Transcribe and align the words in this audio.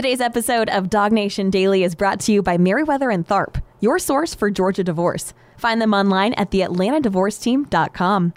Today's 0.00 0.22
episode 0.22 0.70
of 0.70 0.88
Dog 0.88 1.12
Nation 1.12 1.50
Daily 1.50 1.84
is 1.84 1.94
brought 1.94 2.20
to 2.20 2.32
you 2.32 2.42
by 2.42 2.56
Meriwether 2.56 3.12
and 3.12 3.28
Tharp, 3.28 3.62
your 3.80 3.98
source 3.98 4.34
for 4.34 4.50
Georgia 4.50 4.82
divorce. 4.82 5.34
Find 5.58 5.78
them 5.78 5.92
online 5.92 6.32
at 6.38 6.50
theatlantadivorceteam.com. 6.50 8.32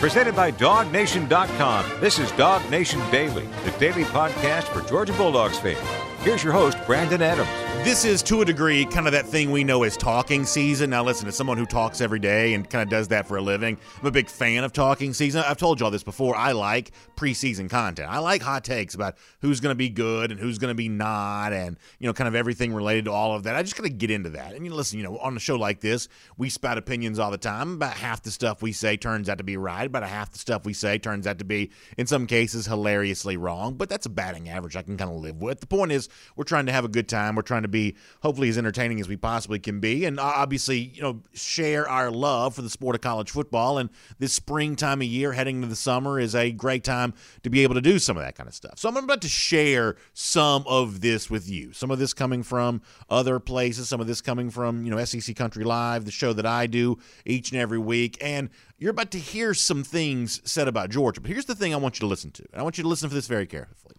Presented 0.00 0.36
by 0.36 0.52
DogNation.com. 0.52 2.00
This 2.02 2.18
is 2.18 2.30
Dog 2.32 2.70
Nation 2.70 3.00
Daily, 3.10 3.48
the 3.64 3.70
daily 3.78 4.04
podcast 4.04 4.64
for 4.64 4.86
Georgia 4.86 5.14
Bulldogs 5.14 5.58
fans. 5.58 5.78
Here's 6.20 6.44
your 6.44 6.52
host, 6.52 6.76
Brandon 6.84 7.22
Adams. 7.22 7.67
This 7.84 8.04
is 8.04 8.22
to 8.24 8.42
a 8.42 8.44
degree 8.44 8.84
kind 8.84 9.06
of 9.06 9.12
that 9.12 9.26
thing 9.26 9.50
we 9.50 9.64
know 9.64 9.82
as 9.82 9.96
talking 9.96 10.44
season. 10.44 10.90
Now, 10.90 11.02
listen, 11.02 11.26
as 11.26 11.36
someone 11.36 11.56
who 11.56 11.64
talks 11.64 12.02
every 12.02 12.18
day 12.18 12.52
and 12.52 12.68
kind 12.68 12.82
of 12.82 12.90
does 12.90 13.08
that 13.08 13.26
for 13.26 13.38
a 13.38 13.40
living, 13.40 13.78
I'm 14.00 14.06
a 14.06 14.10
big 14.10 14.28
fan 14.28 14.62
of 14.62 14.74
talking 14.74 15.14
season. 15.14 15.42
I've 15.46 15.56
told 15.56 15.80
y'all 15.80 15.90
this 15.90 16.02
before. 16.02 16.36
I 16.36 16.52
like 16.52 16.92
preseason 17.16 17.70
content. 17.70 18.10
I 18.10 18.18
like 18.18 18.42
hot 18.42 18.62
takes 18.62 18.94
about 18.94 19.16
who's 19.40 19.60
going 19.60 19.70
to 19.70 19.78
be 19.78 19.88
good 19.88 20.30
and 20.30 20.38
who's 20.38 20.58
going 20.58 20.70
to 20.70 20.76
be 20.76 20.88
not, 20.90 21.54
and 21.54 21.78
you 21.98 22.06
know, 22.06 22.12
kind 22.12 22.28
of 22.28 22.34
everything 22.34 22.74
related 22.74 23.06
to 23.06 23.10
all 23.10 23.34
of 23.34 23.44
that. 23.44 23.56
I 23.56 23.62
just 23.62 23.74
kind 23.74 23.90
of 23.90 23.96
get 23.96 24.10
into 24.10 24.30
that. 24.30 24.52
And 24.52 24.64
you 24.64 24.70
know, 24.70 24.76
listen, 24.76 24.98
you 24.98 25.04
know, 25.04 25.16
on 25.18 25.34
a 25.34 25.40
show 25.40 25.56
like 25.56 25.80
this, 25.80 26.08
we 26.36 26.50
spout 26.50 26.76
opinions 26.76 27.18
all 27.18 27.30
the 27.30 27.38
time. 27.38 27.74
About 27.74 27.94
half 27.94 28.22
the 28.22 28.30
stuff 28.30 28.60
we 28.60 28.72
say 28.72 28.98
turns 28.98 29.30
out 29.30 29.38
to 29.38 29.44
be 29.44 29.56
right. 29.56 29.86
About 29.86 30.02
half 30.02 30.30
the 30.30 30.38
stuff 30.38 30.66
we 30.66 30.74
say 30.74 30.98
turns 30.98 31.26
out 31.26 31.38
to 31.38 31.44
be, 31.44 31.70
in 31.96 32.06
some 32.06 32.26
cases, 32.26 32.66
hilariously 32.66 33.38
wrong. 33.38 33.74
But 33.74 33.88
that's 33.88 34.04
a 34.04 34.10
batting 34.10 34.50
average 34.50 34.76
I 34.76 34.82
can 34.82 34.98
kind 34.98 35.10
of 35.10 35.16
live 35.16 35.40
with. 35.40 35.60
The 35.60 35.66
point 35.66 35.90
is, 35.92 36.10
we're 36.36 36.44
trying 36.44 36.66
to 36.66 36.72
have 36.72 36.84
a 36.84 36.88
good 36.88 37.08
time. 37.08 37.34
We're 37.34 37.42
trying 37.42 37.62
to 37.62 37.67
be 37.68 37.96
hopefully 38.22 38.48
as 38.48 38.58
entertaining 38.58 39.00
as 39.00 39.08
we 39.08 39.16
possibly 39.16 39.58
can 39.58 39.80
be, 39.80 40.04
and 40.04 40.18
uh, 40.18 40.22
obviously, 40.22 40.78
you 40.78 41.02
know, 41.02 41.22
share 41.34 41.88
our 41.88 42.10
love 42.10 42.54
for 42.54 42.62
the 42.62 42.70
sport 42.70 42.94
of 42.94 43.00
college 43.00 43.30
football. 43.30 43.78
And 43.78 43.90
this 44.18 44.32
spring 44.32 44.76
time 44.76 45.00
of 45.00 45.06
year, 45.06 45.32
heading 45.32 45.56
into 45.56 45.68
the 45.68 45.76
summer, 45.76 46.18
is 46.18 46.34
a 46.34 46.50
great 46.50 46.84
time 46.84 47.14
to 47.42 47.50
be 47.50 47.62
able 47.62 47.74
to 47.74 47.80
do 47.80 47.98
some 47.98 48.16
of 48.16 48.22
that 48.22 48.34
kind 48.34 48.48
of 48.48 48.54
stuff. 48.54 48.78
So 48.78 48.88
I'm 48.88 48.96
about 48.96 49.22
to 49.22 49.28
share 49.28 49.96
some 50.12 50.64
of 50.66 51.00
this 51.00 51.30
with 51.30 51.48
you. 51.48 51.72
Some 51.72 51.90
of 51.90 51.98
this 51.98 52.14
coming 52.14 52.42
from 52.42 52.82
other 53.10 53.38
places, 53.38 53.88
some 53.88 54.00
of 54.00 54.06
this 54.06 54.20
coming 54.20 54.50
from 54.50 54.84
you 54.84 54.90
know 54.90 55.04
SEC 55.04 55.34
Country 55.36 55.64
Live, 55.64 56.04
the 56.04 56.10
show 56.10 56.32
that 56.32 56.46
I 56.46 56.66
do 56.66 56.98
each 57.24 57.52
and 57.52 57.60
every 57.60 57.78
week, 57.78 58.18
and 58.20 58.50
you're 58.78 58.90
about 58.90 59.10
to 59.12 59.18
hear 59.18 59.54
some 59.54 59.82
things 59.82 60.40
said 60.44 60.68
about 60.68 60.90
Georgia. 60.90 61.20
But 61.20 61.30
here's 61.30 61.46
the 61.46 61.54
thing 61.54 61.74
I 61.74 61.78
want 61.78 61.96
you 61.96 62.00
to 62.00 62.06
listen 62.06 62.30
to, 62.32 62.44
and 62.52 62.60
I 62.60 62.62
want 62.62 62.78
you 62.78 62.82
to 62.82 62.88
listen 62.88 63.08
to 63.08 63.14
this 63.14 63.26
very 63.26 63.46
carefully. 63.46 63.96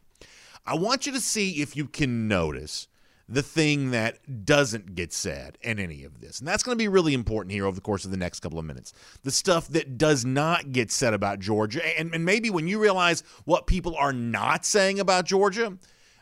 I 0.65 0.75
want 0.75 1.05
you 1.05 1.11
to 1.13 1.21
see 1.21 1.61
if 1.61 1.75
you 1.75 1.87
can 1.87 2.27
notice 2.27 2.87
the 3.31 3.43
thing 3.43 3.91
that 3.91 4.45
doesn't 4.45 4.95
get 4.95 5.13
said 5.13 5.57
in 5.61 5.77
any 5.77 6.03
of 6.03 6.19
this. 6.19 6.39
And 6.39 6.47
that's 6.47 6.63
going 6.63 6.75
to 6.75 6.81
be 6.81 6.87
really 6.87 7.13
important 7.13 7.51
here 7.51 7.65
over 7.65 7.75
the 7.75 7.81
course 7.81 8.03
of 8.03 8.09
the 8.11 8.17
next 8.17 8.39
couple 8.39 8.57
of 8.57 8.65
minutes. 8.65 8.91
The 9.23 9.31
stuff 9.31 9.67
that 9.69 9.99
does 9.99 10.25
not 10.25 10.71
get 10.71 10.91
said 10.91 11.13
about 11.13 11.39
Georgia. 11.39 11.99
And, 11.99 12.13
and 12.13 12.25
maybe 12.25 12.49
when 12.49 12.67
you 12.67 12.79
realize 12.79 13.23
what 13.45 13.67
people 13.67 13.95
are 13.95 14.13
not 14.13 14.65
saying 14.65 14.99
about 14.99 15.25
Georgia, 15.25 15.77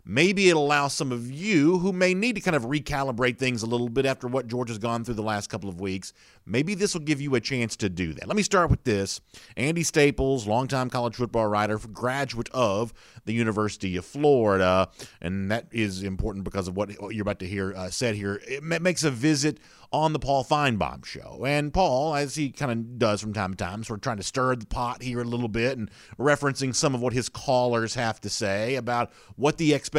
maybe 0.08 0.50
it 0.50 0.56
allows 0.56 0.94
some 0.94 1.12
of 1.12 1.30
you 1.30 1.80
who 1.80 1.92
may 1.92 2.14
need 2.14 2.36
to 2.36 2.42
kind 2.42 2.56
of 2.56 2.64
recalibrate 2.64 3.38
things 3.38 3.62
a 3.62 3.66
little 3.66 3.90
bit 3.90 4.06
after 4.06 4.28
what 4.28 4.48
Georgia's 4.48 4.78
gone 4.78 5.04
through 5.04 5.16
the 5.16 5.22
last 5.22 5.48
couple 5.48 5.70
of 5.70 5.82
weeks. 5.82 6.14
Maybe 6.46 6.76
this 6.76 6.94
will 6.94 7.02
give 7.02 7.20
you 7.20 7.36
a 7.36 7.42
chance 7.42 7.76
to 7.78 7.90
do 7.90 8.14
that. 8.14 8.26
Let 8.26 8.38
me 8.38 8.44
start 8.44 8.70
with 8.70 8.86
this. 8.86 9.20
Andy 9.58 9.84
Staples, 9.84 10.48
longtime 10.48 10.90
college 10.90 11.16
football 11.16 11.48
writer, 11.48 11.78
graduate 11.78 12.50
of 12.54 12.94
the 13.26 13.34
University 13.34 13.98
of 13.98 14.06
Florida, 14.06 14.90
and 15.22 15.52
that 15.52 15.68
is 15.72 16.04
important 16.04 16.46
because 16.46 16.70
of 16.70 16.78
what 16.78 16.90
you're 17.14 17.24
about 17.24 17.40
to 17.40 17.48
hear 17.48 17.74
uh, 17.76 17.90
said 17.90 18.16
here. 18.16 18.42
It 18.48 18.64
makes 18.64 19.04
a 19.04 19.12
visit 19.12 19.60
on 19.92 20.14
the 20.14 20.20
Paul 20.20 20.44
Finebaum 20.44 21.06
show. 21.06 21.44
And 21.46 21.74
Paul, 21.74 22.16
as 22.16 22.36
he 22.36 22.50
kind 22.50 22.72
of 22.72 23.00
does 23.00 23.22
from 23.22 23.34
time 23.34 23.52
to 23.52 23.58
time, 23.58 23.84
sort 23.84 24.00
of 24.00 24.02
trying 24.02 24.18
to 24.18 24.24
stir 24.24 24.56
the 24.56 24.66
pot 24.66 25.02
here 25.02 25.22
a 25.22 25.26
little 25.26 25.48
bit 25.48 25.78
and 25.78 25.90
referencing 26.20 26.76
some 26.76 26.94
of 26.94 27.02
what 27.02 27.14
his 27.14 27.30
callers 27.30 27.96
have 27.96 28.20
to 28.22 28.30
say 28.30 28.76
about 28.76 29.12
what 29.36 29.58
the 29.58 29.74
expectations 29.74 29.97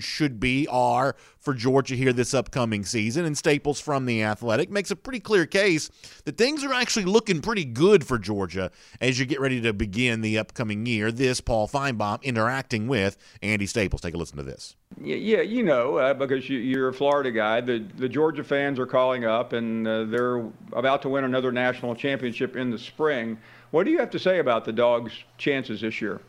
should 0.00 0.40
be 0.40 0.66
are 0.68 1.16
for 1.38 1.54
Georgia 1.54 1.94
here 1.94 2.12
this 2.12 2.32
upcoming 2.32 2.84
season. 2.84 3.24
And 3.24 3.36
Staples 3.36 3.80
from 3.80 4.06
The 4.06 4.22
Athletic 4.22 4.70
makes 4.70 4.90
a 4.90 4.96
pretty 4.96 5.20
clear 5.20 5.46
case 5.46 5.90
that 6.24 6.38
things 6.38 6.64
are 6.64 6.72
actually 6.72 7.04
looking 7.04 7.40
pretty 7.40 7.64
good 7.64 8.04
for 8.06 8.18
Georgia 8.18 8.70
as 9.00 9.18
you 9.18 9.26
get 9.26 9.40
ready 9.40 9.60
to 9.60 9.72
begin 9.72 10.20
the 10.20 10.38
upcoming 10.38 10.86
year. 10.86 11.12
This 11.12 11.40
Paul 11.40 11.68
Finebaum 11.68 12.22
interacting 12.22 12.88
with 12.88 13.16
Andy 13.42 13.66
Staples. 13.66 14.00
Take 14.00 14.14
a 14.14 14.16
listen 14.16 14.38
to 14.38 14.42
this. 14.42 14.76
Yeah, 15.02 15.16
yeah, 15.16 15.40
you 15.40 15.62
know, 15.62 15.96
uh, 15.96 16.14
because 16.14 16.48
you, 16.48 16.82
are 16.82 16.88
a 16.88 16.94
Florida 16.94 17.30
guy. 17.32 17.60
The 17.60 17.84
the 17.96 18.08
Georgia 18.08 18.44
fans 18.44 18.78
are 18.78 18.86
calling 18.86 19.24
up, 19.24 19.52
and 19.52 19.86
uh, 19.86 20.04
they're 20.04 20.44
about 20.72 21.02
to 21.02 21.08
win 21.08 21.24
another 21.24 21.50
national 21.50 21.94
championship 21.96 22.56
in 22.56 22.70
the 22.70 22.78
spring. 22.78 23.38
What 23.72 23.84
do 23.84 23.90
you 23.90 23.98
have 23.98 24.10
to 24.10 24.18
say 24.20 24.38
about 24.38 24.64
the 24.64 24.72
Dogs' 24.72 25.12
chances 25.36 25.80
this 25.80 26.00
year? 26.00 26.20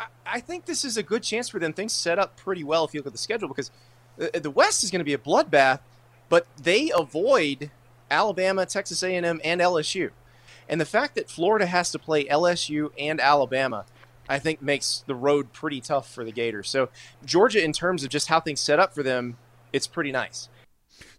I, 0.00 0.06
I 0.26 0.40
think 0.40 0.64
this 0.64 0.84
is 0.84 0.96
a 0.96 1.02
good 1.02 1.22
chance 1.22 1.48
for 1.48 1.60
them. 1.60 1.72
Things 1.72 1.92
set 1.92 2.18
up 2.18 2.36
pretty 2.36 2.64
well 2.64 2.84
if 2.84 2.94
you 2.94 3.00
look 3.00 3.06
at 3.06 3.12
the 3.12 3.18
schedule, 3.18 3.48
because 3.48 3.70
the, 4.16 4.40
the 4.40 4.50
West 4.50 4.82
is 4.82 4.90
going 4.90 5.00
to 5.00 5.04
be 5.04 5.14
a 5.14 5.18
bloodbath, 5.18 5.80
but 6.28 6.46
they 6.60 6.90
avoid 6.96 7.70
Alabama, 8.10 8.66
Texas 8.66 9.02
A&M, 9.02 9.40
and 9.44 9.60
LSU. 9.60 10.10
And 10.68 10.80
the 10.80 10.86
fact 10.86 11.14
that 11.14 11.30
Florida 11.30 11.66
has 11.66 11.92
to 11.92 11.98
play 11.98 12.24
LSU 12.24 12.90
and 12.98 13.20
Alabama– 13.20 13.84
I 14.30 14.38
think 14.38 14.62
makes 14.62 15.02
the 15.08 15.14
road 15.16 15.52
pretty 15.52 15.80
tough 15.80 16.08
for 16.08 16.24
the 16.24 16.30
Gators. 16.30 16.70
So 16.70 16.88
Georgia, 17.24 17.62
in 17.62 17.72
terms 17.72 18.04
of 18.04 18.10
just 18.10 18.28
how 18.28 18.38
things 18.38 18.60
set 18.60 18.78
up 18.78 18.94
for 18.94 19.02
them, 19.02 19.36
it's 19.72 19.88
pretty 19.88 20.12
nice. 20.12 20.48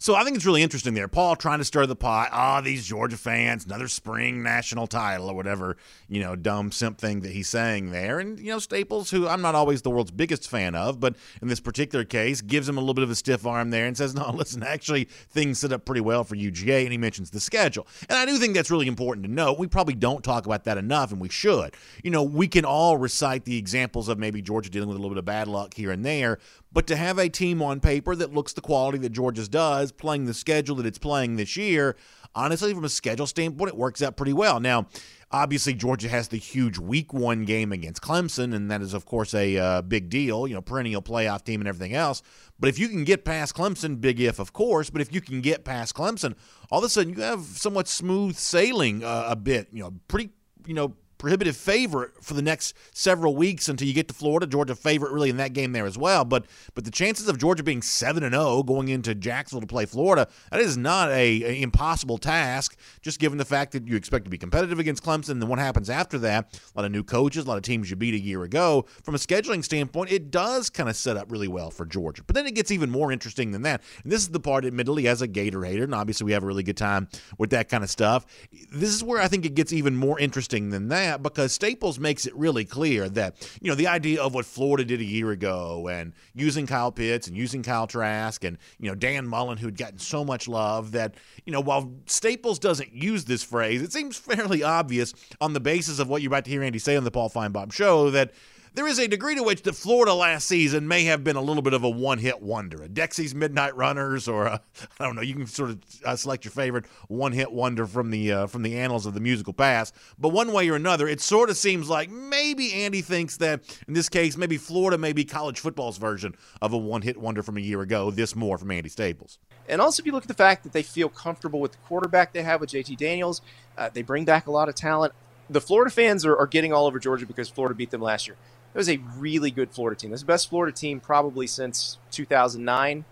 So 0.01 0.15
I 0.15 0.23
think 0.23 0.35
it's 0.35 0.47
really 0.47 0.63
interesting 0.63 0.95
there. 0.95 1.07
Paul 1.07 1.35
trying 1.35 1.59
to 1.59 1.63
stir 1.63 1.85
the 1.85 1.95
pot. 1.95 2.29
Ah, 2.31 2.57
oh, 2.57 2.61
these 2.61 2.87
Georgia 2.87 3.17
fans, 3.17 3.67
another 3.67 3.87
spring 3.87 4.41
national 4.41 4.87
title 4.87 5.29
or 5.29 5.35
whatever, 5.35 5.77
you 6.09 6.19
know, 6.19 6.35
dumb 6.35 6.71
simp 6.71 6.97
thing 6.97 7.19
that 7.19 7.33
he's 7.33 7.47
saying 7.47 7.91
there. 7.91 8.19
And, 8.19 8.39
you 8.39 8.47
know, 8.47 8.57
Staples, 8.57 9.11
who 9.11 9.27
I'm 9.27 9.43
not 9.43 9.53
always 9.53 9.83
the 9.83 9.91
world's 9.91 10.09
biggest 10.09 10.49
fan 10.49 10.73
of, 10.73 10.99
but 10.99 11.15
in 11.39 11.49
this 11.49 11.59
particular 11.59 12.03
case, 12.03 12.41
gives 12.41 12.67
him 12.67 12.77
a 12.77 12.79
little 12.79 12.95
bit 12.95 13.03
of 13.03 13.11
a 13.11 13.15
stiff 13.15 13.45
arm 13.45 13.69
there 13.69 13.85
and 13.85 13.95
says, 13.95 14.15
no, 14.15 14.31
listen, 14.31 14.63
actually, 14.63 15.03
things 15.03 15.59
set 15.59 15.71
up 15.71 15.85
pretty 15.85 16.01
well 16.01 16.23
for 16.23 16.35
UGA. 16.35 16.81
And 16.81 16.91
he 16.91 16.97
mentions 16.97 17.29
the 17.29 17.39
schedule. 17.39 17.85
And 18.09 18.17
I 18.17 18.25
do 18.25 18.39
think 18.39 18.55
that's 18.55 18.71
really 18.71 18.87
important 18.87 19.27
to 19.27 19.31
note. 19.31 19.59
We 19.59 19.67
probably 19.67 19.93
don't 19.93 20.23
talk 20.23 20.47
about 20.47 20.63
that 20.63 20.79
enough, 20.79 21.11
and 21.11 21.21
we 21.21 21.29
should. 21.29 21.75
You 22.03 22.09
know, 22.09 22.23
we 22.23 22.47
can 22.47 22.65
all 22.65 22.97
recite 22.97 23.45
the 23.45 23.55
examples 23.55 24.09
of 24.09 24.17
maybe 24.17 24.41
Georgia 24.41 24.71
dealing 24.71 24.89
with 24.89 24.97
a 24.97 24.99
little 24.99 25.13
bit 25.13 25.19
of 25.19 25.25
bad 25.25 25.47
luck 25.47 25.75
here 25.75 25.91
and 25.91 26.03
there, 26.03 26.39
but 26.73 26.87
to 26.87 26.95
have 26.95 27.19
a 27.19 27.29
team 27.29 27.61
on 27.61 27.79
paper 27.79 28.15
that 28.15 28.33
looks 28.33 28.53
the 28.53 28.61
quality 28.61 28.97
that 28.97 29.11
Georgia's 29.11 29.49
does, 29.49 29.90
playing 29.97 30.25
the 30.25 30.33
schedule 30.33 30.75
that 30.77 30.85
it's 30.85 30.97
playing 30.97 31.35
this 31.35 31.55
year, 31.57 31.95
honestly, 32.35 32.73
from 32.73 32.83
a 32.83 32.89
schedule 32.89 33.27
standpoint, 33.27 33.69
it 33.69 33.77
works 33.77 34.01
out 34.01 34.15
pretty 34.17 34.33
well. 34.33 34.59
Now, 34.59 34.87
obviously, 35.31 35.73
Georgia 35.73 36.09
has 36.09 36.27
the 36.27 36.37
huge 36.37 36.77
week 36.77 37.13
one 37.13 37.45
game 37.45 37.71
against 37.71 38.01
Clemson, 38.01 38.53
and 38.53 38.69
that 38.71 38.81
is, 38.81 38.93
of 38.93 39.05
course, 39.05 39.33
a 39.33 39.57
uh, 39.57 39.81
big 39.81 40.09
deal, 40.09 40.47
you 40.47 40.53
know, 40.53 40.61
perennial 40.61 41.01
playoff 41.01 41.43
team 41.43 41.61
and 41.61 41.67
everything 41.67 41.93
else. 41.93 42.21
But 42.59 42.69
if 42.69 42.79
you 42.79 42.87
can 42.87 43.03
get 43.03 43.25
past 43.25 43.55
Clemson, 43.55 43.99
big 43.99 44.19
if, 44.19 44.39
of 44.39 44.53
course, 44.53 44.89
but 44.89 45.01
if 45.01 45.13
you 45.13 45.21
can 45.21 45.41
get 45.41 45.63
past 45.63 45.95
Clemson, 45.95 46.35
all 46.69 46.79
of 46.79 46.85
a 46.85 46.89
sudden 46.89 47.13
you 47.13 47.21
have 47.21 47.41
somewhat 47.41 47.87
smooth 47.87 48.35
sailing 48.35 49.03
uh, 49.03 49.25
a 49.29 49.35
bit, 49.35 49.67
you 49.71 49.83
know, 49.83 49.93
pretty, 50.07 50.29
you 50.65 50.73
know, 50.73 50.95
prohibitive 51.21 51.55
favorite 51.55 52.11
for 52.19 52.33
the 52.33 52.41
next 52.41 52.73
several 52.93 53.35
weeks 53.35 53.69
until 53.69 53.87
you 53.87 53.93
get 53.93 54.07
to 54.07 54.13
Florida. 54.13 54.47
Georgia 54.47 54.73
favorite 54.73 55.13
really 55.13 55.29
in 55.29 55.37
that 55.37 55.53
game 55.53 55.71
there 55.71 55.85
as 55.85 55.95
well. 55.95 56.25
But 56.25 56.47
but 56.73 56.83
the 56.83 56.89
chances 56.89 57.29
of 57.29 57.37
Georgia 57.37 57.61
being 57.61 57.83
seven 57.83 58.23
and 58.23 58.33
zero 58.33 58.47
oh 58.47 58.63
going 58.63 58.87
into 58.87 59.13
Jacksonville 59.13 59.61
to 59.61 59.67
play 59.67 59.85
Florida 59.85 60.27
that 60.49 60.59
is 60.59 60.77
not 60.77 61.11
a, 61.11 61.43
a, 61.43 61.61
impossible 61.61 62.17
task. 62.17 62.75
Just 63.03 63.19
given 63.19 63.37
the 63.37 63.45
fact 63.45 63.71
that 63.73 63.87
you 63.87 63.95
expect 63.95 64.25
to 64.25 64.31
be 64.31 64.37
competitive 64.39 64.79
against 64.79 65.03
Clemson, 65.03 65.29
and 65.29 65.41
then 65.43 65.47
what 65.47 65.59
happens 65.59 65.91
after 65.91 66.17
that? 66.19 66.59
A 66.75 66.79
lot 66.79 66.85
of 66.85 66.91
new 66.91 67.03
coaches, 67.03 67.45
a 67.45 67.47
lot 67.47 67.57
of 67.57 67.63
teams 67.63 67.91
you 67.91 67.95
beat 67.95 68.15
a 68.15 68.19
year 68.19 68.41
ago. 68.41 68.87
From 69.03 69.13
a 69.13 69.19
scheduling 69.19 69.63
standpoint, 69.63 70.11
it 70.11 70.31
does 70.31 70.71
kind 70.71 70.89
of 70.89 70.95
set 70.95 71.17
up 71.17 71.31
really 71.31 71.47
well 71.47 71.69
for 71.69 71.85
Georgia. 71.85 72.23
But 72.25 72.35
then 72.35 72.47
it 72.47 72.55
gets 72.55 72.71
even 72.71 72.89
more 72.89 73.11
interesting 73.11 73.51
than 73.51 73.61
that. 73.61 73.83
And 74.01 74.11
this 74.11 74.21
is 74.21 74.29
the 74.29 74.39
part, 74.39 74.65
admittedly, 74.65 75.07
as 75.07 75.21
a 75.21 75.27
Gator 75.27 75.63
hater, 75.63 75.83
and 75.83 75.93
obviously 75.93 76.25
we 76.25 76.31
have 76.31 76.41
a 76.41 76.47
really 76.47 76.63
good 76.63 76.77
time 76.77 77.09
with 77.37 77.51
that 77.51 77.69
kind 77.69 77.83
of 77.83 77.91
stuff. 77.91 78.25
This 78.71 78.89
is 78.89 79.03
where 79.03 79.21
I 79.21 79.27
think 79.27 79.45
it 79.45 79.53
gets 79.53 79.71
even 79.71 79.95
more 79.95 80.19
interesting 80.19 80.71
than 80.71 80.87
that 80.87 81.10
that 81.11 81.21
because 81.21 81.51
Staples 81.51 81.99
makes 81.99 82.25
it 82.25 82.35
really 82.35 82.63
clear 82.63 83.09
that, 83.09 83.35
you 83.61 83.69
know, 83.69 83.75
the 83.75 83.87
idea 83.87 84.21
of 84.21 84.33
what 84.33 84.45
Florida 84.45 84.85
did 84.85 85.01
a 85.01 85.05
year 85.05 85.31
ago 85.31 85.89
and 85.89 86.13
using 86.33 86.65
Kyle 86.65 86.91
Pitts 86.91 87.27
and 87.27 87.35
using 87.35 87.63
Kyle 87.63 87.85
Trask 87.85 88.43
and, 88.43 88.57
you 88.79 88.89
know, 88.89 88.95
Dan 88.95 89.27
Mullen, 89.27 89.57
who'd 89.57 89.77
gotten 89.77 89.99
so 89.99 90.23
much 90.23 90.47
love 90.47 90.93
that, 90.93 91.15
you 91.45 91.51
know, 91.51 91.59
while 91.59 91.91
Staples 92.05 92.59
doesn't 92.59 92.93
use 92.93 93.25
this 93.25 93.43
phrase, 93.43 93.81
it 93.81 93.91
seems 93.91 94.17
fairly 94.17 94.63
obvious 94.63 95.13
on 95.41 95.53
the 95.53 95.59
basis 95.59 95.99
of 95.99 96.07
what 96.07 96.21
you're 96.21 96.29
about 96.29 96.45
to 96.45 96.51
hear 96.51 96.63
Andy 96.63 96.79
say 96.79 96.95
on 96.95 97.03
the 97.03 97.11
Paul 97.11 97.29
Finebaum 97.29 97.73
show 97.73 98.09
that 98.11 98.31
there 98.73 98.87
is 98.87 98.99
a 98.99 99.07
degree 99.07 99.35
to 99.35 99.43
which 99.43 99.63
the 99.63 99.73
Florida 99.73 100.13
last 100.13 100.47
season 100.47 100.87
may 100.87 101.03
have 101.03 101.23
been 101.23 101.35
a 101.35 101.41
little 101.41 101.61
bit 101.61 101.73
of 101.73 101.83
a 101.83 101.89
one 101.89 102.19
hit 102.19 102.41
wonder. 102.41 102.83
A 102.83 102.87
Dexy's 102.87 103.35
Midnight 103.35 103.75
Runners, 103.75 104.29
or 104.29 104.47
I 104.49 104.59
don't 104.99 105.15
know, 105.15 105.21
you 105.21 105.33
can 105.35 105.45
sort 105.45 105.71
of 105.71 105.79
uh, 106.05 106.15
select 106.15 106.45
your 106.45 106.53
favorite 106.53 106.85
one 107.09 107.33
hit 107.33 107.51
wonder 107.51 107.85
from 107.85 108.11
the 108.11 108.31
uh, 108.31 108.47
from 108.47 108.63
the 108.63 108.77
annals 108.77 109.05
of 109.05 109.13
the 109.13 109.19
musical 109.19 109.51
past. 109.51 109.93
But 110.17 110.29
one 110.29 110.53
way 110.53 110.69
or 110.69 110.75
another, 110.75 111.07
it 111.07 111.19
sort 111.19 111.49
of 111.49 111.57
seems 111.57 111.89
like 111.89 112.09
maybe 112.09 112.73
Andy 112.73 113.01
thinks 113.01 113.37
that 113.37 113.61
in 113.87 113.93
this 113.93 114.07
case, 114.07 114.37
maybe 114.37 114.57
Florida 114.57 114.97
may 114.97 115.11
be 115.11 115.25
college 115.25 115.59
football's 115.59 115.97
version 115.97 116.33
of 116.61 116.71
a 116.71 116.77
one 116.77 117.01
hit 117.01 117.17
wonder 117.17 117.43
from 117.43 117.57
a 117.57 117.61
year 117.61 117.81
ago. 117.81 118.09
This 118.09 118.35
more 118.35 118.57
from 118.57 118.71
Andy 118.71 118.89
Staples. 118.89 119.37
And 119.67 119.81
also, 119.81 120.01
if 120.01 120.05
you 120.05 120.13
look 120.13 120.23
at 120.23 120.29
the 120.29 120.33
fact 120.33 120.63
that 120.63 120.71
they 120.71 120.83
feel 120.83 121.09
comfortable 121.09 121.59
with 121.59 121.73
the 121.73 121.77
quarterback 121.79 122.31
they 122.31 122.43
have 122.43 122.61
with 122.61 122.69
JT 122.69 122.97
Daniels, 122.97 123.41
uh, 123.77 123.89
they 123.93 124.01
bring 124.01 124.23
back 124.23 124.47
a 124.47 124.51
lot 124.51 124.69
of 124.69 124.75
talent. 124.75 125.13
The 125.49 125.61
Florida 125.61 125.91
fans 125.91 126.25
are, 126.25 126.37
are 126.37 126.47
getting 126.47 126.71
all 126.71 126.85
over 126.87 126.97
Georgia 126.97 127.25
because 127.25 127.49
Florida 127.49 127.75
beat 127.75 127.91
them 127.91 128.01
last 128.01 128.25
year 128.25 128.37
It 128.73 128.77
was 128.77 128.89
a 128.89 128.97
really 129.17 129.51
good 129.51 129.71
Florida 129.71 129.99
team. 129.99 130.11
The 130.11 130.25
best 130.25 130.49
Florida 130.49 130.75
team 130.75 130.99
probably 130.99 131.47
since 131.47 131.97
2009. 132.11 133.05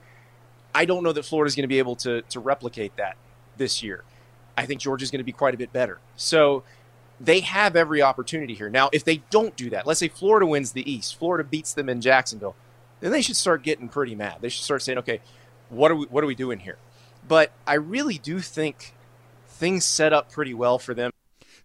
I 0.74 0.86
don't 0.86 1.04
know 1.04 1.12
that 1.12 1.26
Florida's 1.26 1.56
going 1.56 1.64
to 1.64 1.68
be 1.68 1.80
able 1.80 1.96
to, 1.98 2.22
to 2.22 2.40
replicate 2.40 2.96
that 2.98 3.18
this 3.58 3.84
year. 3.84 4.04
I 4.58 4.66
think 4.66 4.80
Georgia's 4.82 5.12
going 5.12 5.20
to 5.20 5.26
be 5.26 5.32
quite 5.32 5.54
a 5.54 5.58
bit 5.58 5.74
better. 5.74 6.00
So 6.16 6.64
they 7.20 7.42
have 7.42 7.76
every 7.76 8.02
opportunity 8.02 8.54
here. 8.54 8.70
Now, 8.70 8.90
if 8.94 9.04
they 9.04 9.18
don't 9.30 9.56
do 9.56 9.70
that, 9.72 9.86
let's 9.86 10.00
say 10.00 10.08
Florida 10.08 10.46
wins 10.46 10.72
the 10.72 10.90
East, 10.90 11.18
Florida 11.18 11.44
beats 11.44 11.74
them 11.74 11.90
in 11.90 12.02
Jacksonville, 12.02 12.56
then 13.02 13.12
they 13.12 13.22
should 13.22 13.36
start 13.36 13.64
getting 13.64 13.90
pretty 13.90 14.16
mad. 14.16 14.38
They 14.42 14.50
should 14.50 14.64
start 14.64 14.82
saying, 14.82 14.98
okay, 15.00 15.22
what 15.70 15.92
are 15.92 15.96
we, 15.96 16.06
what 16.06 16.24
are 16.24 16.28
we 16.28 16.36
doing 16.36 16.60
here? 16.60 16.78
But 17.28 17.52
I 17.68 17.76
really 17.76 18.18
do 18.18 18.40
think 18.40 18.94
things 19.48 19.86
set 19.86 20.14
up 20.14 20.32
pretty 20.32 20.54
well 20.54 20.80
for 20.80 20.94
them. 20.94 21.12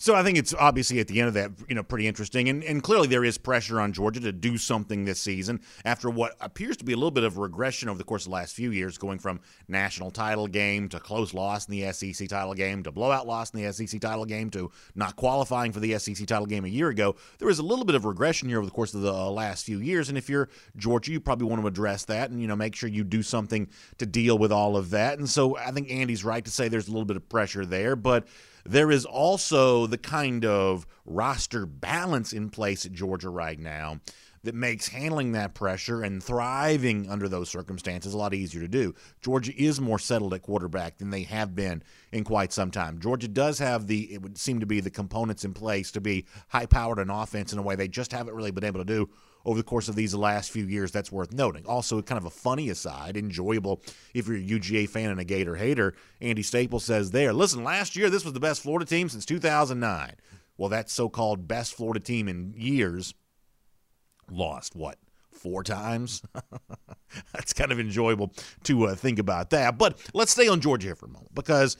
So 0.05 0.15
I 0.15 0.23
think 0.23 0.37
it's 0.37 0.53
obviously 0.53 1.01
at 1.01 1.09
the 1.09 1.19
end 1.19 1.29
of 1.29 1.35
that, 1.35 1.51
you 1.67 1.75
know, 1.75 1.83
pretty 1.83 2.07
interesting. 2.07 2.51
And, 2.51 2.63
and 2.63 2.83
clearly 2.83 3.09
there 3.09 3.25
is 3.25 3.39
pressure 3.39 3.81
on 3.81 3.95
Georgia 3.95 4.21
to 4.21 4.33
do 4.33 4.59
something 4.59 5.07
this 5.07 5.19
season 5.19 5.63
after 5.83 6.11
what 6.11 6.37
appears 6.43 6.77
to 6.77 6.85
be 6.85 6.93
a 6.93 6.97
little 6.97 7.11
bit 7.11 7.25
of 7.25 7.39
regression 7.39 7.89
over 7.89 7.97
the 7.97 8.05
course 8.05 8.27
of 8.27 8.29
the 8.31 8.35
last 8.35 8.55
few 8.55 8.71
years, 8.71 8.99
going 8.99 9.19
from 9.19 9.41
national 9.67 10.11
title 10.11 10.47
game 10.47 10.91
to 10.91 11.01
close 11.01 11.33
loss 11.33 11.67
in 11.67 11.73
the 11.73 11.91
SEC 11.91 12.29
title 12.29 12.53
game 12.53 12.83
to 12.83 12.93
blowout 12.93 13.27
loss 13.27 13.49
in 13.55 13.63
the 13.63 13.73
SEC 13.73 13.99
title 13.99 14.27
game 14.27 14.51
to 14.51 14.71
not 14.95 15.17
qualifying 15.17 15.73
for 15.73 15.81
the 15.81 15.99
SEC 15.99 16.27
title 16.27 16.45
game 16.45 16.67
a 16.67 16.69
year 16.69 16.91
ago. 16.91 17.17
There 17.39 17.49
is 17.49 17.59
a 17.59 17.63
little 17.63 17.87
bit 17.87 17.95
of 17.95 18.05
regression 18.05 18.51
here 18.51 18.59
over 18.59 18.67
the 18.67 18.73
course 18.73 18.93
of 18.93 19.01
the 19.01 19.15
uh, 19.15 19.31
last 19.31 19.65
few 19.65 19.79
years. 19.79 20.11
And 20.11 20.19
if 20.19 20.29
you're 20.29 20.51
Georgia, 20.77 21.13
you 21.13 21.21
probably 21.21 21.47
want 21.47 21.63
to 21.63 21.67
address 21.67 22.05
that 22.05 22.29
and, 22.29 22.43
you 22.43 22.47
know, 22.47 22.57
make 22.57 22.77
sure 22.77 22.91
you 22.91 23.05
do 23.05 23.23
something 23.23 23.71
to 23.97 24.05
deal 24.05 24.37
with 24.37 24.53
all 24.53 24.77
of 24.77 24.91
that. 24.91 25.19
And 25.19 25.31
so 25.31 25.57
I 25.57 25.71
think 25.71 25.91
Andy's 25.91 26.25
right 26.25 26.45
to 26.45 26.51
say 26.51 26.69
there's 26.69 26.89
a 26.89 26.91
little 26.91 27.07
bit 27.07 27.17
of 27.17 27.27
pressure 27.31 27.65
there. 27.65 27.97
But 27.97 28.29
there 28.65 28.91
is 28.91 29.05
also 29.05 29.87
the 29.87 29.99
kind 29.99 30.45
of 30.45 30.87
roster 31.05 31.67
balance 31.67 32.33
in 32.33 32.51
place 32.51 32.87
at 32.87 32.93
Georgia 32.93 33.29
right 33.29 33.59
now 33.59 34.01
that 34.45 34.55
makes 34.55 34.89
handling 34.89 35.33
that 35.33 35.55
pressure 35.55 36.03
and 36.03 36.23
thriving 36.23 37.09
under 37.09 37.29
those 37.29 37.49
circumstances 37.49 38.13
a 38.13 38.19
lot 38.19 38.35
easier 38.35 38.61
to 38.61 38.69
do. 38.69 38.95
Georgia 39.23 39.53
is 39.57 39.81
more 39.81 39.99
settled 39.99 40.35
at 40.35 40.43
quarterback 40.43 40.99
than 40.99 41.11
they 41.11 41.23
have 41.23 41.55
been 41.55 41.83
in 42.13 42.25
quite 42.25 42.53
some 42.53 42.71
time. 42.71 43.01
Georgia 43.01 43.29
does 43.29 43.59
have 43.59 43.87
the, 43.87 44.13
it 44.13 44.23
would 44.23 44.37
seem 44.37 44.61
to 44.61 44.67
be 44.67 44.81
the 44.81 44.91
components 44.91 45.45
in 45.45 45.55
place 45.55 45.91
to 45.91 46.01
be 46.01 46.27
high 46.49 46.67
powered 46.67 46.99
on 46.99 47.11
offense 47.11 47.53
in 47.53 47.59
a 47.59 47.63
way 47.63 47.75
they 47.75 47.89
just 47.89 48.13
haven't 48.13 48.35
really 48.35 48.51
been 48.51 48.65
able 48.65 48.81
to 48.81 48.85
do 48.85 49.09
over 49.45 49.59
the 49.59 49.65
course 49.65 49.89
of 49.89 49.97
these 49.97 50.15
last 50.15 50.51
few 50.51 50.65
years. 50.65 50.91
That's 50.91 51.13
worth 51.13 51.33
noting. 51.33 51.65
Also, 51.67 52.01
kind 52.03 52.19
of 52.19 52.25
a 52.25 52.31
funny 52.31 52.71
aside, 52.71 53.17
enjoyable 53.17 53.83
if 54.15 54.27
you're 54.27 54.37
a 54.37 54.41
UGA 54.41 54.89
fan 54.89 55.11
and 55.11 55.21
a 55.21 55.25
Gator 55.25 55.57
hater. 55.57 55.95
Andy 56.21 56.43
Staples 56.43 56.85
says 56.85 57.11
there, 57.11 57.33
listen, 57.33 57.65
last 57.65 57.97
year 57.97 58.11
this 58.11 58.25
was 58.25 58.33
the 58.33 58.41
best 58.41 58.63
Florida 58.63 58.87
team 58.87 59.09
since 59.09 59.25
2009. 59.25 60.15
Well, 60.57 60.69
that 60.69 60.89
so 60.89 61.09
called 61.09 61.49
best 61.49 61.75
Florida 61.75 62.01
team 62.01 62.29
in 62.29 62.55
years 62.57 63.15
lost 64.31 64.75
what? 64.75 64.99
Four 65.33 65.63
times. 65.63 66.23
That's 67.33 67.53
kind 67.53 67.73
of 67.73 67.81
enjoyable 67.81 68.33
to 68.65 68.87
uh, 68.87 68.95
think 68.95 69.19
about 69.19 69.51
that. 69.51 69.77
But 69.79 69.99
let's 70.15 70.33
stay 70.33 70.49
on 70.49 70.61
Georgia 70.61 70.89
here 70.89 70.95
for 70.97 71.07
a 71.07 71.11
moment 71.11 71.35
because 71.35 71.77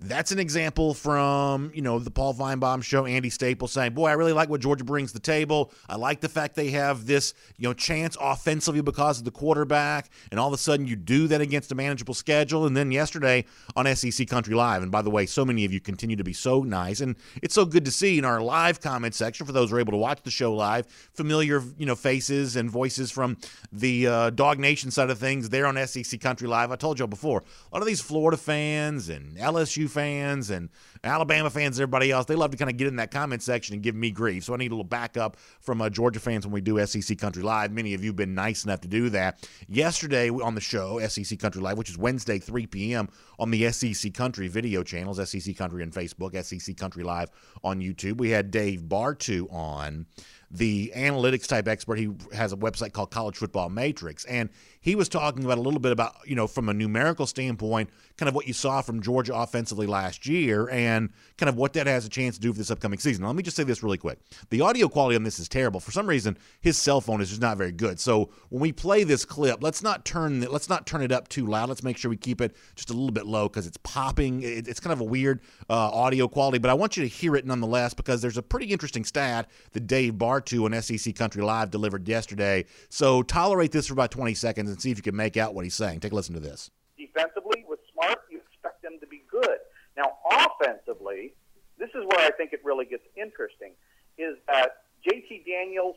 that's 0.00 0.32
an 0.32 0.38
example 0.38 0.94
from, 0.94 1.70
you 1.74 1.82
know, 1.82 1.98
the 1.98 2.10
Paul 2.10 2.34
Finebaum 2.34 2.82
show, 2.82 3.06
Andy 3.06 3.30
Staples 3.30 3.72
saying, 3.72 3.94
Boy, 3.94 4.08
I 4.08 4.12
really 4.12 4.32
like 4.32 4.48
what 4.48 4.60
Georgia 4.60 4.84
brings 4.84 5.12
to 5.12 5.14
the 5.14 5.22
table. 5.22 5.72
I 5.88 5.96
like 5.96 6.20
the 6.20 6.28
fact 6.28 6.56
they 6.56 6.70
have 6.70 7.06
this, 7.06 7.34
you 7.56 7.68
know, 7.68 7.74
chance 7.74 8.16
offensively 8.20 8.82
because 8.82 9.18
of 9.18 9.24
the 9.24 9.30
quarterback. 9.30 10.10
And 10.30 10.40
all 10.40 10.48
of 10.48 10.54
a 10.54 10.58
sudden 10.58 10.86
you 10.86 10.96
do 10.96 11.28
that 11.28 11.40
against 11.40 11.70
a 11.72 11.74
manageable 11.74 12.14
schedule. 12.14 12.66
And 12.66 12.76
then 12.76 12.90
yesterday 12.90 13.44
on 13.76 13.86
SEC 13.94 14.26
Country 14.28 14.54
Live, 14.54 14.82
and 14.82 14.90
by 14.90 15.02
the 15.02 15.10
way, 15.10 15.26
so 15.26 15.44
many 15.44 15.64
of 15.64 15.72
you 15.72 15.80
continue 15.80 16.16
to 16.16 16.24
be 16.24 16.32
so 16.32 16.62
nice. 16.62 17.00
And 17.00 17.16
it's 17.42 17.54
so 17.54 17.64
good 17.64 17.84
to 17.84 17.90
see 17.90 18.18
in 18.18 18.24
our 18.24 18.40
live 18.40 18.80
comment 18.80 19.14
section 19.14 19.46
for 19.46 19.52
those 19.52 19.70
who 19.70 19.76
are 19.76 19.80
able 19.80 19.92
to 19.92 19.98
watch 19.98 20.22
the 20.22 20.30
show 20.30 20.52
live, 20.54 20.86
familiar, 21.14 21.62
you 21.78 21.86
know, 21.86 21.94
faces 21.94 22.56
and 22.56 22.70
voices 22.70 23.10
from 23.10 23.36
the 23.70 24.06
uh, 24.06 24.30
Dog 24.30 24.58
Nation 24.58 24.90
side 24.90 25.10
of 25.10 25.18
things 25.18 25.48
there 25.48 25.66
on 25.66 25.76
SEC 25.86 26.20
Country 26.20 26.48
Live. 26.48 26.72
I 26.72 26.76
told 26.76 26.98
you 26.98 27.04
all 27.04 27.08
before, 27.08 27.42
a 27.70 27.74
lot 27.74 27.82
of 27.82 27.86
these 27.86 28.00
Florida 28.00 28.36
fans 28.36 29.08
and 29.08 29.36
LSU 29.36 29.88
fans 29.92 30.50
and 30.50 30.70
Alabama 31.04 31.50
fans 31.50 31.78
everybody 31.78 32.10
else, 32.10 32.26
they 32.26 32.34
love 32.34 32.50
to 32.50 32.56
kind 32.56 32.70
of 32.70 32.76
get 32.76 32.88
in 32.88 32.96
that 32.96 33.10
comment 33.10 33.42
section 33.42 33.74
and 33.74 33.82
give 33.82 33.94
me 33.94 34.10
grief. 34.10 34.44
So 34.44 34.54
I 34.54 34.56
need 34.56 34.72
a 34.72 34.74
little 34.74 34.84
backup 34.84 35.36
from 35.60 35.80
uh, 35.80 35.90
Georgia 35.90 36.20
fans 36.20 36.46
when 36.46 36.52
we 36.52 36.60
do 36.60 36.84
SEC 36.86 37.18
Country 37.18 37.42
Live. 37.42 37.70
Many 37.72 37.94
of 37.94 38.02
you 38.02 38.10
have 38.10 38.16
been 38.16 38.34
nice 38.34 38.64
enough 38.64 38.80
to 38.82 38.88
do 38.88 39.10
that. 39.10 39.48
Yesterday 39.68 40.30
on 40.30 40.54
the 40.54 40.60
show, 40.60 40.98
SEC 41.06 41.38
Country 41.38 41.62
Live, 41.62 41.78
which 41.78 41.90
is 41.90 41.98
Wednesday, 41.98 42.38
3 42.38 42.66
p.m. 42.66 43.08
on 43.38 43.50
the 43.50 43.70
SEC 43.70 44.14
Country 44.14 44.48
video 44.48 44.82
channels, 44.82 45.16
SEC 45.28 45.56
Country 45.56 45.82
on 45.82 45.90
Facebook, 45.90 46.42
SEC 46.44 46.76
Country 46.76 47.04
Live 47.04 47.30
on 47.62 47.80
YouTube, 47.80 48.18
we 48.18 48.30
had 48.30 48.50
Dave 48.50 48.82
Bartoo 48.82 49.52
on 49.52 50.06
the 50.52 50.92
analytics 50.94 51.46
type 51.46 51.66
expert. 51.66 51.98
He 51.98 52.10
has 52.32 52.52
a 52.52 52.56
website 52.56 52.92
called 52.92 53.10
College 53.10 53.36
Football 53.36 53.70
Matrix, 53.70 54.24
and 54.26 54.50
he 54.82 54.96
was 54.96 55.08
talking 55.08 55.44
about 55.44 55.58
a 55.58 55.60
little 55.60 55.80
bit 55.80 55.92
about 55.92 56.16
you 56.26 56.34
know 56.34 56.46
from 56.46 56.68
a 56.68 56.74
numerical 56.74 57.26
standpoint, 57.26 57.88
kind 58.18 58.28
of 58.28 58.34
what 58.34 58.46
you 58.46 58.52
saw 58.52 58.82
from 58.82 59.00
Georgia 59.00 59.34
offensively 59.34 59.86
last 59.86 60.26
year, 60.26 60.68
and 60.70 61.10
kind 61.38 61.48
of 61.48 61.56
what 61.56 61.72
that 61.72 61.86
has 61.86 62.04
a 62.04 62.08
chance 62.08 62.34
to 62.34 62.40
do 62.40 62.52
for 62.52 62.58
this 62.58 62.70
upcoming 62.70 62.98
season. 62.98 63.24
Let 63.24 63.36
me 63.36 63.42
just 63.42 63.56
say 63.56 63.62
this 63.64 63.82
really 63.82 63.96
quick: 63.96 64.18
the 64.50 64.60
audio 64.60 64.88
quality 64.88 65.16
on 65.16 65.22
this 65.22 65.38
is 65.38 65.48
terrible. 65.48 65.80
For 65.80 65.92
some 65.92 66.06
reason, 66.06 66.36
his 66.60 66.76
cell 66.76 67.00
phone 67.00 67.20
is 67.20 67.30
just 67.30 67.40
not 67.40 67.56
very 67.56 67.72
good. 67.72 68.00
So 68.00 68.30
when 68.50 68.60
we 68.60 68.72
play 68.72 69.04
this 69.04 69.24
clip, 69.24 69.62
let's 69.62 69.82
not 69.82 70.04
turn 70.04 70.40
the, 70.40 70.50
let's 70.50 70.68
not 70.68 70.84
turn 70.84 71.02
it 71.02 71.12
up 71.12 71.28
too 71.28 71.46
loud. 71.46 71.68
Let's 71.68 71.84
make 71.84 71.96
sure 71.96 72.10
we 72.10 72.16
keep 72.16 72.40
it 72.40 72.56
just 72.74 72.90
a 72.90 72.92
little 72.92 73.12
bit 73.12 73.26
low 73.26 73.48
because 73.48 73.68
it's 73.68 73.78
popping. 73.78 74.42
It, 74.42 74.66
it's 74.66 74.80
kind 74.80 74.92
of 74.92 75.00
a 75.00 75.04
weird 75.04 75.40
uh, 75.70 75.90
audio 75.90 76.26
quality, 76.26 76.58
but 76.58 76.70
I 76.70 76.74
want 76.74 76.96
you 76.96 77.04
to 77.04 77.08
hear 77.08 77.36
it 77.36 77.46
nonetheless 77.46 77.94
because 77.94 78.20
there's 78.20 78.36
a 78.36 78.42
pretty 78.42 78.66
interesting 78.66 79.04
stat 79.04 79.48
that 79.72 79.86
Dave 79.86 80.14
Bartoo 80.14 80.64
on 80.64 80.82
SEC 80.82 81.14
Country 81.14 81.42
Live 81.42 81.70
delivered 81.70 82.08
yesterday. 82.08 82.64
So 82.88 83.22
tolerate 83.22 83.70
this 83.70 83.86
for 83.86 83.92
about 83.92 84.10
20 84.10 84.34
seconds 84.34 84.71
and 84.72 84.80
see 84.82 84.90
if 84.90 84.96
you 84.96 85.02
can 85.02 85.16
make 85.16 85.36
out 85.36 85.54
what 85.54 85.64
he's 85.64 85.74
saying. 85.74 86.00
Take 86.00 86.12
a 86.12 86.14
listen 86.14 86.34
to 86.34 86.40
this. 86.40 86.70
Defensively, 86.98 87.64
with 87.68 87.80
Smart, 87.92 88.18
you 88.30 88.40
expect 88.50 88.82
them 88.82 88.98
to 89.00 89.06
be 89.06 89.22
good. 89.30 89.58
Now, 89.96 90.18
offensively, 90.30 91.34
this 91.78 91.90
is 91.90 92.04
where 92.06 92.26
I 92.26 92.30
think 92.30 92.52
it 92.52 92.60
really 92.64 92.86
gets 92.86 93.04
interesting, 93.16 93.72
is 94.18 94.36
that 94.48 94.84
JT 95.06 95.44
Daniels 95.46 95.96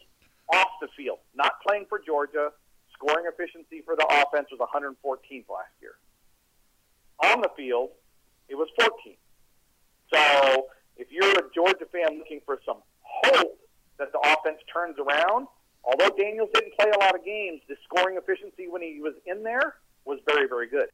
off 0.54 0.68
the 0.82 0.88
field, 0.96 1.20
not 1.36 1.54
playing 1.66 1.86
for 1.90 2.00
Georgia, 2.06 2.52
scoring 2.94 3.26
efficiency 3.28 3.82
for 3.86 3.96
the 3.96 4.06
offense 4.06 4.48
was 4.52 4.60
114th 4.60 5.50
last 5.50 5.74
year. 5.82 5.96
On 7.32 7.42
the 7.42 7.50
field, 7.56 7.90
it 8.50 8.56
was 8.56 8.68
14th. 8.80 9.18
So 10.14 10.68
if 10.98 11.08
you're 11.12 11.32
a 11.32 11.50
Georgia 11.54 11.86
fan 11.92 12.18
looking 12.18 12.42
for 12.46 12.60
some 12.66 12.78
hope 13.02 13.58
that 13.98 14.12
the 14.12 14.20
offense 14.20 14.60
turns 14.72 14.98
around, 15.00 15.48
although 15.86 16.16
Daniels 16.16 16.50
didn't 16.54 16.74
play 16.78 16.90
a 16.90 17.00
lot 17.00 17.16
of 17.16 17.24
games, 17.24 17.62
the 17.68 17.76
scoring 17.84 18.18
efficiency 18.18 18.68
when 18.68 18.82
he 18.82 19.00
was 19.02 19.14
in 19.26 19.44
there 19.44 19.76
was 20.06 20.20
very, 20.28 20.48
very 20.48 20.68
good. 20.68 20.88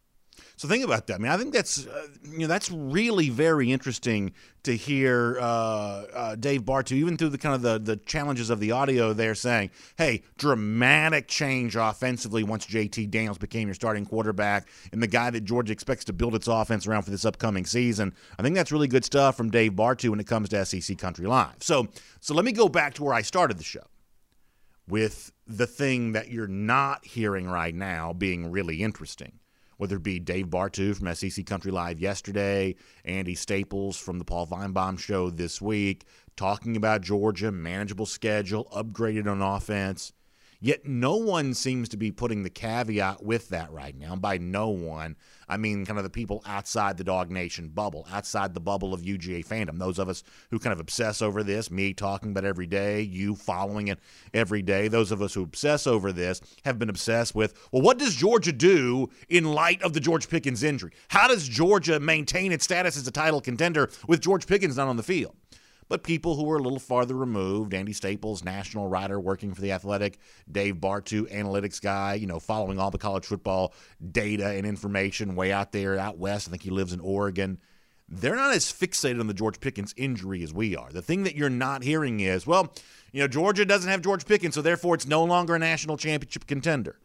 So 0.55 0.67
think 0.67 0.83
about 0.85 1.07
that. 1.07 1.15
I 1.15 1.17
mean, 1.17 1.31
I 1.31 1.37
think 1.37 1.53
that's 1.53 1.87
uh, 1.87 2.07
you 2.23 2.39
know 2.39 2.47
that's 2.47 2.71
really 2.71 3.29
very 3.29 3.71
interesting 3.71 4.33
to 4.63 4.75
hear 4.75 5.37
uh, 5.39 5.43
uh, 5.43 6.35
Dave 6.35 6.63
Bartoo, 6.63 6.93
even 6.93 7.17
through 7.17 7.29
the 7.29 7.37
kind 7.37 7.55
of 7.55 7.61
the 7.61 7.79
the 7.79 7.97
challenges 7.97 8.49
of 8.49 8.59
the 8.59 8.71
audio 8.71 9.11
there, 9.13 9.35
saying, 9.35 9.71
"Hey, 9.97 10.23
dramatic 10.37 11.27
change 11.27 11.75
offensively 11.75 12.43
once 12.43 12.65
JT 12.65 13.09
Daniels 13.09 13.39
became 13.39 13.67
your 13.67 13.75
starting 13.75 14.05
quarterback 14.05 14.67
and 14.91 15.01
the 15.01 15.07
guy 15.07 15.29
that 15.31 15.41
Georgia 15.41 15.73
expects 15.73 16.05
to 16.05 16.13
build 16.13 16.35
its 16.35 16.47
offense 16.47 16.85
around 16.87 17.03
for 17.03 17.11
this 17.11 17.25
upcoming 17.25 17.65
season." 17.65 18.13
I 18.37 18.43
think 18.43 18.55
that's 18.55 18.71
really 18.71 18.87
good 18.87 19.03
stuff 19.03 19.35
from 19.35 19.49
Dave 19.49 19.73
Bartoo 19.73 20.11
when 20.11 20.19
it 20.19 20.27
comes 20.27 20.49
to 20.49 20.65
SEC 20.65 20.97
Country 20.97 21.25
Live. 21.25 21.55
So, 21.59 21.87
so 22.19 22.33
let 22.33 22.45
me 22.45 22.51
go 22.51 22.69
back 22.69 22.93
to 22.95 23.03
where 23.03 23.13
I 23.13 23.21
started 23.21 23.57
the 23.57 23.63
show 23.63 23.83
with 24.87 25.31
the 25.47 25.67
thing 25.67 26.11
that 26.13 26.29
you're 26.29 26.47
not 26.47 27.05
hearing 27.05 27.47
right 27.47 27.75
now 27.75 28.13
being 28.13 28.51
really 28.51 28.81
interesting 28.81 29.39
whether 29.81 29.95
it 29.95 30.03
be 30.03 30.19
Dave 30.19 30.45
Bartoo 30.45 30.95
from 30.95 31.11
SEC 31.15 31.43
Country 31.47 31.71
Live 31.71 31.99
yesterday, 31.99 32.75
Andy 33.03 33.33
Staples 33.33 33.97
from 33.97 34.19
the 34.19 34.23
Paul 34.23 34.45
Finebaum 34.45 34.99
show 34.99 35.31
this 35.31 35.59
week, 35.59 36.05
talking 36.35 36.77
about 36.77 37.01
Georgia, 37.01 37.51
manageable 37.51 38.05
schedule, 38.05 38.67
upgraded 38.75 39.25
on 39.25 39.41
offense. 39.41 40.13
Yet 40.63 40.85
no 40.85 41.15
one 41.15 41.55
seems 41.55 41.89
to 41.89 41.97
be 41.97 42.11
putting 42.11 42.43
the 42.43 42.49
caveat 42.51 43.23
with 43.23 43.49
that 43.49 43.71
right 43.71 43.97
now. 43.97 44.13
And 44.13 44.21
By 44.21 44.37
no 44.37 44.69
one, 44.69 45.15
I 45.49 45.57
mean 45.57 45.87
kind 45.87 45.97
of 45.97 46.03
the 46.03 46.09
people 46.11 46.43
outside 46.45 46.97
the 46.97 47.03
Dog 47.03 47.31
Nation 47.31 47.69
bubble, 47.69 48.07
outside 48.11 48.53
the 48.53 48.59
bubble 48.59 48.93
of 48.93 49.01
UGA 49.01 49.43
fandom. 49.43 49.79
Those 49.79 49.97
of 49.97 50.07
us 50.07 50.23
who 50.51 50.59
kind 50.59 50.71
of 50.71 50.79
obsess 50.79 51.19
over 51.19 51.41
this, 51.41 51.71
me 51.71 51.95
talking 51.95 52.29
about 52.29 52.45
every 52.45 52.67
day, 52.67 53.01
you 53.01 53.35
following 53.35 53.87
it 53.87 53.97
every 54.35 54.61
day. 54.61 54.87
Those 54.87 55.11
of 55.11 55.19
us 55.19 55.33
who 55.33 55.41
obsess 55.41 55.87
over 55.87 56.11
this 56.11 56.41
have 56.63 56.77
been 56.77 56.89
obsessed 56.89 57.33
with, 57.33 57.55
well, 57.71 57.81
what 57.81 57.97
does 57.97 58.13
Georgia 58.13 58.51
do 58.51 59.09
in 59.29 59.45
light 59.45 59.81
of 59.81 59.93
the 59.93 59.99
George 59.99 60.29
Pickens 60.29 60.61
injury? 60.61 60.91
How 61.07 61.27
does 61.27 61.47
Georgia 61.47 61.99
maintain 61.99 62.51
its 62.51 62.65
status 62.65 62.97
as 62.97 63.07
a 63.07 63.11
title 63.11 63.41
contender 63.41 63.89
with 64.07 64.21
George 64.21 64.45
Pickens 64.45 64.77
not 64.77 64.87
on 64.87 64.97
the 64.97 65.03
field? 65.03 65.35
But 65.91 66.03
people 66.03 66.37
who 66.37 66.45
were 66.45 66.55
a 66.55 66.61
little 66.61 66.79
farther 66.79 67.15
removed. 67.15 67.73
Andy 67.73 67.91
Staples, 67.91 68.45
national 68.45 68.87
writer 68.87 69.19
working 69.19 69.53
for 69.53 69.59
The 69.59 69.73
Athletic, 69.73 70.19
Dave 70.49 70.75
Bartoo, 70.75 71.29
analytics 71.29 71.81
guy, 71.81 72.13
you 72.13 72.27
know, 72.27 72.39
following 72.39 72.79
all 72.79 72.91
the 72.91 72.97
college 72.97 73.25
football 73.25 73.73
data 74.09 74.51
and 74.51 74.65
information 74.65 75.35
way 75.35 75.51
out 75.51 75.73
there 75.73 75.99
out 75.99 76.17
west. 76.17 76.47
I 76.47 76.51
think 76.51 76.63
he 76.63 76.69
lives 76.69 76.93
in 76.93 77.01
Oregon. 77.01 77.59
they're 78.07 78.37
not 78.37 78.53
as 78.53 78.71
fixated 78.71 79.19
on 79.19 79.27
the 79.27 79.33
George 79.33 79.59
Pickens 79.59 79.93
injury 79.97 80.43
as 80.43 80.53
we 80.53 80.77
are. 80.77 80.89
The 80.93 81.01
thing 81.01 81.23
that 81.23 81.35
you're 81.35 81.49
not 81.49 81.83
hearing 81.83 82.21
is, 82.21 82.47
well, 82.47 82.73
you 83.11 83.19
know, 83.19 83.27
Georgia 83.27 83.65
doesn't 83.65 83.91
have 83.91 84.01
George 84.01 84.25
Pickens, 84.25 84.55
so 84.55 84.61
therefore 84.61 84.95
it's 84.95 85.05
no 85.05 85.25
longer 85.25 85.55
a 85.55 85.59
national 85.59 85.97
championship 85.97 86.47
contender. 86.47 87.01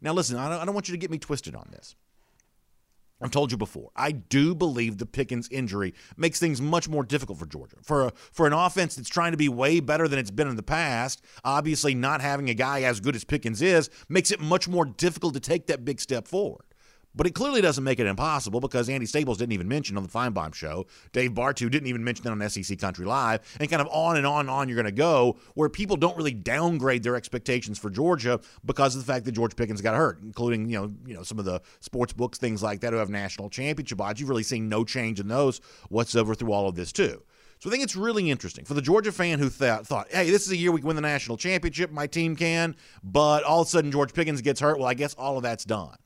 Now, 0.00 0.14
listen, 0.14 0.38
I 0.38 0.48
don't, 0.48 0.62
I 0.62 0.64
don't 0.64 0.72
want 0.72 0.88
you 0.88 0.94
to 0.94 0.98
get 0.98 1.10
me 1.10 1.18
twisted 1.18 1.54
on 1.54 1.68
this. 1.72 1.94
I've 3.20 3.30
told 3.30 3.52
you 3.52 3.58
before. 3.58 3.90
I 3.94 4.12
do 4.12 4.54
believe 4.54 4.98
the 4.98 5.06
Pickens 5.06 5.48
injury 5.50 5.94
makes 6.16 6.40
things 6.40 6.60
much 6.60 6.88
more 6.88 7.04
difficult 7.04 7.38
for 7.38 7.46
Georgia. 7.46 7.76
For 7.82 8.06
a, 8.06 8.12
for 8.32 8.46
an 8.46 8.52
offense 8.52 8.96
that's 8.96 9.08
trying 9.08 9.32
to 9.32 9.36
be 9.36 9.48
way 9.48 9.80
better 9.80 10.08
than 10.08 10.18
it's 10.18 10.30
been 10.30 10.48
in 10.48 10.56
the 10.56 10.62
past, 10.62 11.22
obviously 11.44 11.94
not 11.94 12.20
having 12.20 12.48
a 12.48 12.54
guy 12.54 12.82
as 12.82 13.00
good 13.00 13.14
as 13.14 13.24
Pickens 13.24 13.60
is 13.60 13.90
makes 14.08 14.30
it 14.30 14.40
much 14.40 14.68
more 14.68 14.84
difficult 14.84 15.34
to 15.34 15.40
take 15.40 15.66
that 15.66 15.84
big 15.84 16.00
step 16.00 16.26
forward. 16.26 16.64
But 17.20 17.26
it 17.26 17.34
clearly 17.34 17.60
doesn't 17.60 17.84
make 17.84 18.00
it 18.00 18.06
impossible 18.06 18.60
because 18.60 18.88
Andy 18.88 19.04
Staples 19.04 19.36
didn't 19.36 19.52
even 19.52 19.68
mention 19.68 19.98
on 19.98 20.02
the 20.02 20.08
Finebaum 20.08 20.54
show. 20.54 20.86
Dave 21.12 21.32
Bartoo 21.32 21.70
didn't 21.70 21.86
even 21.86 22.02
mention 22.02 22.26
it 22.26 22.30
on 22.30 22.48
SEC 22.48 22.78
Country 22.78 23.04
Live. 23.04 23.42
And 23.60 23.68
kind 23.68 23.82
of 23.82 23.88
on 23.88 24.16
and 24.16 24.26
on 24.26 24.40
and 24.40 24.48
on 24.48 24.70
you're 24.70 24.76
going 24.76 24.86
to 24.86 24.90
go 24.90 25.36
where 25.52 25.68
people 25.68 25.98
don't 25.98 26.16
really 26.16 26.32
downgrade 26.32 27.02
their 27.02 27.16
expectations 27.16 27.78
for 27.78 27.90
Georgia 27.90 28.40
because 28.64 28.96
of 28.96 29.04
the 29.04 29.12
fact 29.12 29.26
that 29.26 29.32
George 29.32 29.54
Pickens 29.54 29.82
got 29.82 29.94
hurt, 29.94 30.22
including, 30.22 30.70
you 30.70 30.80
know, 30.80 30.90
you 31.04 31.12
know, 31.12 31.22
some 31.22 31.38
of 31.38 31.44
the 31.44 31.60
sports 31.80 32.14
books, 32.14 32.38
things 32.38 32.62
like 32.62 32.80
that 32.80 32.94
who 32.94 32.98
have 32.98 33.10
national 33.10 33.50
championship 33.50 34.00
odds. 34.00 34.18
You've 34.18 34.30
really 34.30 34.42
seen 34.42 34.70
no 34.70 34.82
change 34.82 35.20
in 35.20 35.28
those 35.28 35.60
whatsoever 35.90 36.34
through 36.34 36.52
all 36.52 36.70
of 36.70 36.74
this 36.74 36.90
too. 36.90 37.22
So 37.58 37.68
I 37.68 37.70
think 37.70 37.84
it's 37.84 37.96
really 37.96 38.30
interesting 38.30 38.64
for 38.64 38.72
the 38.72 38.80
Georgia 38.80 39.12
fan 39.12 39.38
who 39.40 39.50
th- 39.50 39.80
thought, 39.80 40.06
hey, 40.10 40.30
this 40.30 40.46
is 40.46 40.52
a 40.52 40.56
year 40.56 40.72
we 40.72 40.80
can 40.80 40.86
win 40.86 40.96
the 40.96 41.02
national 41.02 41.36
championship. 41.36 41.92
My 41.92 42.06
team 42.06 42.34
can. 42.34 42.76
But 43.04 43.44
all 43.44 43.60
of 43.60 43.66
a 43.66 43.70
sudden, 43.70 43.92
George 43.92 44.14
Pickens 44.14 44.40
gets 44.40 44.58
hurt. 44.60 44.78
Well, 44.78 44.88
I 44.88 44.94
guess 44.94 45.12
all 45.16 45.36
of 45.36 45.42
that's 45.42 45.66
done. 45.66 45.98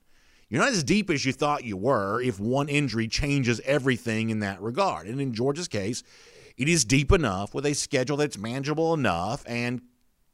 You're 0.54 0.62
not 0.62 0.70
as 0.70 0.84
deep 0.84 1.11
as 1.11 1.25
you 1.25 1.32
thought 1.32 1.64
you 1.64 1.76
were 1.76 2.23
if 2.23 2.38
one 2.38 2.68
injury 2.68 3.08
changes 3.08 3.61
everything 3.64 4.30
in 4.30 4.38
that 4.38 4.62
regard. 4.62 5.08
And 5.08 5.20
in 5.20 5.34
Georgia's 5.34 5.66
case, 5.66 6.04
it 6.56 6.68
is 6.68 6.84
deep 6.84 7.11
enough 7.11 7.54
with 7.54 7.66
a 7.66 7.75
schedule 7.75 8.16
that's 8.16 8.38
manageable 8.38 8.94
enough 8.94 9.42
and 9.49 9.82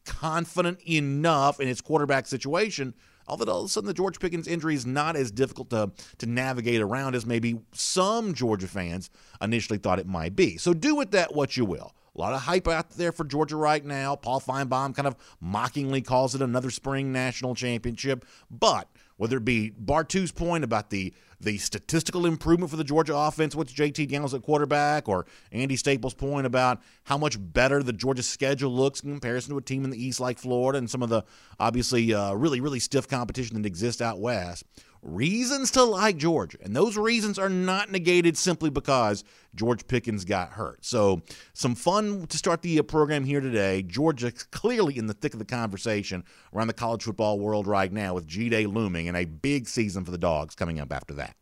confident 0.04 0.86
enough 0.86 1.58
in 1.58 1.68
its 1.68 1.80
quarterback 1.80 2.26
situation. 2.26 2.92
All 3.26 3.38
that 3.38 3.48
all 3.48 3.60
of 3.60 3.64
a 3.64 3.68
sudden 3.70 3.86
the 3.86 3.94
George 3.94 4.20
Pickens 4.20 4.46
injury 4.46 4.74
is 4.74 4.84
not 4.84 5.16
as 5.16 5.30
difficult 5.30 5.70
to, 5.70 5.90
to 6.18 6.26
navigate 6.26 6.82
around 6.82 7.14
as 7.14 7.24
maybe 7.24 7.58
some 7.72 8.34
Georgia 8.34 8.68
fans 8.68 9.08
initially 9.40 9.78
thought 9.78 9.98
it 9.98 10.06
might 10.06 10.36
be. 10.36 10.58
So 10.58 10.74
do 10.74 10.96
with 10.96 11.12
that 11.12 11.34
what 11.34 11.56
you 11.56 11.64
will. 11.64 11.94
A 12.14 12.20
lot 12.20 12.34
of 12.34 12.42
hype 12.42 12.68
out 12.68 12.90
there 12.90 13.12
for 13.12 13.24
Georgia 13.24 13.56
right 13.56 13.82
now. 13.82 14.16
Paul 14.16 14.42
Finebaum 14.42 14.94
kind 14.94 15.08
of 15.08 15.16
mockingly 15.40 16.02
calls 16.02 16.34
it 16.34 16.42
another 16.42 16.70
spring 16.70 17.10
national 17.10 17.54
championship. 17.54 18.26
But 18.50 18.86
whether 19.20 19.36
it 19.36 19.44
be 19.44 19.70
Bartoo's 19.78 20.32
point 20.32 20.64
about 20.64 20.88
the 20.88 21.12
the 21.42 21.58
statistical 21.58 22.24
improvement 22.24 22.70
for 22.70 22.78
the 22.78 22.84
Georgia 22.84 23.14
offense 23.14 23.54
with 23.54 23.74
JT 23.74 24.08
Daniels 24.08 24.32
at 24.32 24.40
quarterback, 24.40 25.10
or 25.10 25.26
Andy 25.52 25.76
Staples' 25.76 26.14
point 26.14 26.46
about 26.46 26.80
how 27.04 27.18
much 27.18 27.36
better 27.38 27.82
the 27.82 27.92
Georgia 27.92 28.22
schedule 28.22 28.74
looks 28.74 29.00
in 29.00 29.10
comparison 29.10 29.52
to 29.52 29.58
a 29.58 29.62
team 29.62 29.84
in 29.84 29.90
the 29.90 30.02
East 30.02 30.20
like 30.20 30.38
Florida 30.38 30.78
and 30.78 30.88
some 30.88 31.02
of 31.02 31.10
the 31.10 31.22
obviously 31.58 32.14
uh, 32.14 32.32
really, 32.32 32.62
really 32.62 32.78
stiff 32.78 33.08
competition 33.08 33.60
that 33.60 33.66
exists 33.66 34.00
out 34.00 34.20
west 34.20 34.64
reasons 35.02 35.70
to 35.72 35.82
like 35.82 36.16
Georgia. 36.16 36.58
And 36.62 36.74
those 36.74 36.96
reasons 36.96 37.38
are 37.38 37.48
not 37.48 37.90
negated 37.90 38.36
simply 38.36 38.70
because 38.70 39.24
George 39.54 39.86
Pickens 39.86 40.24
got 40.24 40.50
hurt. 40.50 40.84
So, 40.84 41.22
some 41.52 41.74
fun 41.74 42.26
to 42.26 42.38
start 42.38 42.62
the 42.62 42.78
uh, 42.78 42.82
program 42.82 43.24
here 43.24 43.40
today. 43.40 43.82
Georgia 43.82 44.32
clearly 44.50 44.98
in 44.98 45.06
the 45.06 45.14
thick 45.14 45.32
of 45.32 45.38
the 45.38 45.44
conversation 45.44 46.24
around 46.54 46.68
the 46.68 46.74
college 46.74 47.02
football 47.02 47.38
world 47.38 47.66
right 47.66 47.92
now 47.92 48.14
with 48.14 48.26
G 48.26 48.48
Day 48.48 48.66
looming 48.66 49.08
and 49.08 49.16
a 49.16 49.24
big 49.24 49.68
season 49.68 50.04
for 50.04 50.10
the 50.10 50.18
Dogs 50.18 50.54
coming 50.54 50.78
up 50.78 50.92
after 50.92 51.14
that. 51.14 51.34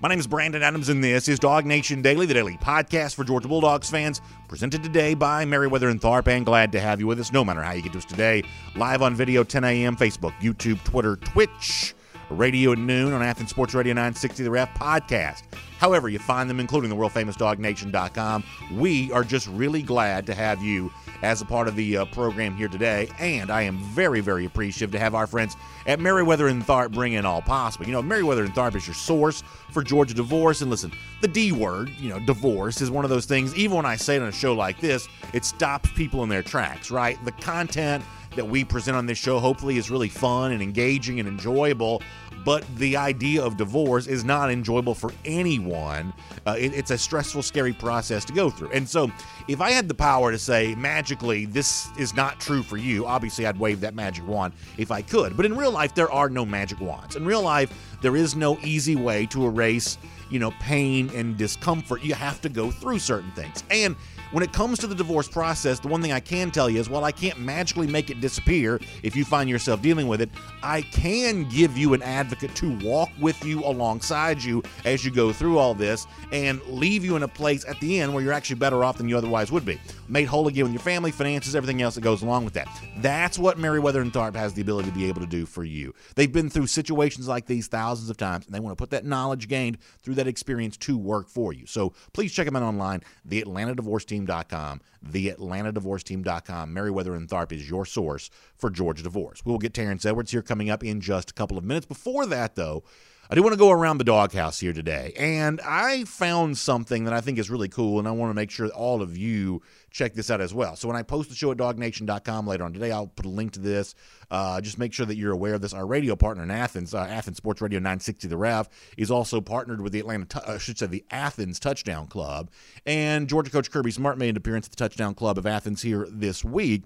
My 0.00 0.08
name 0.08 0.20
is 0.20 0.28
Brandon 0.28 0.62
Adams, 0.62 0.90
and 0.90 1.02
this 1.02 1.26
is 1.26 1.40
Dog 1.40 1.66
Nation 1.66 2.02
Daily, 2.02 2.24
the 2.24 2.32
daily 2.32 2.56
podcast 2.58 3.16
for 3.16 3.24
Georgia 3.24 3.48
Bulldogs 3.48 3.90
fans, 3.90 4.20
presented 4.46 4.84
today 4.84 5.14
by 5.14 5.44
Meriwether 5.44 5.88
and 5.88 6.00
Tharp. 6.00 6.28
And 6.28 6.46
glad 6.46 6.70
to 6.70 6.78
have 6.78 7.00
you 7.00 7.08
with 7.08 7.18
us, 7.18 7.32
no 7.32 7.44
matter 7.44 7.60
how 7.62 7.72
you 7.72 7.82
get 7.82 7.90
to 7.92 7.98
us 7.98 8.04
today. 8.04 8.44
Live 8.76 9.02
on 9.02 9.16
video, 9.16 9.42
10 9.42 9.64
a.m., 9.64 9.96
Facebook, 9.96 10.30
YouTube, 10.34 10.80
Twitter, 10.84 11.16
Twitch, 11.16 11.96
radio 12.30 12.70
at 12.70 12.78
noon 12.78 13.12
on 13.12 13.22
Athens 13.22 13.50
Sports 13.50 13.74
Radio 13.74 13.92
960, 13.92 14.44
the 14.44 14.50
Ref 14.52 14.72
podcast. 14.78 15.42
However, 15.78 16.08
you 16.08 16.18
find 16.18 16.50
them, 16.50 16.60
including 16.60 16.90
the 16.90 16.96
world 16.96 17.12
famous 17.12 17.36
DogNation.com. 17.36 18.44
We 18.74 19.10
are 19.12 19.24
just 19.24 19.46
really 19.48 19.82
glad 19.82 20.26
to 20.26 20.34
have 20.34 20.62
you 20.62 20.92
as 21.22 21.40
a 21.40 21.44
part 21.44 21.68
of 21.68 21.76
the 21.76 21.98
uh, 21.98 22.04
program 22.06 22.56
here 22.56 22.68
today. 22.68 23.08
And 23.18 23.50
I 23.50 23.62
am 23.62 23.78
very, 23.78 24.20
very 24.20 24.44
appreciative 24.44 24.92
to 24.92 24.98
have 24.98 25.14
our 25.14 25.26
friends 25.26 25.56
at 25.86 26.00
Meriwether 26.00 26.48
and 26.48 26.64
Tharp 26.64 26.92
bring 26.92 27.14
in 27.14 27.24
all 27.24 27.42
possible. 27.42 27.86
You 27.86 27.92
know, 27.92 28.02
Meriwether 28.02 28.44
and 28.44 28.54
Tharp 28.54 28.74
is 28.74 28.86
your 28.86 28.94
source 28.94 29.42
for 29.70 29.82
Georgia 29.82 30.14
divorce. 30.14 30.60
And 30.60 30.70
listen, 30.70 30.92
the 31.20 31.28
D 31.28 31.52
word, 31.52 31.90
you 31.98 32.08
know, 32.08 32.20
divorce 32.20 32.80
is 32.80 32.90
one 32.90 33.04
of 33.04 33.10
those 33.10 33.26
things, 33.26 33.54
even 33.56 33.76
when 33.76 33.86
I 33.86 33.96
say 33.96 34.16
it 34.16 34.22
on 34.22 34.28
a 34.28 34.32
show 34.32 34.54
like 34.54 34.80
this, 34.80 35.08
it 35.32 35.44
stops 35.44 35.90
people 35.92 36.22
in 36.22 36.28
their 36.28 36.42
tracks, 36.42 36.90
right? 36.90 37.22
The 37.24 37.32
content 37.32 38.04
that 38.36 38.44
we 38.44 38.64
present 38.64 38.96
on 38.96 39.06
this 39.06 39.18
show 39.18 39.38
hopefully 39.38 39.78
is 39.78 39.90
really 39.90 40.08
fun 40.08 40.52
and 40.52 40.62
engaging 40.62 41.18
and 41.18 41.28
enjoyable 41.28 42.02
but 42.44 42.64
the 42.76 42.96
idea 42.96 43.42
of 43.42 43.56
divorce 43.56 44.06
is 44.06 44.24
not 44.24 44.50
enjoyable 44.50 44.94
for 44.94 45.12
anyone. 45.24 46.12
Uh, 46.46 46.56
it, 46.58 46.74
it's 46.74 46.90
a 46.90 46.98
stressful, 46.98 47.42
scary 47.42 47.72
process 47.72 48.24
to 48.26 48.32
go 48.32 48.50
through. 48.50 48.70
And 48.70 48.88
so, 48.88 49.10
if 49.48 49.60
I 49.60 49.70
had 49.70 49.88
the 49.88 49.94
power 49.94 50.30
to 50.30 50.38
say 50.38 50.74
magically, 50.74 51.46
this 51.46 51.88
is 51.98 52.14
not 52.14 52.40
true 52.40 52.62
for 52.62 52.76
you, 52.76 53.06
obviously 53.06 53.46
I'd 53.46 53.58
wave 53.58 53.80
that 53.80 53.94
magic 53.94 54.26
wand 54.26 54.54
if 54.76 54.90
I 54.90 55.02
could. 55.02 55.36
But 55.36 55.46
in 55.46 55.56
real 55.56 55.70
life, 55.70 55.94
there 55.94 56.10
are 56.10 56.28
no 56.28 56.44
magic 56.44 56.80
wands. 56.80 57.16
In 57.16 57.24
real 57.24 57.42
life, 57.42 57.72
there 58.00 58.16
is 58.16 58.36
no 58.36 58.58
easy 58.62 58.96
way 58.96 59.26
to 59.26 59.46
erase, 59.46 59.98
you 60.30 60.38
know, 60.38 60.50
pain 60.60 61.10
and 61.14 61.36
discomfort. 61.36 62.02
You 62.02 62.14
have 62.14 62.40
to 62.42 62.48
go 62.48 62.70
through 62.70 62.98
certain 62.98 63.30
things. 63.32 63.64
And 63.70 63.96
when 64.30 64.42
it 64.44 64.52
comes 64.52 64.78
to 64.80 64.86
the 64.86 64.94
divorce 64.94 65.26
process, 65.26 65.80
the 65.80 65.88
one 65.88 66.02
thing 66.02 66.12
I 66.12 66.20
can 66.20 66.50
tell 66.50 66.68
you 66.68 66.78
is 66.78 66.90
while 66.90 67.04
I 67.04 67.12
can't 67.12 67.38
magically 67.38 67.86
make 67.86 68.10
it 68.10 68.20
disappear 68.20 68.78
if 69.02 69.16
you 69.16 69.24
find 69.24 69.48
yourself 69.48 69.80
dealing 69.80 70.06
with 70.06 70.20
it, 70.20 70.28
I 70.62 70.82
can 70.82 71.48
give 71.48 71.78
you 71.78 71.94
an 71.94 72.02
advocate 72.02 72.54
to 72.56 72.78
walk 72.80 73.08
with 73.18 73.42
you 73.44 73.64
alongside 73.64 74.42
you 74.42 74.62
as 74.84 75.02
you 75.02 75.10
go 75.10 75.32
through 75.32 75.56
all 75.56 75.72
this 75.72 76.06
and 76.30 76.60
leave 76.66 77.04
you 77.04 77.16
in 77.16 77.22
a 77.22 77.28
place 77.28 77.64
at 77.66 77.80
the 77.80 78.00
end 78.00 78.12
where 78.12 78.22
you're 78.22 78.34
actually 78.34 78.56
better 78.56 78.84
off 78.84 78.98
than 78.98 79.08
you 79.08 79.16
otherwise 79.16 79.50
would 79.50 79.64
be. 79.64 79.80
Made 80.08 80.26
whole 80.26 80.46
again 80.48 80.64
with 80.64 80.72
your 80.72 80.82
family, 80.82 81.10
finances, 81.10 81.56
everything 81.56 81.80
else 81.80 81.94
that 81.94 82.02
goes 82.02 82.22
along 82.22 82.44
with 82.44 82.54
that. 82.54 82.68
That's 82.98 83.38
what 83.38 83.58
Meriwether 83.58 84.02
and 84.02 84.12
Tharp 84.12 84.34
has 84.34 84.52
the 84.52 84.60
ability 84.62 84.90
to 84.90 84.94
be 84.94 85.08
able 85.08 85.20
to 85.20 85.26
do 85.26 85.46
for 85.46 85.64
you. 85.64 85.94
They've 86.16 86.30
been 86.30 86.50
through 86.50 86.66
situations 86.66 87.28
like 87.28 87.46
these 87.46 87.66
thousands 87.66 88.10
of 88.10 88.18
times, 88.18 88.44
and 88.44 88.54
they 88.54 88.60
want 88.60 88.76
to 88.76 88.82
put 88.82 88.90
that 88.90 89.06
knowledge 89.06 89.48
gained 89.48 89.78
through 90.02 90.14
that 90.18 90.28
experience 90.28 90.76
to 90.76 90.98
work 90.98 91.28
for 91.28 91.52
you. 91.52 91.66
So 91.66 91.94
please 92.12 92.32
check 92.32 92.44
them 92.44 92.56
out 92.56 92.62
online, 92.62 93.02
the 93.24 93.40
Atlanta 93.40 93.74
Divorce 93.74 94.04
team.com, 94.04 94.80
the 95.02 95.30
Atlanta 95.30 95.72
Team.com. 95.72 96.72
Meriwether 96.72 97.14
and 97.14 97.28
Tharp 97.28 97.52
is 97.52 97.68
your 97.68 97.86
source 97.86 98.30
for 98.56 98.70
Georgia 98.70 99.02
divorce. 99.02 99.44
We 99.44 99.52
will 99.52 99.58
get 99.58 99.74
Terrence 99.74 100.04
Edwards 100.04 100.30
here 100.30 100.42
coming 100.42 100.70
up 100.70 100.84
in 100.84 101.00
just 101.00 101.30
a 101.30 101.34
couple 101.34 101.56
of 101.56 101.64
minutes. 101.64 101.86
Before 101.86 102.26
that, 102.26 102.54
though, 102.54 102.84
I 103.30 103.34
do 103.34 103.42
want 103.42 103.52
to 103.52 103.58
go 103.58 103.70
around 103.70 103.98
the 103.98 104.04
doghouse 104.04 104.58
here 104.58 104.72
today, 104.72 105.12
and 105.18 105.60
I 105.60 106.04
found 106.04 106.56
something 106.56 107.04
that 107.04 107.12
I 107.12 107.20
think 107.20 107.36
is 107.36 107.50
really 107.50 107.68
cool, 107.68 107.98
and 107.98 108.08
I 108.08 108.10
want 108.10 108.30
to 108.30 108.34
make 108.34 108.50
sure 108.50 108.68
all 108.68 109.02
of 109.02 109.18
you 109.18 109.60
check 109.90 110.14
this 110.14 110.30
out 110.30 110.40
as 110.40 110.54
well. 110.54 110.76
So 110.76 110.88
when 110.88 110.96
I 110.96 111.02
post 111.02 111.28
the 111.28 111.34
show 111.34 111.50
at 111.50 111.58
dognation.com 111.58 112.46
later 112.46 112.64
on 112.64 112.72
today, 112.72 112.90
I'll 112.90 113.08
put 113.08 113.26
a 113.26 113.28
link 113.28 113.52
to 113.52 113.60
this. 113.60 113.94
Uh, 114.30 114.62
just 114.62 114.78
make 114.78 114.94
sure 114.94 115.04
that 115.04 115.16
you're 115.16 115.32
aware 115.32 115.52
of 115.52 115.60
this. 115.60 115.74
Our 115.74 115.86
radio 115.86 116.16
partner 116.16 116.42
in 116.42 116.50
Athens, 116.50 116.94
uh, 116.94 117.00
Athens 117.00 117.36
Sports 117.36 117.60
Radio 117.60 117.78
960 117.80 118.28
The 118.28 118.36
Ref, 118.38 118.70
is 118.96 119.10
also 119.10 119.42
partnered 119.42 119.82
with 119.82 119.92
the 119.92 120.00
Atlanta, 120.00 120.48
uh, 120.48 120.54
I 120.54 120.58
should 120.58 120.78
say, 120.78 120.86
the 120.86 121.04
Athens 121.10 121.60
Touchdown 121.60 122.06
Club. 122.06 122.50
And 122.86 123.28
Georgia 123.28 123.50
coach 123.50 123.70
Kirby 123.70 123.90
Smart 123.90 124.16
made 124.16 124.30
an 124.30 124.36
appearance 124.38 124.68
at 124.68 124.70
the 124.70 124.76
Touchdown 124.76 125.14
Club 125.14 125.36
of 125.36 125.44
Athens 125.44 125.82
here 125.82 126.08
this 126.10 126.42
week. 126.42 126.84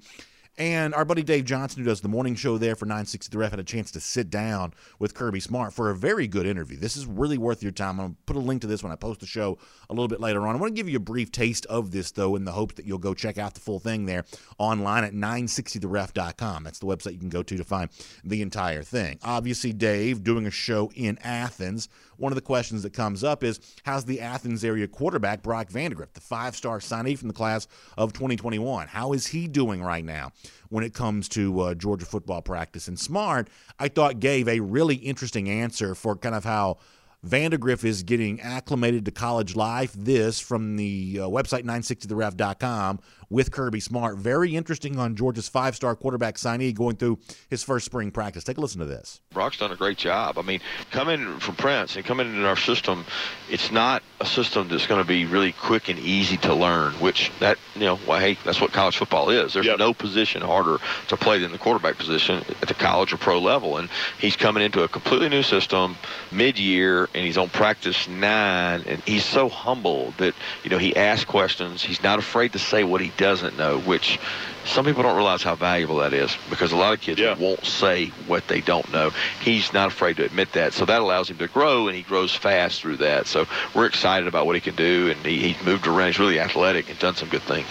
And 0.58 0.94
our 0.94 1.06
buddy 1.06 1.22
Dave 1.22 1.46
Johnson, 1.46 1.82
who 1.82 1.88
does 1.88 2.02
the 2.02 2.08
morning 2.08 2.34
show 2.34 2.58
there 2.58 2.76
for 2.76 2.84
960 2.84 3.30
The 3.30 3.38
Ref, 3.38 3.52
had 3.52 3.60
a 3.60 3.64
chance 3.64 3.90
to 3.92 4.00
sit 4.00 4.28
down 4.28 4.74
with 4.98 5.14
Kirby 5.14 5.40
Smart 5.40 5.72
for 5.72 5.88
a 5.88 5.96
very 5.96 6.28
good 6.28 6.44
interview. 6.44 6.76
This 6.76 6.94
is 6.94 7.06
really 7.06 7.38
worth 7.38 7.62
your 7.62 7.72
time. 7.72 7.98
I'm 8.00 8.06
going 8.06 8.10
to 8.10 8.16
put 8.26 8.36
a 8.36 8.40
link 8.40 8.60
to 8.60 8.66
this 8.66 8.82
when 8.82 8.92
I 8.92 8.96
post 8.96 9.20
the 9.20 9.26
show 9.26 9.56
a 9.88 9.94
little 9.94 10.08
bit 10.08 10.20
later 10.20 10.46
on. 10.46 10.54
I 10.54 10.58
want 10.58 10.74
to 10.74 10.78
give 10.78 10.90
you 10.90 10.98
a 10.98 11.00
brief 11.00 11.32
taste 11.32 11.64
of 11.66 11.90
this, 11.90 12.10
though, 12.10 12.36
in 12.36 12.44
the 12.44 12.52
hope 12.52 12.74
that 12.74 12.84
you'll 12.84 12.98
go 12.98 13.14
check 13.14 13.38
out 13.38 13.54
the 13.54 13.60
full 13.60 13.78
thing 13.78 14.04
there 14.04 14.26
online 14.58 15.04
at 15.04 15.14
960theref.com. 15.14 16.64
That's 16.64 16.78
the 16.78 16.86
website 16.86 17.12
you 17.12 17.18
can 17.18 17.30
go 17.30 17.42
to 17.42 17.56
to 17.56 17.64
find 17.64 17.88
the 18.22 18.42
entire 18.42 18.82
thing. 18.82 19.18
Obviously, 19.22 19.72
Dave 19.72 20.22
doing 20.22 20.46
a 20.46 20.50
show 20.50 20.92
in 20.94 21.18
Athens 21.22 21.88
one 22.22 22.30
of 22.30 22.36
the 22.36 22.40
questions 22.40 22.84
that 22.84 22.92
comes 22.92 23.24
up 23.24 23.42
is 23.42 23.58
how's 23.82 24.04
the 24.04 24.20
Athens 24.20 24.64
area 24.64 24.86
quarterback, 24.86 25.42
Brock 25.42 25.68
Vandagriff, 25.68 26.12
the 26.12 26.20
five 26.20 26.54
star 26.54 26.78
signee 26.78 27.18
from 27.18 27.26
the 27.26 27.34
class 27.34 27.66
of 27.98 28.12
2021? 28.12 28.86
How 28.86 29.12
is 29.12 29.26
he 29.26 29.48
doing 29.48 29.82
right 29.82 30.04
now 30.04 30.30
when 30.68 30.84
it 30.84 30.94
comes 30.94 31.28
to 31.30 31.60
uh, 31.60 31.74
Georgia 31.74 32.06
football 32.06 32.40
practice? 32.40 32.86
And 32.86 32.98
Smart, 32.98 33.50
I 33.80 33.88
thought, 33.88 34.20
gave 34.20 34.46
a 34.46 34.60
really 34.60 34.94
interesting 34.94 35.50
answer 35.50 35.96
for 35.96 36.14
kind 36.14 36.36
of 36.36 36.44
how 36.44 36.78
Vandagriff 37.26 37.84
is 37.84 38.02
getting 38.02 38.40
acclimated 38.40 39.04
to 39.04 39.12
college 39.12 39.54
life. 39.54 39.92
This 39.92 40.40
from 40.40 40.76
the 40.76 41.20
uh, 41.20 41.28
website 41.28 41.62
960theref.com 41.62 42.98
with 43.32 43.50
Kirby 43.50 43.80
Smart. 43.80 44.18
Very 44.18 44.54
interesting 44.54 44.98
on 44.98 45.16
Georgia's 45.16 45.48
five 45.48 45.74
star 45.74 45.96
quarterback 45.96 46.36
signee 46.36 46.74
going 46.74 46.96
through 46.96 47.18
his 47.48 47.62
first 47.62 47.86
spring 47.86 48.10
practice. 48.10 48.44
Take 48.44 48.58
a 48.58 48.60
listen 48.60 48.78
to 48.80 48.86
this. 48.86 49.20
Brock's 49.32 49.58
done 49.58 49.72
a 49.72 49.76
great 49.76 49.96
job. 49.96 50.36
I 50.36 50.42
mean, 50.42 50.60
coming 50.90 51.38
from 51.38 51.56
Prince 51.56 51.96
and 51.96 52.04
coming 52.04 52.28
into 52.28 52.46
our 52.46 52.56
system, 52.56 53.04
it's 53.48 53.72
not 53.72 54.02
a 54.20 54.26
system 54.26 54.68
that's 54.68 54.86
going 54.86 55.00
to 55.00 55.06
be 55.06 55.24
really 55.24 55.52
quick 55.52 55.88
and 55.88 55.98
easy 55.98 56.36
to 56.38 56.54
learn, 56.54 56.92
which 56.94 57.32
that, 57.40 57.56
you 57.74 57.82
know, 57.82 57.98
well, 58.06 58.20
hey, 58.20 58.36
that's 58.44 58.60
what 58.60 58.72
college 58.72 58.98
football 58.98 59.30
is. 59.30 59.54
There's 59.54 59.66
yep. 59.66 59.78
no 59.78 59.94
position 59.94 60.42
harder 60.42 60.78
to 61.08 61.16
play 61.16 61.38
than 61.38 61.52
the 61.52 61.58
quarterback 61.58 61.96
position 61.96 62.44
at 62.60 62.68
the 62.68 62.74
college 62.74 63.12
or 63.12 63.16
pro 63.16 63.38
level. 63.38 63.78
And 63.78 63.88
he's 64.18 64.36
coming 64.36 64.62
into 64.62 64.82
a 64.82 64.88
completely 64.88 65.30
new 65.30 65.42
system 65.42 65.96
mid 66.30 66.58
year, 66.58 67.08
and 67.14 67.24
he's 67.24 67.38
on 67.38 67.48
practice 67.48 68.08
nine, 68.08 68.82
and 68.86 69.00
he's 69.02 69.24
so 69.24 69.48
humble 69.48 70.12
that, 70.18 70.34
you 70.64 70.70
know, 70.70 70.78
he 70.78 70.94
asks 70.96 71.24
questions. 71.24 71.82
He's 71.82 72.02
not 72.02 72.18
afraid 72.18 72.52
to 72.52 72.58
say 72.58 72.84
what 72.84 73.00
he 73.00 73.12
doesn't 73.16 73.56
know, 73.56 73.80
which 73.80 74.18
some 74.64 74.84
people 74.84 75.02
don't 75.02 75.16
realize 75.16 75.42
how 75.42 75.54
valuable 75.54 75.96
that 75.96 76.12
is 76.12 76.36
because 76.48 76.72
a 76.72 76.76
lot 76.76 76.94
of 76.94 77.00
kids 77.00 77.20
yeah. 77.20 77.36
won't 77.36 77.64
say 77.64 78.06
what 78.26 78.46
they 78.48 78.60
don't 78.60 78.90
know. 78.92 79.10
He's 79.40 79.72
not 79.72 79.88
afraid 79.88 80.16
to 80.16 80.24
admit 80.24 80.52
that, 80.52 80.72
so 80.72 80.84
that 80.84 81.00
allows 81.00 81.30
him 81.30 81.38
to 81.38 81.48
grow, 81.48 81.88
and 81.88 81.96
he 81.96 82.02
grows 82.02 82.34
fast 82.34 82.80
through 82.80 82.98
that. 82.98 83.26
So 83.26 83.46
we're 83.74 83.86
excited 83.86 84.28
about 84.28 84.46
what 84.46 84.54
he 84.54 84.60
can 84.60 84.74
do, 84.74 85.10
and 85.10 85.26
he, 85.26 85.52
he's 85.52 85.66
moved 85.66 85.86
around. 85.86 86.08
He's 86.08 86.18
really 86.18 86.40
athletic 86.40 86.88
and 86.88 86.98
done 86.98 87.14
some 87.14 87.28
good 87.28 87.42
things. 87.42 87.66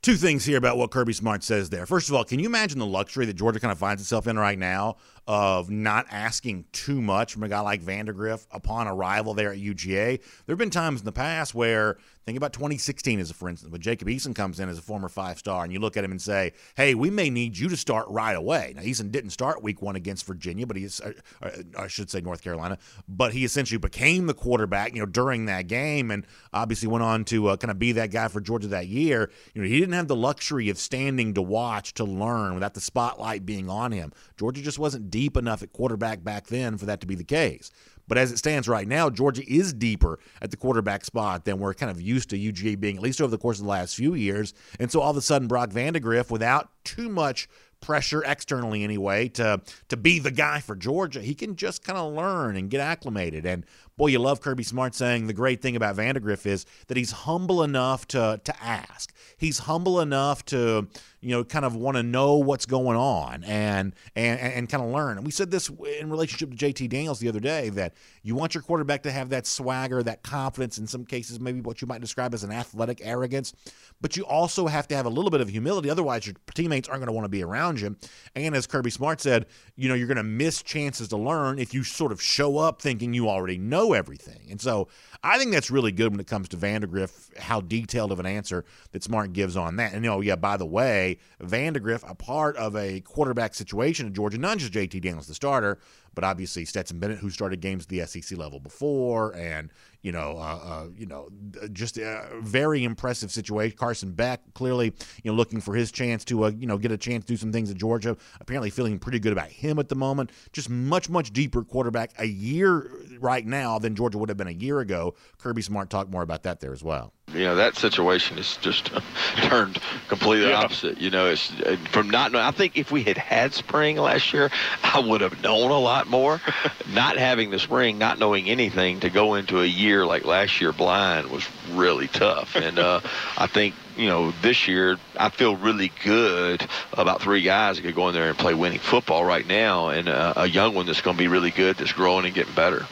Two 0.00 0.14
things 0.14 0.44
here 0.44 0.58
about 0.58 0.76
what 0.76 0.92
Kirby 0.92 1.12
Smart 1.12 1.42
says 1.42 1.70
there. 1.70 1.84
First 1.84 2.08
of 2.08 2.14
all, 2.14 2.24
can 2.24 2.38
you 2.38 2.46
imagine 2.46 2.78
the 2.78 2.86
luxury 2.86 3.26
that 3.26 3.34
Georgia 3.34 3.58
kind 3.58 3.72
of 3.72 3.78
finds 3.78 4.00
itself 4.00 4.28
in 4.28 4.38
right 4.38 4.58
now 4.58 4.96
of 5.28 5.68
not 5.68 6.06
asking 6.10 6.64
too 6.72 7.02
much 7.02 7.34
from 7.34 7.42
a 7.42 7.48
guy 7.48 7.60
like 7.60 7.82
Vandagriff 7.82 8.46
upon 8.50 8.88
arrival 8.88 9.34
there 9.34 9.52
at 9.52 9.58
UGA. 9.58 10.18
There 10.46 10.54
have 10.54 10.58
been 10.58 10.70
times 10.70 11.00
in 11.00 11.04
the 11.04 11.12
past 11.12 11.54
where, 11.54 11.98
think 12.24 12.38
about 12.38 12.54
2016 12.54 13.20
as 13.20 13.30
a 13.30 13.34
for 13.34 13.50
instance, 13.50 13.70
when 13.70 13.80
Jacob 13.82 14.08
Eason 14.08 14.34
comes 14.34 14.58
in 14.58 14.70
as 14.70 14.78
a 14.78 14.82
former 14.82 15.10
five 15.10 15.38
star, 15.38 15.64
and 15.64 15.72
you 15.72 15.80
look 15.80 15.98
at 15.98 16.04
him 16.04 16.12
and 16.12 16.20
say, 16.20 16.54
"Hey, 16.76 16.94
we 16.94 17.10
may 17.10 17.28
need 17.28 17.58
you 17.58 17.68
to 17.68 17.76
start 17.76 18.06
right 18.08 18.36
away." 18.36 18.72
Now 18.74 18.82
Eason 18.82 19.10
didn't 19.10 19.30
start 19.30 19.62
Week 19.62 19.82
One 19.82 19.96
against 19.96 20.24
Virginia, 20.24 20.66
but 20.66 20.78
he, 20.78 20.86
uh, 20.86 21.10
uh, 21.42 21.50
I 21.78 21.88
should 21.88 22.10
say 22.10 22.22
North 22.22 22.42
Carolina, 22.42 22.78
but 23.06 23.34
he 23.34 23.44
essentially 23.44 23.78
became 23.78 24.26
the 24.26 24.34
quarterback, 24.34 24.94
you 24.94 25.00
know, 25.00 25.06
during 25.06 25.44
that 25.44 25.68
game, 25.68 26.10
and 26.10 26.26
obviously 26.54 26.88
went 26.88 27.04
on 27.04 27.26
to 27.26 27.48
uh, 27.48 27.56
kind 27.58 27.70
of 27.70 27.78
be 27.78 27.92
that 27.92 28.10
guy 28.10 28.28
for 28.28 28.40
Georgia 28.40 28.68
that 28.68 28.88
year. 28.88 29.30
You 29.54 29.60
know, 29.60 29.68
he 29.68 29.78
didn't 29.78 29.94
have 29.94 30.08
the 30.08 30.16
luxury 30.16 30.70
of 30.70 30.78
standing 30.78 31.34
to 31.34 31.42
watch 31.42 31.92
to 31.94 32.04
learn 32.04 32.54
without 32.54 32.72
the 32.72 32.80
spotlight 32.80 33.44
being 33.44 33.68
on 33.68 33.92
him. 33.92 34.10
Georgia 34.38 34.62
just 34.62 34.78
wasn't 34.78 35.10
deep 35.18 35.36
enough 35.36 35.64
at 35.64 35.72
quarterback 35.72 36.22
back 36.22 36.46
then 36.46 36.78
for 36.78 36.86
that 36.86 37.00
to 37.00 37.06
be 37.08 37.16
the 37.16 37.24
case. 37.24 37.72
But 38.06 38.18
as 38.18 38.30
it 38.30 38.38
stands 38.38 38.68
right 38.68 38.86
now, 38.86 39.10
Georgia 39.10 39.42
is 39.52 39.72
deeper 39.72 40.20
at 40.40 40.52
the 40.52 40.56
quarterback 40.56 41.04
spot 41.04 41.44
than 41.44 41.58
we're 41.58 41.74
kind 41.74 41.90
of 41.90 42.00
used 42.00 42.30
to 42.30 42.38
UGA 42.38 42.78
being, 42.78 42.96
at 42.98 43.02
least 43.02 43.20
over 43.20 43.32
the 43.32 43.36
course 43.36 43.58
of 43.58 43.64
the 43.64 43.70
last 43.70 43.96
few 43.96 44.14
years. 44.14 44.54
And 44.78 44.92
so 44.92 45.00
all 45.00 45.10
of 45.10 45.16
a 45.16 45.20
sudden, 45.20 45.48
Brock 45.48 45.70
Vandagriff, 45.70 46.30
without 46.30 46.70
too 46.84 47.08
much 47.08 47.48
pressure 47.80 48.22
externally 48.24 48.84
anyway 48.84 49.28
to 49.28 49.60
to 49.88 49.96
be 49.96 50.20
the 50.20 50.30
guy 50.30 50.60
for 50.60 50.76
Georgia. 50.76 51.20
He 51.20 51.34
can 51.34 51.56
just 51.56 51.84
kind 51.84 51.98
of 51.98 52.12
learn 52.12 52.56
and 52.56 52.70
get 52.70 52.80
acclimated. 52.80 53.44
And 53.44 53.66
boy, 53.98 54.06
you 54.06 54.20
love 54.20 54.40
Kirby 54.40 54.62
Smart 54.62 54.94
saying 54.94 55.26
the 55.26 55.34
great 55.34 55.60
thing 55.60 55.76
about 55.76 55.96
Vandagriff 55.96 56.46
is 56.46 56.64
that 56.86 56.96
he's 56.96 57.10
humble 57.10 57.62
enough 57.62 58.06
to 58.08 58.40
to 58.42 58.64
ask. 58.64 59.12
He's 59.36 59.58
humble 59.58 60.00
enough 60.00 60.44
to 60.46 60.88
you 61.20 61.30
know 61.30 61.44
kind 61.44 61.64
of 61.64 61.74
want 61.74 61.96
to 61.96 62.02
know 62.02 62.36
what's 62.36 62.64
going 62.64 62.96
on 62.96 63.44
and 63.44 63.94
and 64.16 64.40
and 64.40 64.68
kind 64.68 64.82
of 64.82 64.90
learn. 64.90 65.18
And 65.18 65.26
we 65.26 65.32
said 65.32 65.50
this 65.50 65.68
in 66.00 66.10
relationship 66.10 66.50
to 66.50 66.56
JT 66.56 66.88
Daniels 66.88 67.18
the 67.18 67.28
other 67.28 67.40
day 67.40 67.68
that 67.70 67.94
you 68.22 68.34
want 68.34 68.54
your 68.54 68.62
quarterback 68.62 69.02
to 69.02 69.10
have 69.10 69.30
that 69.30 69.46
swagger, 69.46 70.02
that 70.02 70.22
confidence. 70.22 70.78
In 70.78 70.86
some 70.86 71.04
cases, 71.04 71.40
maybe 71.40 71.60
what 71.60 71.82
you 71.82 71.88
might 71.88 72.00
describe 72.00 72.32
as 72.34 72.44
an 72.44 72.52
athletic 72.52 73.00
arrogance, 73.02 73.52
but 74.00 74.16
you 74.16 74.24
also 74.24 74.68
have 74.68 74.86
to 74.88 74.96
have 74.96 75.06
a 75.06 75.10
little 75.10 75.30
bit 75.30 75.40
of 75.40 75.48
humility. 75.48 75.90
Otherwise, 75.90 76.26
your 76.26 76.36
teammates 76.54 76.88
aren't 76.88 77.00
going 77.00 77.08
to 77.08 77.12
want 77.12 77.24
to 77.24 77.28
be 77.28 77.42
around 77.42 77.80
you. 77.80 77.96
And 78.36 78.54
as 78.54 78.66
Kirby 78.66 78.90
Smart 78.90 79.20
said, 79.20 79.46
you 79.74 79.88
know 79.88 79.94
you're 79.96 80.06
going 80.06 80.18
to 80.18 80.22
miss 80.22 80.62
chances 80.62 81.08
to 81.08 81.16
learn 81.16 81.58
if 81.58 81.74
you 81.74 81.82
sort 81.82 82.12
of 82.12 82.22
show 82.22 82.58
up 82.58 82.80
thinking 82.80 83.12
you 83.12 83.28
already 83.28 83.58
know 83.58 83.87
know 83.88 83.94
everything. 83.94 84.48
And 84.50 84.60
so 84.60 84.88
I 85.22 85.38
think 85.38 85.52
that's 85.52 85.70
really 85.70 85.92
good 85.92 86.12
when 86.12 86.20
it 86.20 86.26
comes 86.26 86.48
to 86.50 86.56
Vandagriff, 86.56 87.36
how 87.38 87.60
detailed 87.60 88.12
of 88.12 88.20
an 88.20 88.26
answer 88.26 88.64
that 88.92 89.02
Smart 89.02 89.32
gives 89.32 89.56
on 89.56 89.76
that. 89.76 89.92
And, 89.92 90.04
you 90.04 90.10
know, 90.10 90.20
yeah, 90.20 90.36
by 90.36 90.56
the 90.56 90.66
way, 90.66 91.18
Vandagriff, 91.42 92.08
a 92.08 92.14
part 92.14 92.56
of 92.56 92.76
a 92.76 93.00
quarterback 93.00 93.54
situation 93.54 94.06
in 94.06 94.14
Georgia, 94.14 94.38
not 94.38 94.58
just 94.58 94.72
JT 94.72 95.00
Daniels, 95.00 95.26
the 95.26 95.34
starter, 95.34 95.78
but 96.18 96.24
obviously 96.24 96.64
Stetson 96.64 96.98
Bennett, 96.98 97.18
who 97.18 97.30
started 97.30 97.60
games 97.60 97.84
at 97.84 97.90
the 97.90 98.04
SEC 98.04 98.36
level 98.36 98.58
before, 98.58 99.36
and 99.36 99.70
you 100.02 100.10
know, 100.10 100.36
uh, 100.36 100.58
uh, 100.64 100.86
you 100.96 101.06
know, 101.06 101.28
just 101.72 101.96
a 101.96 102.28
very 102.40 102.82
impressive 102.82 103.30
situation. 103.30 103.76
Carson 103.78 104.10
Beck 104.10 104.40
clearly, 104.52 104.86
you 105.22 105.30
know, 105.30 105.36
looking 105.36 105.60
for 105.60 105.76
his 105.76 105.92
chance 105.92 106.24
to, 106.24 106.46
uh, 106.46 106.50
you 106.50 106.66
know, 106.66 106.76
get 106.76 106.90
a 106.90 106.96
chance 106.96 107.24
to 107.26 107.34
do 107.34 107.36
some 107.36 107.52
things 107.52 107.70
at 107.70 107.76
Georgia. 107.76 108.16
Apparently, 108.40 108.68
feeling 108.68 108.98
pretty 108.98 109.20
good 109.20 109.32
about 109.32 109.46
him 109.46 109.78
at 109.78 109.88
the 109.88 109.94
moment. 109.94 110.32
Just 110.52 110.68
much, 110.68 111.08
much 111.08 111.32
deeper 111.32 111.62
quarterback 111.62 112.10
a 112.18 112.26
year 112.26 112.90
right 113.20 113.46
now 113.46 113.78
than 113.78 113.94
Georgia 113.94 114.18
would 114.18 114.28
have 114.28 114.38
been 114.38 114.48
a 114.48 114.50
year 114.50 114.80
ago. 114.80 115.14
Kirby 115.38 115.62
Smart 115.62 115.88
talked 115.88 116.10
more 116.10 116.22
about 116.22 116.42
that 116.42 116.58
there 116.58 116.72
as 116.72 116.82
well 116.82 117.12
you 117.32 117.44
know 117.44 117.56
that 117.56 117.76
situation 117.76 118.38
is 118.38 118.56
just 118.58 118.90
turned 119.36 119.78
completely 120.08 120.48
yeah. 120.48 120.62
opposite. 120.62 120.98
You 121.00 121.10
know, 121.10 121.26
it's 121.26 121.46
from 121.90 122.10
not 122.10 122.32
knowing. 122.32 122.44
I 122.44 122.50
think 122.50 122.76
if 122.76 122.90
we 122.90 123.02
had 123.02 123.18
had 123.18 123.54
spring 123.54 123.96
last 123.96 124.32
year, 124.32 124.50
I 124.82 125.00
would 125.00 125.20
have 125.20 125.42
known 125.42 125.70
a 125.70 125.78
lot 125.78 126.08
more. 126.08 126.40
not 126.92 127.16
having 127.16 127.50
the 127.50 127.58
spring, 127.58 127.98
not 127.98 128.18
knowing 128.18 128.48
anything, 128.48 129.00
to 129.00 129.10
go 129.10 129.34
into 129.34 129.60
a 129.60 129.66
year 129.66 130.06
like 130.06 130.24
last 130.24 130.60
year 130.60 130.72
blind 130.72 131.30
was 131.30 131.46
really 131.72 132.08
tough. 132.08 132.56
And 132.56 132.78
uh, 132.78 133.00
I 133.38 133.46
think 133.46 133.74
you 133.96 134.06
know 134.06 134.32
this 134.42 134.68
year 134.68 134.96
I 135.16 135.28
feel 135.30 135.56
really 135.56 135.92
good 136.04 136.66
about 136.92 137.20
three 137.20 137.42
guys 137.42 137.76
that 137.76 137.82
could 137.82 137.94
go 137.94 138.08
in 138.08 138.14
there 138.14 138.28
and 138.28 138.38
play 138.38 138.54
winning 138.54 138.78
football 138.78 139.24
right 139.24 139.46
now, 139.46 139.88
and 139.88 140.08
uh, 140.08 140.34
a 140.36 140.48
young 140.48 140.74
one 140.74 140.86
that's 140.86 141.02
going 141.02 141.16
to 141.16 141.22
be 141.22 141.28
really 141.28 141.50
good, 141.50 141.76
that's 141.76 141.92
growing 141.92 142.24
and 142.26 142.34
getting 142.34 142.54
better. 142.54 142.86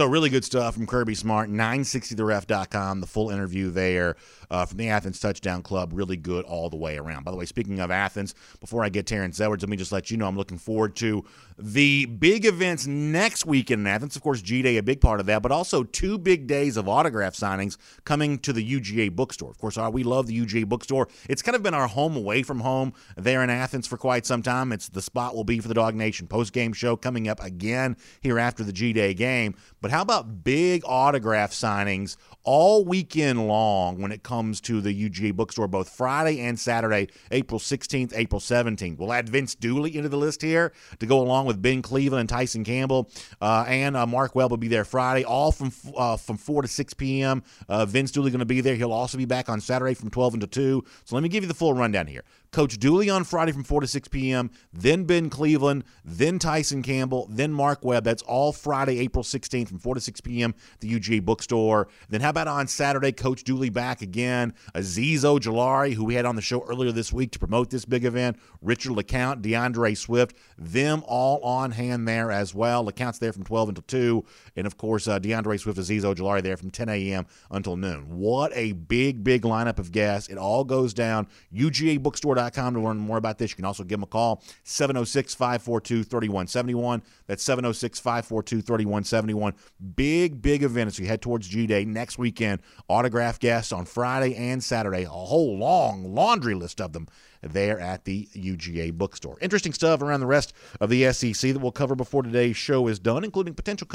So 0.00 0.06
really 0.06 0.30
good 0.30 0.46
stuff 0.46 0.76
from 0.76 0.86
Kirby 0.86 1.14
Smart. 1.14 1.50
960theref.com, 1.50 3.02
the 3.02 3.06
full 3.06 3.28
interview 3.28 3.70
there 3.70 4.16
uh, 4.50 4.64
from 4.64 4.78
the 4.78 4.88
Athens 4.88 5.20
Touchdown 5.20 5.62
Club. 5.62 5.90
Really 5.92 6.16
good 6.16 6.46
all 6.46 6.70
the 6.70 6.76
way 6.78 6.96
around. 6.96 7.24
By 7.24 7.30
the 7.30 7.36
way, 7.36 7.44
speaking 7.44 7.80
of 7.80 7.90
Athens, 7.90 8.34
before 8.60 8.82
I 8.82 8.88
get 8.88 9.06
Terrence 9.06 9.38
Edwards, 9.38 9.62
let 9.62 9.68
me 9.68 9.76
just 9.76 9.92
let 9.92 10.10
you 10.10 10.16
know 10.16 10.26
I'm 10.26 10.38
looking 10.38 10.56
forward 10.56 10.96
to 10.96 11.22
the 11.58 12.06
big 12.06 12.46
events 12.46 12.86
next 12.86 13.44
week 13.44 13.70
in 13.70 13.86
Athens. 13.86 14.16
Of 14.16 14.22
course, 14.22 14.40
G 14.40 14.62
Day, 14.62 14.78
a 14.78 14.82
big 14.82 15.02
part 15.02 15.20
of 15.20 15.26
that, 15.26 15.42
but 15.42 15.52
also 15.52 15.84
two 15.84 16.16
big 16.16 16.46
days 16.46 16.78
of 16.78 16.88
autograph 16.88 17.34
signings 17.34 17.76
coming 18.04 18.38
to 18.38 18.54
the 18.54 18.66
UGA 18.66 19.14
bookstore. 19.14 19.50
Of 19.50 19.58
course, 19.58 19.76
we 19.76 20.02
love 20.02 20.26
the 20.26 20.38
UGA 20.38 20.66
bookstore. 20.66 21.08
It's 21.28 21.42
kind 21.42 21.54
of 21.54 21.62
been 21.62 21.74
our 21.74 21.88
home 21.88 22.16
away 22.16 22.42
from 22.42 22.60
home 22.60 22.94
there 23.16 23.42
in 23.44 23.50
Athens 23.50 23.86
for 23.86 23.98
quite 23.98 24.24
some 24.24 24.42
time. 24.42 24.72
It's 24.72 24.88
the 24.88 25.02
spot 25.02 25.36
will 25.36 25.44
be 25.44 25.60
for 25.60 25.68
the 25.68 25.74
Dog 25.74 25.94
Nation 25.94 26.26
post 26.26 26.54
game 26.54 26.72
show 26.72 26.96
coming 26.96 27.28
up 27.28 27.42
again 27.42 27.98
here 28.22 28.38
after 28.38 28.64
the 28.64 28.72
G 28.72 28.94
Day 28.94 29.12
game. 29.12 29.54
But 29.82 29.89
how 29.90 30.02
about 30.02 30.44
big 30.44 30.82
autograph 30.84 31.52
signings 31.52 32.16
all 32.42 32.84
weekend 32.84 33.46
long 33.46 34.00
when 34.00 34.12
it 34.12 34.22
comes 34.22 34.60
to 34.62 34.80
the 34.80 35.10
UGA 35.10 35.34
bookstore, 35.34 35.68
both 35.68 35.88
Friday 35.90 36.40
and 36.40 36.58
Saturday, 36.58 37.08
April 37.30 37.58
16th, 37.58 38.12
April 38.14 38.40
17th? 38.40 38.98
We'll 38.98 39.12
add 39.12 39.28
Vince 39.28 39.54
Dooley 39.54 39.96
into 39.96 40.08
the 40.08 40.16
list 40.16 40.42
here 40.42 40.72
to 40.98 41.06
go 41.06 41.20
along 41.20 41.46
with 41.46 41.60
Ben 41.60 41.82
Cleveland 41.82 42.20
and 42.20 42.28
Tyson 42.28 42.64
Campbell. 42.64 43.10
Uh, 43.40 43.64
and 43.68 43.96
uh, 43.96 44.06
Mark 44.06 44.34
Webb 44.34 44.50
will 44.50 44.58
be 44.58 44.68
there 44.68 44.84
Friday, 44.84 45.24
all 45.24 45.52
from 45.52 45.72
uh, 45.96 46.16
from 46.16 46.36
4 46.36 46.62
to 46.62 46.68
6 46.68 46.94
p.m. 46.94 47.42
Uh, 47.68 47.84
Vince 47.84 48.10
Dooley 48.10 48.30
going 48.30 48.40
to 48.40 48.44
be 48.44 48.60
there. 48.60 48.74
He'll 48.74 48.92
also 48.92 49.18
be 49.18 49.24
back 49.24 49.48
on 49.48 49.60
Saturday 49.60 49.94
from 49.94 50.10
12 50.10 50.34
until 50.34 50.48
2. 50.48 50.84
So 51.04 51.14
let 51.16 51.22
me 51.22 51.28
give 51.28 51.44
you 51.44 51.48
the 51.48 51.54
full 51.54 51.74
rundown 51.74 52.06
here. 52.06 52.24
Coach 52.52 52.78
Dooley 52.78 53.08
on 53.08 53.22
Friday 53.22 53.52
from 53.52 53.62
4 53.62 53.82
to 53.82 53.86
6 53.86 54.08
p.m., 54.08 54.50
then 54.72 55.04
Ben 55.04 55.30
Cleveland, 55.30 55.84
then 56.04 56.38
Tyson 56.40 56.82
Campbell, 56.82 57.28
then 57.30 57.52
Mark 57.52 57.84
Webb. 57.84 58.02
That's 58.02 58.22
all 58.22 58.52
Friday, 58.52 58.98
April 58.98 59.22
16th 59.22 59.68
from 59.68 59.78
4 59.78 59.94
to 59.94 60.00
6 60.00 60.20
p.m. 60.20 60.54
the 60.80 60.92
UGA 60.92 61.24
bookstore. 61.24 61.88
Then 62.08 62.20
how 62.20 62.30
about 62.30 62.48
on 62.48 62.66
Saturday, 62.66 63.12
Coach 63.12 63.44
Dooley 63.44 63.70
back 63.70 64.02
again, 64.02 64.54
Azeez 64.74 65.20
Ojulari, 65.20 65.94
who 65.94 66.04
we 66.04 66.14
had 66.14 66.24
on 66.24 66.34
the 66.34 66.42
show 66.42 66.64
earlier 66.68 66.90
this 66.90 67.12
week 67.12 67.30
to 67.32 67.38
promote 67.38 67.70
this 67.70 67.84
big 67.84 68.04
event, 68.04 68.36
Richard 68.62 68.92
LeCounte, 68.92 69.42
DeAndre 69.42 69.96
Swift, 69.96 70.36
them 70.58 71.04
all 71.06 71.40
on 71.42 71.70
hand 71.70 72.08
there 72.08 72.32
as 72.32 72.52
well. 72.52 72.84
LeCounte's 72.84 73.20
there 73.20 73.32
from 73.32 73.44
12 73.44 73.68
until 73.70 73.84
2, 73.86 74.24
and 74.56 74.66
of 74.66 74.76
course, 74.76 75.06
uh, 75.06 75.20
DeAndre 75.20 75.60
Swift, 75.60 75.78
Azeez 75.78 76.02
Ojulari 76.02 76.42
there 76.42 76.56
from 76.56 76.70
10 76.70 76.88
a.m. 76.88 77.26
until 77.50 77.76
noon. 77.76 78.18
What 78.18 78.50
a 78.54 78.72
big, 78.72 79.22
big 79.22 79.42
lineup 79.42 79.78
of 79.78 79.92
guests. 79.92 80.28
It 80.28 80.36
all 80.36 80.64
goes 80.64 80.92
down. 80.92 81.28
UGA 81.54 82.02
bookstore 82.02 82.39
to 82.48 82.80
learn 82.80 82.98
more 82.98 83.18
about 83.18 83.38
this. 83.38 83.50
You 83.50 83.56
can 83.56 83.64
also 83.64 83.82
give 83.82 83.98
them 83.98 84.04
a 84.04 84.06
call, 84.06 84.42
706 84.64 85.34
542 85.34 86.04
3171. 86.04 87.02
That's 87.26 87.42
706 87.42 88.00
542 88.00 88.62
3171. 88.62 89.54
Big, 89.94 90.40
big 90.40 90.62
event 90.62 90.88
as 90.88 90.98
we 90.98 91.06
head 91.06 91.22
towards 91.22 91.48
G 91.48 91.66
Day 91.66 91.84
next 91.84 92.18
weekend. 92.18 92.60
Autograph 92.88 93.38
guests 93.38 93.72
on 93.72 93.84
Friday 93.84 94.34
and 94.34 94.62
Saturday. 94.62 95.04
A 95.04 95.08
whole 95.08 95.58
long 95.58 96.14
laundry 96.14 96.54
list 96.54 96.80
of 96.80 96.92
them 96.92 97.08
there 97.42 97.80
at 97.80 98.04
the 98.04 98.28
UGA 98.34 98.92
bookstore. 98.92 99.38
Interesting 99.40 99.72
stuff 99.72 100.02
around 100.02 100.20
the 100.20 100.26
rest 100.26 100.52
of 100.80 100.90
the 100.90 101.12
SEC 101.12 101.52
that 101.52 101.58
we'll 101.58 101.72
cover 101.72 101.94
before 101.94 102.22
today's 102.22 102.56
show 102.56 102.86
is 102.88 102.98
done, 102.98 103.24
including 103.24 103.54
potential 103.54 103.86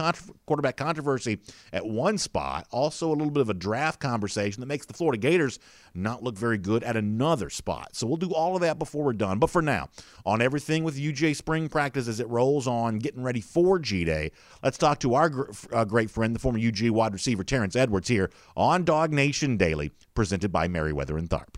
quarterback 0.45 0.77
controversy 0.77 1.39
at 1.71 1.85
one 1.85 2.17
spot. 2.17 2.67
Also, 2.71 3.09
a 3.09 3.15
little 3.15 3.31
bit 3.31 3.41
of 3.41 3.49
a 3.49 3.53
draft 3.53 3.99
conversation 3.99 4.61
that 4.61 4.67
makes 4.67 4.85
the 4.85 4.93
Florida 4.93 5.17
Gators 5.17 5.59
not 5.93 6.23
look 6.23 6.37
very 6.37 6.57
good 6.57 6.83
at 6.83 6.97
another 6.97 7.49
spot. 7.49 7.95
So 7.95 8.05
we'll 8.07 8.17
do 8.17 8.33
all 8.33 8.55
of 8.55 8.61
that 8.61 8.79
before 8.79 9.03
we're 9.03 9.13
done. 9.13 9.39
But 9.39 9.49
for 9.49 9.61
now, 9.61 9.89
on 10.25 10.41
everything 10.41 10.83
with 10.83 10.97
UGA 10.97 11.35
spring 11.35 11.69
practice 11.69 12.07
as 12.07 12.19
it 12.19 12.27
rolls 12.27 12.67
on, 12.67 12.99
getting 12.99 13.23
ready 13.23 13.41
for 13.41 13.79
G 13.79 14.03
Day, 14.03 14.31
let's 14.63 14.77
talk 14.77 14.99
to 14.99 15.13
our 15.15 15.29
gr- 15.29 15.51
uh, 15.71 15.85
great 15.85 16.09
friend, 16.09 16.35
the 16.35 16.39
former 16.39 16.59
UGA 16.59 16.91
wide 16.91 17.13
receiver 17.13 17.43
Terrence 17.43 17.75
Edwards, 17.75 18.07
here 18.07 18.29
on 18.55 18.83
Dog 18.83 19.13
Nation 19.13 19.57
Daily, 19.57 19.91
presented 20.13 20.51
by 20.51 20.67
Meriwether 20.67 21.17
and 21.17 21.29
Tharp. 21.29 21.54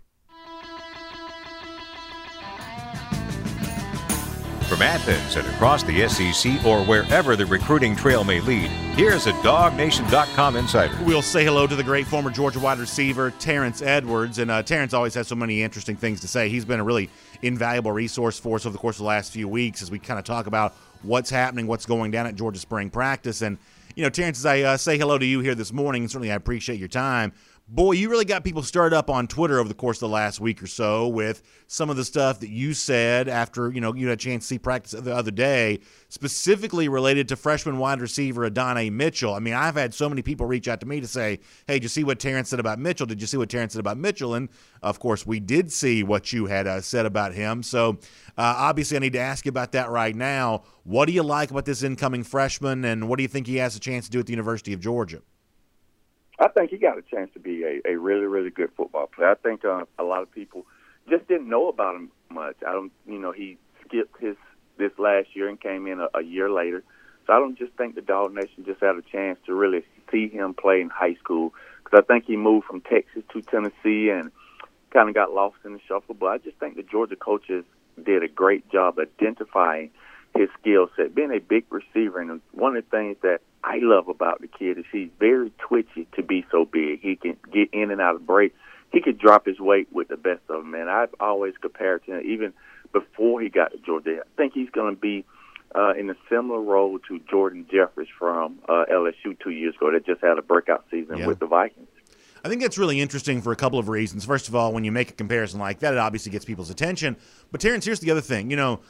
From 4.68 4.82
Athens 4.82 5.36
and 5.36 5.48
across 5.48 5.82
the 5.82 6.06
SEC 6.06 6.62
or 6.66 6.84
wherever 6.84 7.36
the 7.36 7.46
recruiting 7.46 7.96
trail 7.96 8.22
may 8.22 8.38
lead, 8.40 8.68
here's 8.98 9.26
a 9.26 9.32
DogNation.com 9.32 10.56
insider. 10.56 10.94
We'll 11.04 11.22
say 11.22 11.42
hello 11.42 11.66
to 11.66 11.74
the 11.74 11.82
great 11.82 12.06
former 12.06 12.30
Georgia 12.30 12.60
wide 12.60 12.76
receiver, 12.76 13.30
Terrence 13.38 13.80
Edwards. 13.80 14.38
And 14.38 14.50
uh, 14.50 14.62
Terrence 14.62 14.92
always 14.92 15.14
has 15.14 15.26
so 15.26 15.34
many 15.34 15.62
interesting 15.62 15.96
things 15.96 16.20
to 16.20 16.28
say. 16.28 16.50
He's 16.50 16.66
been 16.66 16.80
a 16.80 16.84
really 16.84 17.08
invaluable 17.40 17.92
resource 17.92 18.38
for 18.38 18.56
us 18.56 18.66
over 18.66 18.74
the 18.74 18.78
course 18.78 18.96
of 18.96 19.04
the 19.04 19.06
last 19.06 19.32
few 19.32 19.48
weeks 19.48 19.80
as 19.80 19.90
we 19.90 19.98
kind 19.98 20.18
of 20.18 20.26
talk 20.26 20.46
about 20.46 20.74
what's 21.00 21.30
happening, 21.30 21.66
what's 21.66 21.86
going 21.86 22.10
down 22.10 22.26
at 22.26 22.34
Georgia 22.34 22.58
spring 22.58 22.90
practice. 22.90 23.40
And, 23.40 23.56
you 23.96 24.02
know, 24.02 24.10
Terrence, 24.10 24.38
as 24.38 24.44
I 24.44 24.60
uh, 24.60 24.76
say 24.76 24.98
hello 24.98 25.16
to 25.16 25.24
you 25.24 25.40
here 25.40 25.54
this 25.54 25.72
morning, 25.72 26.06
certainly 26.08 26.30
I 26.30 26.34
appreciate 26.34 26.78
your 26.78 26.88
time 26.88 27.32
boy, 27.68 27.92
you 27.92 28.08
really 28.08 28.24
got 28.24 28.44
people 28.44 28.62
started 28.62 28.96
up 28.96 29.10
on 29.10 29.26
Twitter 29.26 29.58
over 29.58 29.68
the 29.68 29.74
course 29.74 29.98
of 29.98 30.08
the 30.08 30.08
last 30.08 30.40
week 30.40 30.62
or 30.62 30.66
so 30.66 31.06
with 31.06 31.42
some 31.66 31.90
of 31.90 31.96
the 31.96 32.04
stuff 32.04 32.40
that 32.40 32.48
you 32.48 32.72
said 32.72 33.28
after 33.28 33.70
you 33.70 33.80
know 33.80 33.94
you 33.94 34.08
had 34.08 34.14
a 34.14 34.16
chance 34.16 34.44
to 34.44 34.48
see 34.48 34.58
practice 34.58 34.92
the 34.92 35.14
other 35.14 35.30
day, 35.30 35.80
specifically 36.08 36.88
related 36.88 37.28
to 37.28 37.36
freshman 37.36 37.78
wide 37.78 38.00
receiver 38.00 38.46
Adonai 38.46 38.88
Mitchell. 38.90 39.34
I 39.34 39.38
mean, 39.40 39.54
I've 39.54 39.74
had 39.74 39.92
so 39.92 40.08
many 40.08 40.22
people 40.22 40.46
reach 40.46 40.66
out 40.66 40.80
to 40.80 40.86
me 40.86 41.00
to 41.00 41.06
say, 41.06 41.40
"Hey, 41.66 41.74
did 41.74 41.82
you 41.82 41.88
see 41.90 42.04
what 42.04 42.18
Terrence 42.18 42.48
said 42.48 42.60
about 42.60 42.78
Mitchell? 42.78 43.06
Did 43.06 43.20
you 43.20 43.26
see 43.26 43.36
what 43.36 43.50
Terrence 43.50 43.74
said 43.74 43.80
about 43.80 43.98
Mitchell?" 43.98 44.34
And 44.34 44.48
of 44.82 44.98
course, 44.98 45.26
we 45.26 45.38
did 45.38 45.70
see 45.70 46.02
what 46.02 46.32
you 46.32 46.46
had 46.46 46.66
uh, 46.66 46.80
said 46.80 47.04
about 47.04 47.34
him. 47.34 47.62
So 47.62 47.98
uh, 48.38 48.54
obviously, 48.56 48.96
I 48.96 49.00
need 49.00 49.12
to 49.12 49.18
ask 49.18 49.44
you 49.44 49.50
about 49.50 49.72
that 49.72 49.90
right 49.90 50.16
now. 50.16 50.62
What 50.84 51.06
do 51.06 51.12
you 51.12 51.22
like 51.22 51.50
about 51.50 51.66
this 51.66 51.82
incoming 51.82 52.24
freshman, 52.24 52.86
and 52.86 53.08
what 53.08 53.16
do 53.18 53.22
you 53.22 53.28
think 53.28 53.46
he 53.46 53.56
has 53.56 53.76
a 53.76 53.80
chance 53.80 54.06
to 54.06 54.10
do 54.10 54.20
at 54.20 54.26
the 54.26 54.32
University 54.32 54.72
of 54.72 54.80
Georgia? 54.80 55.20
I 56.38 56.48
think 56.48 56.70
he 56.70 56.78
got 56.78 56.98
a 56.98 57.02
chance 57.02 57.30
to 57.34 57.40
be 57.40 57.64
a, 57.64 57.80
a 57.84 57.96
really, 57.96 58.26
really 58.26 58.50
good 58.50 58.70
football 58.76 59.08
player. 59.08 59.30
I 59.30 59.34
think 59.34 59.64
uh, 59.64 59.84
a 59.98 60.04
lot 60.04 60.22
of 60.22 60.30
people 60.32 60.66
just 61.08 61.26
didn't 61.26 61.48
know 61.48 61.68
about 61.68 61.96
him 61.96 62.10
much. 62.30 62.56
I 62.66 62.72
don't, 62.72 62.92
you 63.06 63.18
know, 63.18 63.32
he 63.32 63.58
skipped 63.84 64.20
his 64.20 64.36
this 64.78 64.92
last 64.98 65.34
year 65.34 65.48
and 65.48 65.60
came 65.60 65.86
in 65.86 66.00
a, 66.00 66.08
a 66.14 66.22
year 66.22 66.48
later. 66.50 66.84
So 67.26 67.32
I 67.32 67.40
don't 67.40 67.58
just 67.58 67.72
think 67.72 67.94
the 67.94 68.00
Dog 68.00 68.32
Nation 68.32 68.64
just 68.64 68.80
had 68.80 68.96
a 68.96 69.02
chance 69.02 69.38
to 69.46 69.54
really 69.54 69.84
see 70.10 70.28
him 70.28 70.54
play 70.54 70.80
in 70.80 70.88
high 70.88 71.14
school 71.14 71.52
because 71.82 72.04
I 72.04 72.06
think 72.06 72.24
he 72.26 72.36
moved 72.36 72.66
from 72.66 72.80
Texas 72.82 73.22
to 73.32 73.42
Tennessee 73.42 74.10
and 74.10 74.30
kind 74.90 75.08
of 75.08 75.14
got 75.14 75.32
lost 75.32 75.56
in 75.64 75.74
the 75.74 75.80
shuffle. 75.86 76.14
But 76.14 76.26
I 76.26 76.38
just 76.38 76.58
think 76.58 76.76
the 76.76 76.82
Georgia 76.82 77.16
coaches 77.16 77.64
did 78.02 78.22
a 78.22 78.28
great 78.28 78.70
job 78.70 78.98
identifying 78.98 79.90
his 80.36 80.48
skill 80.60 80.88
set, 80.96 81.14
being 81.14 81.32
a 81.32 81.40
big 81.40 81.64
receiver. 81.70 82.20
And 82.20 82.40
one 82.52 82.76
of 82.76 82.84
the 82.84 82.90
things 82.96 83.16
that 83.22 83.40
I 83.64 83.78
love 83.80 84.08
about 84.08 84.40
the 84.40 84.46
kid 84.46 84.78
is 84.78 84.84
he's 84.90 85.10
very 85.18 85.52
twitchy 85.58 86.06
to 86.16 86.22
be 86.22 86.46
so 86.50 86.64
big. 86.64 87.00
He 87.00 87.16
can 87.16 87.36
get 87.52 87.68
in 87.72 87.90
and 87.90 88.00
out 88.00 88.14
of 88.14 88.26
breaks. 88.26 88.56
He 88.92 89.00
could 89.00 89.18
drop 89.18 89.46
his 89.46 89.60
weight 89.60 89.88
with 89.92 90.08
the 90.08 90.16
best 90.16 90.40
of 90.48 90.62
them. 90.62 90.74
And 90.74 90.88
I've 90.88 91.14
always 91.20 91.54
compared 91.60 92.04
to 92.06 92.18
him, 92.18 92.22
even 92.24 92.52
before 92.92 93.40
he 93.40 93.48
got 93.48 93.72
to 93.72 93.78
Georgia. 93.78 94.20
I 94.20 94.36
think 94.36 94.54
he's 94.54 94.70
going 94.70 94.94
to 94.94 95.00
be 95.00 95.24
uh, 95.74 95.92
in 95.94 96.08
a 96.10 96.14
similar 96.30 96.60
role 96.60 96.98
to 97.08 97.20
Jordan 97.30 97.66
Jeffries 97.70 98.08
from 98.18 98.58
uh, 98.68 98.84
LSU 98.90 99.38
two 99.42 99.50
years 99.50 99.74
ago 99.76 99.92
that 99.92 100.06
just 100.06 100.22
had 100.22 100.38
a 100.38 100.42
breakout 100.42 100.84
season 100.90 101.18
yeah. 101.18 101.26
with 101.26 101.38
the 101.38 101.46
Vikings. 101.46 101.88
I 102.44 102.48
think 102.48 102.62
that's 102.62 102.78
really 102.78 103.00
interesting 103.00 103.42
for 103.42 103.52
a 103.52 103.56
couple 103.56 103.78
of 103.78 103.88
reasons. 103.88 104.24
First 104.24 104.48
of 104.48 104.54
all, 104.54 104.72
when 104.72 104.84
you 104.84 104.92
make 104.92 105.10
a 105.10 105.14
comparison 105.14 105.58
like 105.58 105.80
that, 105.80 105.92
it 105.92 105.98
obviously 105.98 106.30
gets 106.30 106.44
people's 106.44 106.70
attention. 106.70 107.16
But 107.50 107.60
Terrence, 107.60 107.84
here's 107.84 108.00
the 108.00 108.10
other 108.10 108.20
thing. 108.20 108.50
You 108.50 108.56
know, 108.56 108.80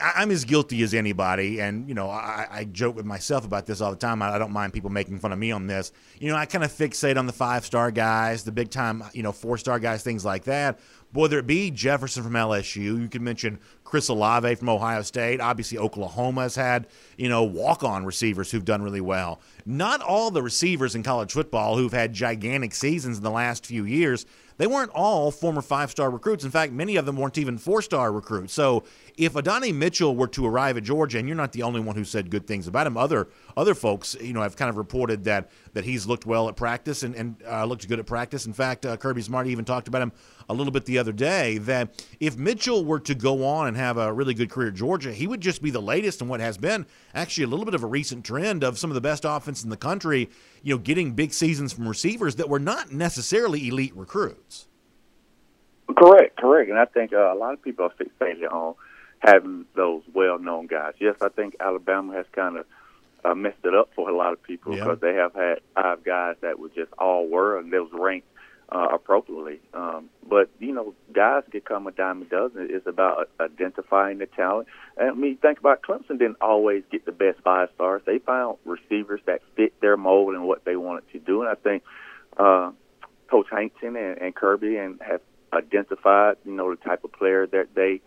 I'm 0.00 0.30
as 0.30 0.44
guilty 0.44 0.82
as 0.82 0.94
anybody, 0.94 1.60
and 1.60 1.88
you 1.88 1.94
know, 1.94 2.08
I, 2.08 2.46
I, 2.50 2.64
joke 2.64 2.96
with 2.96 3.04
myself 3.04 3.44
about 3.44 3.66
this 3.66 3.80
all 3.80 3.90
the 3.90 3.96
time. 3.96 4.22
I, 4.22 4.34
I, 4.34 4.38
don't 4.38 4.52
mind 4.52 4.72
people 4.72 4.88
making 4.88 5.18
fun 5.18 5.32
of 5.32 5.38
me 5.38 5.52
on 5.52 5.66
this. 5.66 5.92
You 6.18 6.30
know, 6.30 6.36
I 6.36 6.46
kind 6.46 6.64
of 6.64 6.72
fixate 6.72 7.18
on 7.18 7.26
the 7.26 7.32
five 7.32 7.66
star 7.66 7.90
guys, 7.90 8.44
the 8.44 8.52
big 8.52 8.70
time, 8.70 9.04
you 9.12 9.22
know, 9.22 9.32
four 9.32 9.58
star 9.58 9.78
guys, 9.78 10.02
things 10.02 10.24
like 10.24 10.44
that. 10.44 10.80
Whether 11.12 11.38
it 11.38 11.46
be 11.46 11.70
Jefferson 11.70 12.22
from 12.22 12.32
LSU, 12.32 13.00
you 13.02 13.08
could 13.08 13.20
mention 13.20 13.58
Chris 13.84 14.08
Olave 14.08 14.54
from 14.54 14.70
Ohio 14.70 15.02
State. 15.02 15.42
Obviously, 15.42 15.76
Oklahoma 15.76 16.42
has 16.42 16.54
had 16.54 16.86
you 17.18 17.28
know 17.28 17.42
walk 17.42 17.84
on 17.84 18.06
receivers 18.06 18.50
who've 18.50 18.64
done 18.64 18.82
really 18.82 19.02
well. 19.02 19.40
Not 19.66 20.00
all 20.00 20.30
the 20.30 20.42
receivers 20.42 20.94
in 20.94 21.02
college 21.02 21.32
football 21.32 21.76
who've 21.76 21.92
had 21.92 22.14
gigantic 22.14 22.74
seasons 22.74 23.18
in 23.18 23.22
the 23.22 23.30
last 23.30 23.66
few 23.66 23.84
years 23.84 24.24
they 24.62 24.66
weren't 24.66 24.92
all 24.94 25.30
former 25.30 25.62
five 25.62 25.90
star 25.90 26.10
recruits. 26.10 26.44
In 26.44 26.50
fact, 26.50 26.72
many 26.72 26.96
of 26.96 27.06
them 27.06 27.16
weren't 27.16 27.38
even 27.38 27.58
four 27.58 27.82
star 27.82 28.12
recruits. 28.12 28.52
So 28.52 28.84
if 29.16 29.36
Adonai 29.36 29.72
Mitchell 29.72 30.16
were 30.16 30.26
to 30.28 30.46
arrive 30.46 30.76
at 30.76 30.84
Georgia, 30.84 31.18
and 31.18 31.28
you're 31.28 31.36
not 31.36 31.52
the 31.52 31.62
only 31.62 31.80
one 31.80 31.96
who 31.96 32.04
said 32.04 32.30
good 32.30 32.46
things 32.46 32.66
about 32.66 32.86
him, 32.86 32.96
other 32.96 33.28
other 33.56 33.74
folks, 33.74 34.16
you 34.20 34.32
know, 34.32 34.42
have 34.42 34.56
kind 34.56 34.68
of 34.68 34.76
reported 34.76 35.24
that 35.24 35.50
that 35.74 35.84
he's 35.84 36.06
looked 36.06 36.26
well 36.26 36.48
at 36.48 36.56
practice 36.56 37.02
and, 37.02 37.14
and 37.14 37.36
uh, 37.46 37.64
looked 37.64 37.86
good 37.88 37.98
at 37.98 38.06
practice. 38.06 38.46
In 38.46 38.52
fact, 38.52 38.86
uh, 38.86 38.96
Kirby 38.96 39.22
Smart 39.22 39.46
even 39.46 39.64
talked 39.64 39.88
about 39.88 40.02
him 40.02 40.12
a 40.48 40.54
little 40.54 40.72
bit 40.72 40.84
the 40.84 40.98
other 40.98 41.12
day. 41.12 41.58
That 41.58 42.04
if 42.20 42.36
Mitchell 42.36 42.84
were 42.84 43.00
to 43.00 43.14
go 43.14 43.44
on 43.44 43.68
and 43.68 43.76
have 43.76 43.98
a 43.98 44.12
really 44.12 44.34
good 44.34 44.50
career 44.50 44.68
at 44.68 44.74
Georgia, 44.74 45.12
he 45.12 45.26
would 45.26 45.40
just 45.40 45.62
be 45.62 45.70
the 45.70 45.82
latest 45.82 46.20
in 46.20 46.28
what 46.28 46.40
has 46.40 46.56
been 46.56 46.86
actually 47.14 47.44
a 47.44 47.48
little 47.48 47.64
bit 47.64 47.74
of 47.74 47.82
a 47.82 47.88
recent 47.88 48.24
trend 48.24 48.64
of 48.64 48.78
some 48.78 48.90
of 48.90 48.94
the 48.94 49.00
best 49.00 49.24
offense 49.24 49.62
in 49.62 49.70
the 49.70 49.76
country. 49.76 50.30
You 50.62 50.74
know, 50.74 50.78
getting 50.78 51.12
big 51.12 51.32
seasons 51.32 51.72
from 51.72 51.88
receivers 51.88 52.36
that 52.36 52.48
were 52.48 52.60
not 52.60 52.92
necessarily 52.92 53.68
elite 53.68 53.94
recruits. 53.96 54.68
Correct, 55.96 56.36
correct, 56.38 56.70
and 56.70 56.78
I 56.78 56.86
think 56.86 57.12
uh, 57.12 57.32
a 57.32 57.34
lot 57.34 57.52
of 57.52 57.62
people 57.62 57.84
are 57.84 57.90
fixated 57.90 58.50
on 58.50 58.74
having 59.22 59.66
those 59.76 60.02
well-known 60.12 60.66
guys. 60.66 60.94
Yes, 60.98 61.16
I 61.20 61.28
think 61.28 61.56
Alabama 61.60 62.12
has 62.14 62.26
kind 62.32 62.56
of 62.56 62.66
uh, 63.24 63.34
messed 63.34 63.64
it 63.64 63.74
up 63.74 63.90
for 63.94 64.10
a 64.10 64.16
lot 64.16 64.32
of 64.32 64.42
people 64.42 64.72
because 64.72 64.98
yeah. 65.00 65.12
they 65.12 65.14
have 65.16 65.32
had 65.34 65.60
five 65.74 66.02
guys 66.02 66.36
that 66.40 66.58
were 66.58 66.70
just 66.70 66.92
all 66.98 67.28
world 67.28 67.64
and 67.64 67.72
they 67.72 67.78
was 67.78 67.92
ranked 67.92 68.26
uh, 68.70 68.88
appropriately. 68.92 69.60
Um, 69.74 70.10
but 70.28 70.50
you 70.58 70.72
know, 70.72 70.94
guys 71.12 71.44
could 71.52 71.64
come 71.64 71.86
a 71.86 71.92
dime 71.92 72.22
a 72.22 72.24
dozen. 72.24 72.66
It's 72.68 72.86
about 72.86 73.30
identifying 73.38 74.18
the 74.18 74.26
talent. 74.26 74.66
And 74.96 75.10
I 75.10 75.14
mean, 75.14 75.36
think 75.36 75.60
about 75.60 75.82
Clemson 75.82 76.18
didn't 76.18 76.38
always 76.40 76.82
get 76.90 77.04
the 77.04 77.12
best 77.12 77.38
five 77.44 77.68
stars. 77.76 78.02
They 78.04 78.18
found 78.18 78.58
receivers 78.64 79.20
that 79.26 79.42
fit 79.54 79.80
their 79.80 79.96
mold 79.96 80.34
and 80.34 80.44
what 80.48 80.64
they 80.64 80.74
wanted 80.74 81.08
to 81.12 81.20
do. 81.20 81.42
And 81.42 81.50
I 81.50 81.54
think 81.54 81.84
uh, 82.36 82.72
Coach 83.30 83.46
Hankton 83.52 83.94
and, 83.94 84.18
and 84.18 84.34
Kirby 84.34 84.78
and 84.78 85.00
have 85.00 85.20
identified, 85.52 86.38
you 86.44 86.52
know, 86.52 86.70
the 86.70 86.76
type 86.76 87.04
of 87.04 87.12
player 87.12 87.46
that 87.46 87.74
they 87.74 88.00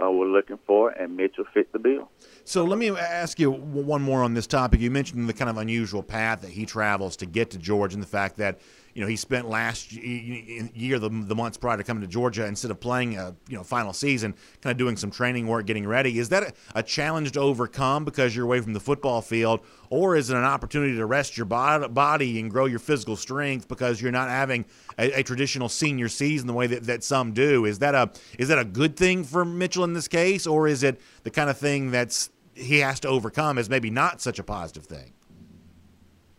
uh, 0.00 0.10
were 0.10 0.26
looking 0.26 0.58
for, 0.66 0.90
and 0.90 1.16
Mitchell 1.16 1.44
fit 1.52 1.72
the 1.72 1.78
bill. 1.78 2.10
So 2.44 2.64
let 2.64 2.78
me 2.78 2.90
ask 2.90 3.38
you 3.38 3.50
one 3.50 4.02
more 4.02 4.22
on 4.22 4.34
this 4.34 4.46
topic. 4.46 4.80
You 4.80 4.90
mentioned 4.90 5.28
the 5.28 5.32
kind 5.32 5.50
of 5.50 5.56
unusual 5.58 6.02
path 6.02 6.42
that 6.42 6.50
he 6.50 6.66
travels 6.66 7.16
to 7.16 7.26
get 7.26 7.50
to 7.50 7.58
George, 7.58 7.94
and 7.94 8.02
the 8.02 8.06
fact 8.08 8.36
that 8.36 8.60
you 8.94 9.00
know 9.00 9.06
he 9.06 9.16
spent 9.16 9.48
last 9.48 9.92
year, 9.92 10.98
the, 10.98 11.08
the 11.08 11.34
months 11.34 11.56
prior 11.56 11.76
to 11.76 11.84
coming 11.84 12.02
to 12.02 12.06
Georgia, 12.06 12.46
instead 12.46 12.70
of 12.70 12.80
playing 12.80 13.16
a 13.16 13.34
you 13.48 13.56
know 13.56 13.62
final 13.62 13.92
season, 13.92 14.34
kind 14.60 14.72
of 14.72 14.78
doing 14.78 14.96
some 14.96 15.10
training 15.10 15.46
work, 15.46 15.66
getting 15.66 15.86
ready. 15.86 16.18
Is 16.18 16.28
that 16.30 16.42
a, 16.42 16.52
a 16.74 16.82
challenge 16.82 17.32
to 17.32 17.40
overcome 17.40 18.04
because 18.04 18.36
you're 18.36 18.44
away 18.44 18.60
from 18.60 18.72
the 18.72 18.80
football 18.80 19.22
field, 19.22 19.60
or 19.90 20.16
is 20.16 20.30
it 20.30 20.36
an 20.36 20.44
opportunity 20.44 20.96
to 20.96 21.06
rest 21.06 21.36
your 21.36 21.46
body 21.46 22.40
and 22.40 22.50
grow 22.50 22.66
your 22.66 22.78
physical 22.78 23.16
strength 23.16 23.68
because 23.68 24.00
you're 24.00 24.12
not 24.12 24.28
having 24.28 24.64
a, 24.98 25.20
a 25.20 25.22
traditional 25.22 25.68
senior 25.68 26.08
season 26.08 26.46
the 26.46 26.52
way 26.52 26.66
that, 26.66 26.84
that 26.84 27.02
some 27.02 27.32
do? 27.32 27.64
Is 27.64 27.78
that 27.78 27.94
a 27.94 28.10
is 28.38 28.48
that 28.48 28.58
a 28.58 28.64
good 28.64 28.96
thing 28.96 29.24
for 29.24 29.44
Mitchell 29.44 29.84
in 29.84 29.94
this 29.94 30.08
case, 30.08 30.46
or 30.46 30.68
is 30.68 30.82
it 30.82 31.00
the 31.22 31.30
kind 31.30 31.48
of 31.48 31.58
thing 31.58 31.90
that's 31.90 32.30
he 32.54 32.80
has 32.80 33.00
to 33.00 33.08
overcome 33.08 33.56
as 33.56 33.70
maybe 33.70 33.90
not 33.90 34.20
such 34.20 34.38
a 34.38 34.42
positive 34.42 34.84
thing? 34.84 35.14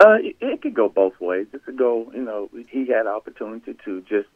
Uh, 0.04 0.16
it, 0.20 0.36
it 0.42 0.62
could 0.62 0.74
go 0.74 0.90
both 0.90 1.14
ways. 1.22 1.48
It 1.54 1.64
could 1.64 1.78
go, 1.78 2.12
you 2.14 2.24
know, 2.24 2.50
he 2.70 2.88
had 2.88 3.08
opportunity 3.08 3.74
to 3.86 4.02
just 4.02 4.28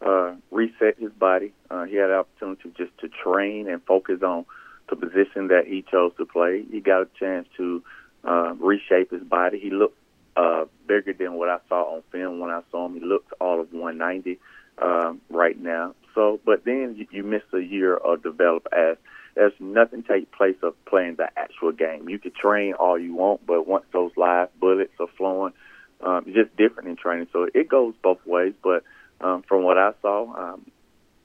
uh, 0.00 0.34
reset 0.52 0.98
his 0.98 1.10
body. 1.12 1.52
Uh, 1.68 1.84
he 1.84 1.96
had 1.96 2.12
opportunity 2.12 2.72
just 2.76 2.96
to 3.00 3.08
train 3.08 3.68
and 3.68 3.82
focus 3.82 4.22
on 4.22 4.46
the 4.88 4.94
position 4.94 5.48
that 5.48 5.64
he 5.66 5.84
chose 5.90 6.12
to 6.18 6.26
play. 6.26 6.64
He 6.70 6.80
got 6.80 7.02
a 7.02 7.08
chance 7.18 7.48
to 7.56 7.82
uh, 8.22 8.54
reshape 8.60 9.10
his 9.10 9.22
body. 9.24 9.58
He 9.58 9.70
looked 9.70 9.98
uh, 10.36 10.66
bigger 10.86 11.12
than 11.12 11.34
what 11.34 11.48
I 11.48 11.58
saw 11.68 11.96
on 11.96 12.02
film 12.12 12.38
when 12.38 12.50
I 12.50 12.60
saw 12.70 12.86
him. 12.86 12.94
He 12.94 13.00
looked 13.00 13.32
all 13.40 13.60
of 13.60 13.72
190 13.72 14.38
uh, 14.78 15.14
right 15.30 15.60
now. 15.60 15.94
So, 16.16 16.40
but 16.44 16.64
then 16.64 16.96
you, 16.96 17.06
you 17.12 17.22
miss 17.22 17.42
a 17.52 17.60
year 17.60 17.94
of 17.94 18.24
develop 18.24 18.66
as 18.72 18.96
there's 19.36 19.52
nothing 19.60 20.02
take 20.02 20.32
place 20.32 20.56
of 20.62 20.74
playing 20.86 21.16
the 21.16 21.28
actual 21.36 21.70
game. 21.70 22.08
You 22.08 22.18
could 22.18 22.34
train 22.34 22.72
all 22.72 22.98
you 22.98 23.14
want, 23.14 23.46
but 23.46 23.68
once 23.68 23.84
those 23.92 24.10
live 24.16 24.48
bullets 24.58 24.94
are 24.98 25.06
flowing, 25.18 25.52
um, 26.00 26.24
it's 26.26 26.34
just 26.34 26.56
different 26.56 26.88
in 26.88 26.96
training. 26.96 27.28
So 27.32 27.46
it 27.54 27.68
goes 27.68 27.94
both 28.02 28.24
ways. 28.26 28.54
But 28.64 28.82
um, 29.20 29.44
from 29.46 29.62
what 29.62 29.76
I 29.76 29.92
saw, 30.00 30.54
um, 30.54 30.70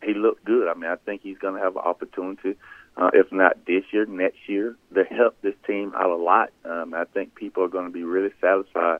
he 0.03 0.13
looked 0.13 0.43
good. 0.43 0.67
I 0.67 0.73
mean, 0.73 0.91
I 0.91 0.97
think 0.97 1.21
he's 1.21 1.37
going 1.37 1.55
to 1.55 1.61
have 1.61 1.77
an 1.77 1.83
opportunity, 1.83 2.57
uh, 2.97 3.11
if 3.13 3.31
not 3.31 3.65
this 3.65 3.83
year, 3.91 4.05
next 4.05 4.39
year, 4.47 4.75
to 4.93 5.03
help 5.05 5.41
this 5.41 5.55
team 5.65 5.93
out 5.95 6.09
a 6.09 6.15
lot. 6.15 6.49
Um, 6.65 6.93
I 6.93 7.05
think 7.05 7.35
people 7.35 7.63
are 7.63 7.69
going 7.69 7.85
to 7.85 7.91
be 7.91 8.03
really 8.03 8.33
satisfied 8.41 8.99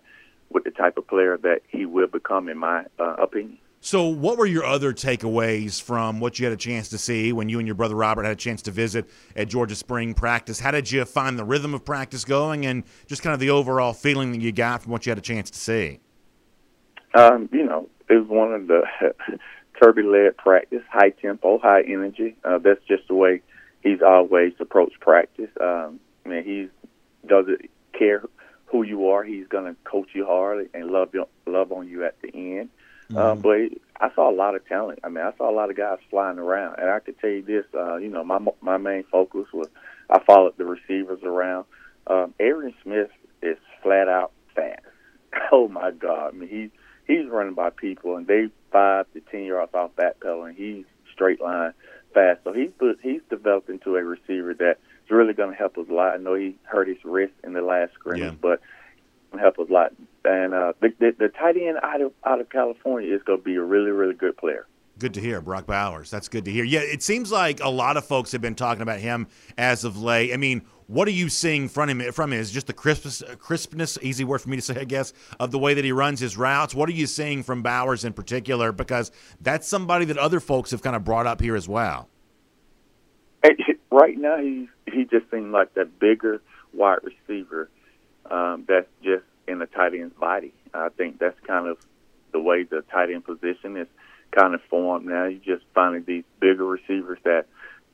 with 0.50 0.64
the 0.64 0.72
type 0.72 0.98
of 0.98 1.08
player 1.08 1.38
that 1.38 1.64
he 1.68 1.86
will 1.86 2.08
become, 2.08 2.48
in 2.48 2.58
my 2.58 2.86
uh, 2.98 3.16
opinion. 3.20 3.58
So, 3.84 4.06
what 4.08 4.38
were 4.38 4.46
your 4.46 4.64
other 4.64 4.94
takeaways 4.94 5.82
from 5.82 6.20
what 6.20 6.38
you 6.38 6.46
had 6.46 6.54
a 6.54 6.58
chance 6.58 6.90
to 6.90 7.00
see 7.00 7.34
when 7.34 7.50
you 7.50 7.58
and 7.58 7.68
your 7.68 7.74
brother 7.74 7.96
Robert 7.96 8.26
had 8.26 8.34
a 8.34 8.36
chance 8.36 8.62
to 8.64 8.72
visit 8.72 9.10
at 9.36 9.48
Georgia 9.48 9.74
Spring 9.74 10.14
practice? 10.14 10.60
How 10.60 10.70
did 10.70 10.92
you 10.92 11.04
find 11.04 11.38
the 11.38 11.44
rhythm 11.44 11.74
of 11.74 11.84
practice 11.84 12.24
going 12.24 12.68
and 12.68 12.84
just 13.08 13.24
kind 13.24 13.34
of 13.34 13.40
the 13.40 13.50
overall 13.50 13.94
feeling 13.94 14.34
that 14.34 14.42
you 14.42 14.52
got 14.52 14.84
from 14.84 14.92
what 14.92 15.08
you 15.08 15.10
had 15.10 15.18
a 15.18 15.22
chance 15.22 15.50
to 15.50 15.58
see? 15.58 16.00
Um, 17.16 17.50
you 17.52 17.66
know, 17.66 17.90
it 18.08 18.14
was 18.14 18.28
one 18.28 18.54
of 18.54 18.68
the 18.68 18.84
Kirby 19.82 20.04
led 20.04 20.38
practice, 20.38 20.84
high 20.88 21.10
tempo, 21.10 21.58
high 21.58 21.82
energy. 21.82 22.36
Uh, 22.44 22.60
that's 22.60 22.86
just 22.88 23.08
the 23.08 23.16
way 23.16 23.42
he's 23.82 24.04
always 24.06 24.54
approached 24.60 25.00
practice. 25.00 25.50
Um, 25.60 26.00
I 26.24 26.30
mean, 26.30 26.44
he 26.44 26.70
doesn't 27.28 27.68
care 27.98 28.22
who 28.68 28.84
you 28.84 29.08
are. 29.08 29.24
He's 29.24 29.48
going 29.48 29.66
to 29.66 29.76
coach 29.86 30.10
you 30.14 30.28
hard 30.28 30.70
and 30.76 30.92
love 30.92 31.10
you, 31.16 31.26
love 31.48 31.72
on 31.72 31.88
you 31.88 32.06
at 32.06 32.22
the 32.22 32.32
end. 32.36 32.70
Mm-hmm. 33.12 33.18
Um, 33.18 33.40
but 33.40 33.80
I 34.00 34.14
saw 34.16 34.30
a 34.30 34.36
lot 34.36 34.56
of 34.56 34.68
talent. 34.68 35.00
I 35.04 35.10
mean, 35.10 35.24
I 35.24 35.32
saw 35.38 35.50
a 35.50 35.56
lot 35.56 35.70
of 35.70 35.78
guys 35.78 36.00
flying 36.10 36.40
around, 36.40 36.80
and 36.80 36.90
I 36.90 37.00
could 37.00 37.20
tell 37.20 37.30
you 37.30 37.42
this. 37.42 37.66
Uh, 37.74 37.98
you 37.98 38.10
know, 38.10 38.24
my 38.24 38.40
my 38.62 38.78
main 38.78 39.04
focus 39.12 39.48
was 39.54 39.68
I 40.10 40.20
followed 40.20 40.58
the 40.58 40.66
receivers 40.66 41.22
around. 41.24 41.66
Um, 42.08 42.34
Arian 42.40 42.74
Smith 42.84 43.12
is 43.42 43.58
flat 43.84 44.08
out 44.08 44.32
fast. 44.56 44.82
Oh 45.54 45.68
my 45.68 45.92
God! 45.92 46.34
I 46.34 46.38
mean, 46.38 46.50
he's 46.50 46.70
he's 47.08 47.30
running 47.30 47.54
by 47.54 47.70
people, 47.70 48.16
and 48.16 48.28
they 48.28 48.50
five 48.72 49.06
to 49.14 49.22
ten 49.32 49.44
yards 49.44 49.74
off 49.74 49.92
that 49.98 50.20
pedal, 50.20 50.44
and 50.44 50.56
he's 50.56 50.86
straight 51.14 51.42
line 51.42 51.74
fast. 52.14 52.42
So 52.44 52.54
he's 52.54 52.72
he's 53.02 53.22
developed 53.30 53.70
into 53.70 53.96
a 53.96 54.04
receiver 54.04 54.54
that's 54.54 54.80
really 55.10 55.34
going 55.34 55.52
to 55.52 55.56
help 55.56 55.78
us 55.78 55.88
a 55.90 55.94
lot. 55.94 56.14
I 56.14 56.18
know 56.18 56.36
he 56.36 56.56
hurt 56.64 56.88
his 56.88 57.04
wrist 57.04 57.34
in 57.44 57.54
the 57.54 57.62
last 57.62 57.94
scrimmage, 57.94 58.22
yeah. 58.22 58.36
but 58.42 58.62
help 59.40 59.60
us 59.60 59.68
a 59.70 59.74
lot. 59.74 59.94
And 60.26 60.54
uh, 60.54 60.74
the, 60.82 60.90
the 61.00 61.16
the 61.18 61.28
tight 61.30 61.58
end 61.58 61.78
out 61.84 62.02
of 62.02 62.12
out 62.26 62.42
of 62.42 62.50
California 62.50 63.14
is 63.14 63.22
going 63.24 63.40
to 63.40 63.44
be 63.44 63.56
a 63.56 63.64
really 63.64 63.92
really 63.92 64.14
good 64.14 64.38
player. 64.38 64.68
Good 65.00 65.14
to 65.16 65.22
hear, 65.22 65.42
Brock 65.42 65.66
Bowers. 65.66 66.12
That's 66.12 66.28
good 66.28 66.46
to 66.46 66.52
hear. 66.52 66.64
Yeah, 66.64 66.82
it 66.82 67.02
seems 67.02 67.32
like 67.32 67.60
a 67.60 67.70
lot 67.70 67.98
of 67.98 68.06
folks 68.06 68.32
have 68.34 68.42
been 68.42 68.54
talking 68.54 68.84
about 68.84 69.00
him 69.00 69.28
as 69.58 69.84
of 69.84 70.00
late. 70.00 70.32
I 70.32 70.38
mean, 70.38 70.62
what 70.86 71.08
are 71.08 71.12
you 71.12 71.28
seeing 71.28 71.70
from 71.70 71.90
him? 71.90 72.12
From 72.12 72.34
him 72.34 72.40
is 72.40 72.52
just 72.52 72.68
the 72.68 72.74
crispness, 72.74 73.24
crispness, 73.40 73.98
easy 74.04 74.24
word 74.24 74.42
for 74.42 74.50
me 74.50 74.58
to 74.58 74.62
say, 74.62 74.76
I 74.80 74.84
guess, 74.84 75.14
of 75.40 75.50
the 75.50 75.58
way 75.58 75.74
that 75.74 75.84
he 75.84 75.92
runs 75.92 76.20
his 76.20 76.38
routes. 76.38 76.76
What 76.76 76.88
are 76.88 76.94
you 76.94 77.08
seeing 77.08 77.42
from 77.42 77.64
Bowers 77.64 78.06
in 78.06 78.14
particular? 78.14 78.72
Because 78.72 79.12
that's 79.40 79.68
somebody 79.68 80.06
that 80.06 80.18
other 80.18 80.40
folks 80.40 80.70
have 80.70 80.84
kind 80.84 80.96
of 80.96 81.04
brought 81.04 81.26
up 81.26 81.42
here 81.42 81.56
as 81.56 81.68
well. 81.68 82.08
Right 83.92 84.18
now, 84.18 84.38
he 84.38 84.70
he 84.86 85.06
just 85.06 85.30
seems 85.32 85.52
like 85.52 85.74
that 85.74 86.00
bigger 86.00 86.42
wide 86.74 87.00
receiver 87.04 87.70
um, 88.32 88.66
that's 88.68 88.88
just 89.04 89.24
in 89.48 89.60
the 89.60 89.66
tight 89.66 89.94
end's 89.94 90.16
body. 90.16 90.54
I 90.74 90.90
think 90.90 91.20
that's 91.20 91.40
kind 91.46 91.68
of 91.68 91.78
the 92.32 92.40
way 92.40 92.64
the 92.64 92.84
tight 92.92 93.12
end 93.12 93.26
position 93.26 93.78
is 93.78 93.88
kind 94.32 94.56
of 94.56 94.62
formed 94.70 95.06
now. 95.06 95.26
You 95.26 95.40
just 95.40 95.64
finding 95.76 96.06
these 96.06 96.24
bigger 96.40 96.66
receivers 96.66 97.20
that 97.26 97.46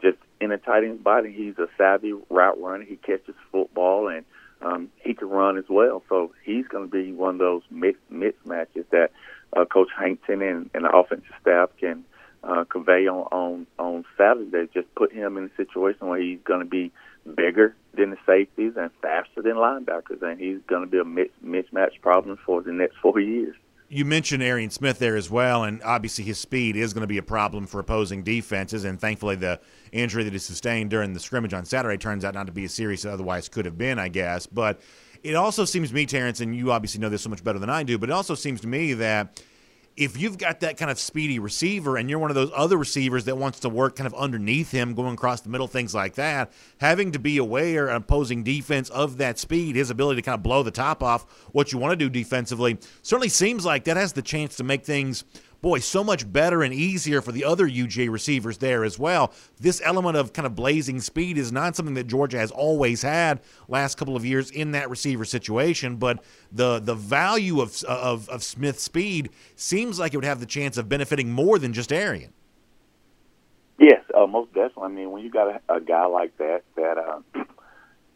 just 0.02 0.17
in 0.39 0.52
a 0.52 0.58
tight 0.58 0.84
end's 0.84 1.02
body, 1.02 1.32
he's 1.32 1.58
a 1.58 1.67
savvy 1.78 2.13
route 2.30 2.62
runner. 2.62 2.84
He 2.84 2.97
catches 2.97 3.36
football 3.52 4.08
and 4.08 4.26
um, 4.62 4.89
he 5.04 5.13
can 5.13 5.30
run 5.30 5.58
as 5.58 5.65
well. 5.69 6.04
So 6.10 6.32
he's 6.43 6.67
going 6.67 6.89
to 6.89 6.91
be 6.91 7.12
one 7.12 7.36
of 7.36 7.39
those 7.39 7.63
mismatches 7.73 8.86
that 8.91 9.12
uh, 9.56 9.65
Coach 9.65 9.89
Hankton 9.97 10.41
and, 10.41 10.69
and 10.73 10.86
the 10.86 10.95
offensive 10.95 11.34
staff 11.41 11.69
can 11.80 12.06
uh, 12.48 12.64
convey 12.64 13.08
on, 13.08 13.28
on 13.32 13.68
on 13.78 14.06
Saturday. 14.18 14.70
Just 14.74 14.94
put 14.96 15.12
him 15.12 15.38
in 15.38 15.46
a 15.46 15.56
situation 15.56 16.08
where 16.08 16.20
he's 16.20 16.40
going 16.44 16.62
to 16.62 16.66
be 16.66 16.92
bigger 17.36 17.76
than 17.94 18.12
the 18.12 18.18
safeties 18.26 18.74
and 18.78 18.90
faster 19.02 19.42
than 19.42 19.56
linebackers, 19.56 20.22
and 20.22 20.40
he's 20.40 20.60
going 20.68 20.82
to 20.82 20.88
be 20.88 20.98
a 20.98 21.28
mismatch 21.46 22.02
problem 22.02 22.38
for 22.46 22.62
the 22.62 22.72
next 22.72 22.96
four 22.98 23.20
years 23.20 23.56
you 23.90 24.04
mentioned 24.04 24.44
Arian 24.44 24.70
Smith 24.70 25.00
there 25.00 25.16
as 25.16 25.30
well, 25.30 25.64
and 25.64 25.82
obviously 25.84 26.26
his 26.26 26.38
speed 26.38 26.76
is 26.76 26.94
going 26.94 27.02
to 27.02 27.08
be 27.08 27.18
a 27.18 27.24
problem 27.24 27.66
for 27.66 27.80
opposing 27.80 28.22
defenses. 28.22 28.84
And 28.84 29.00
thankfully, 29.00 29.36
the 29.36 29.60
injury 29.92 30.24
that 30.24 30.34
he 30.34 30.40
sustained 30.40 30.90
during 30.90 31.14
the 31.14 31.20
scrimmage 31.20 31.54
on 31.54 31.64
Saturday 31.64 31.98
turns 31.98 32.26
out 32.26 32.34
not 32.34 32.48
to 32.48 32.52
be 32.52 32.66
as 32.66 32.74
serious 32.74 33.06
as 33.06 33.14
otherwise 33.14 33.48
could 33.48 33.66
have 33.66 33.78
been, 33.78 33.98
I 33.98 34.10
guess. 34.10 34.46
But 34.46 34.82
it 35.24 35.36
also 35.36 35.64
seems 35.64 35.90
to 35.90 35.96
me, 35.96 36.06
Terrence, 36.06 36.42
and 36.42 36.56
you 36.56 36.72
obviously 36.72 37.00
know 37.00 37.10
this 37.10 37.22
so 37.22 37.30
much 37.30 37.44
better 37.44 37.60
than 37.60 37.70
I 37.70 37.84
do, 37.84 37.98
but 37.98 38.10
it 38.10 38.14
also 38.14 38.36
seems 38.36 38.60
to 38.62 38.68
me 38.68 38.94
that 38.94 39.42
if 39.98 40.16
you've 40.16 40.38
got 40.38 40.60
that 40.60 40.78
kind 40.78 40.92
of 40.92 41.00
speedy 41.00 41.40
receiver 41.40 41.98
and 41.98 42.08
you're 42.08 42.20
one 42.20 42.30
of 42.30 42.36
those 42.36 42.52
other 42.56 42.78
receivers 42.78 43.26
that 43.26 43.36
wants 43.36 43.60
to 43.62 43.70
work 43.70 43.96
kind 43.96 44.06
of 44.06 44.14
underneath 44.14 44.70
him, 44.70 44.94
going 44.94 45.16
across 45.16 45.42
the 45.42 45.50
middle, 45.50 45.68
things 45.68 45.96
like 45.96 46.14
that, 46.14 46.52
having 46.78 47.12
to 47.12 47.20
be 47.20 47.38
aware, 47.38 47.88
opposing 47.88 48.44
defense 48.44 48.90
of 48.92 49.18
that 49.18 49.40
speed, 49.40 49.76
his 49.76 49.90
ability 49.90 50.22
to 50.22 50.26
kind 50.26 50.36
of 50.36 50.44
blow 50.44 50.62
the 50.62 50.70
top 50.70 51.02
off 51.02 51.26
what 51.52 51.74
you 51.74 51.80
want 51.80 51.92
to 51.92 51.96
do 51.98 52.10
defensively, 52.10 52.78
certainly 53.02 53.28
seems 53.28 53.66
like 53.66 53.86
that 53.86 53.98
has 53.98 54.14
the 54.14 54.22
chance 54.22 54.56
to 54.56 54.64
make 54.64 54.86
things 54.86 55.24
boy, 55.62 55.80
so 55.80 56.04
much 56.04 56.32
better 56.32 56.63
and 56.63 56.74
easier 56.74 57.22
for 57.22 57.32
the 57.32 57.43
other 57.43 57.67
UJ 57.67 58.10
receivers 58.10 58.58
there 58.58 58.84
as 58.84 59.00
well. 59.00 59.34
This 59.60 59.82
element 59.84 60.17
of 60.17 60.34
kind 60.34 60.46
of 60.46 60.56
blazing 60.56 61.00
speed 61.00 61.38
is 61.38 61.52
not 61.52 61.76
something 61.76 61.96
that 61.96 62.08
Georgia 62.08 62.38
has 62.38 62.52
always 62.52 63.02
had 63.02 63.41
last 63.67 63.96
couple 63.96 64.15
of 64.15 64.26
years 64.26 64.52
in 64.52 64.72
that 64.72 64.89
receiver 64.89 65.26
situation, 65.26 65.98
but 65.98 66.24
the 66.52 66.80
the 66.80 66.96
value 66.96 67.62
of 67.62 67.84
of, 67.84 68.30
of 68.30 68.43
Smith's 68.43 68.84
speed 68.84 69.30
seems 69.56 70.00
like 70.00 70.13
it 70.13 70.17
would 70.17 70.26
have 70.26 70.39
the 70.39 70.46
chance 70.46 70.78
of 70.78 70.89
benefiting 70.89 71.32
more 71.32 71.60
than 71.60 71.74
just 71.74 71.91
Arian. 71.91 72.34
Yes, 73.80 74.02
uh, 74.17 74.26
most 74.26 74.54
definitely. 74.54 74.84
I 74.84 74.88
mean, 74.88 75.12
when 75.12 75.24
you 75.24 75.30
got 75.30 75.62
a, 75.70 75.76
a 75.76 75.82
guy 75.82 76.06
like 76.06 76.38
that 76.38 76.63
that 76.76 76.98
uh, 76.98 77.20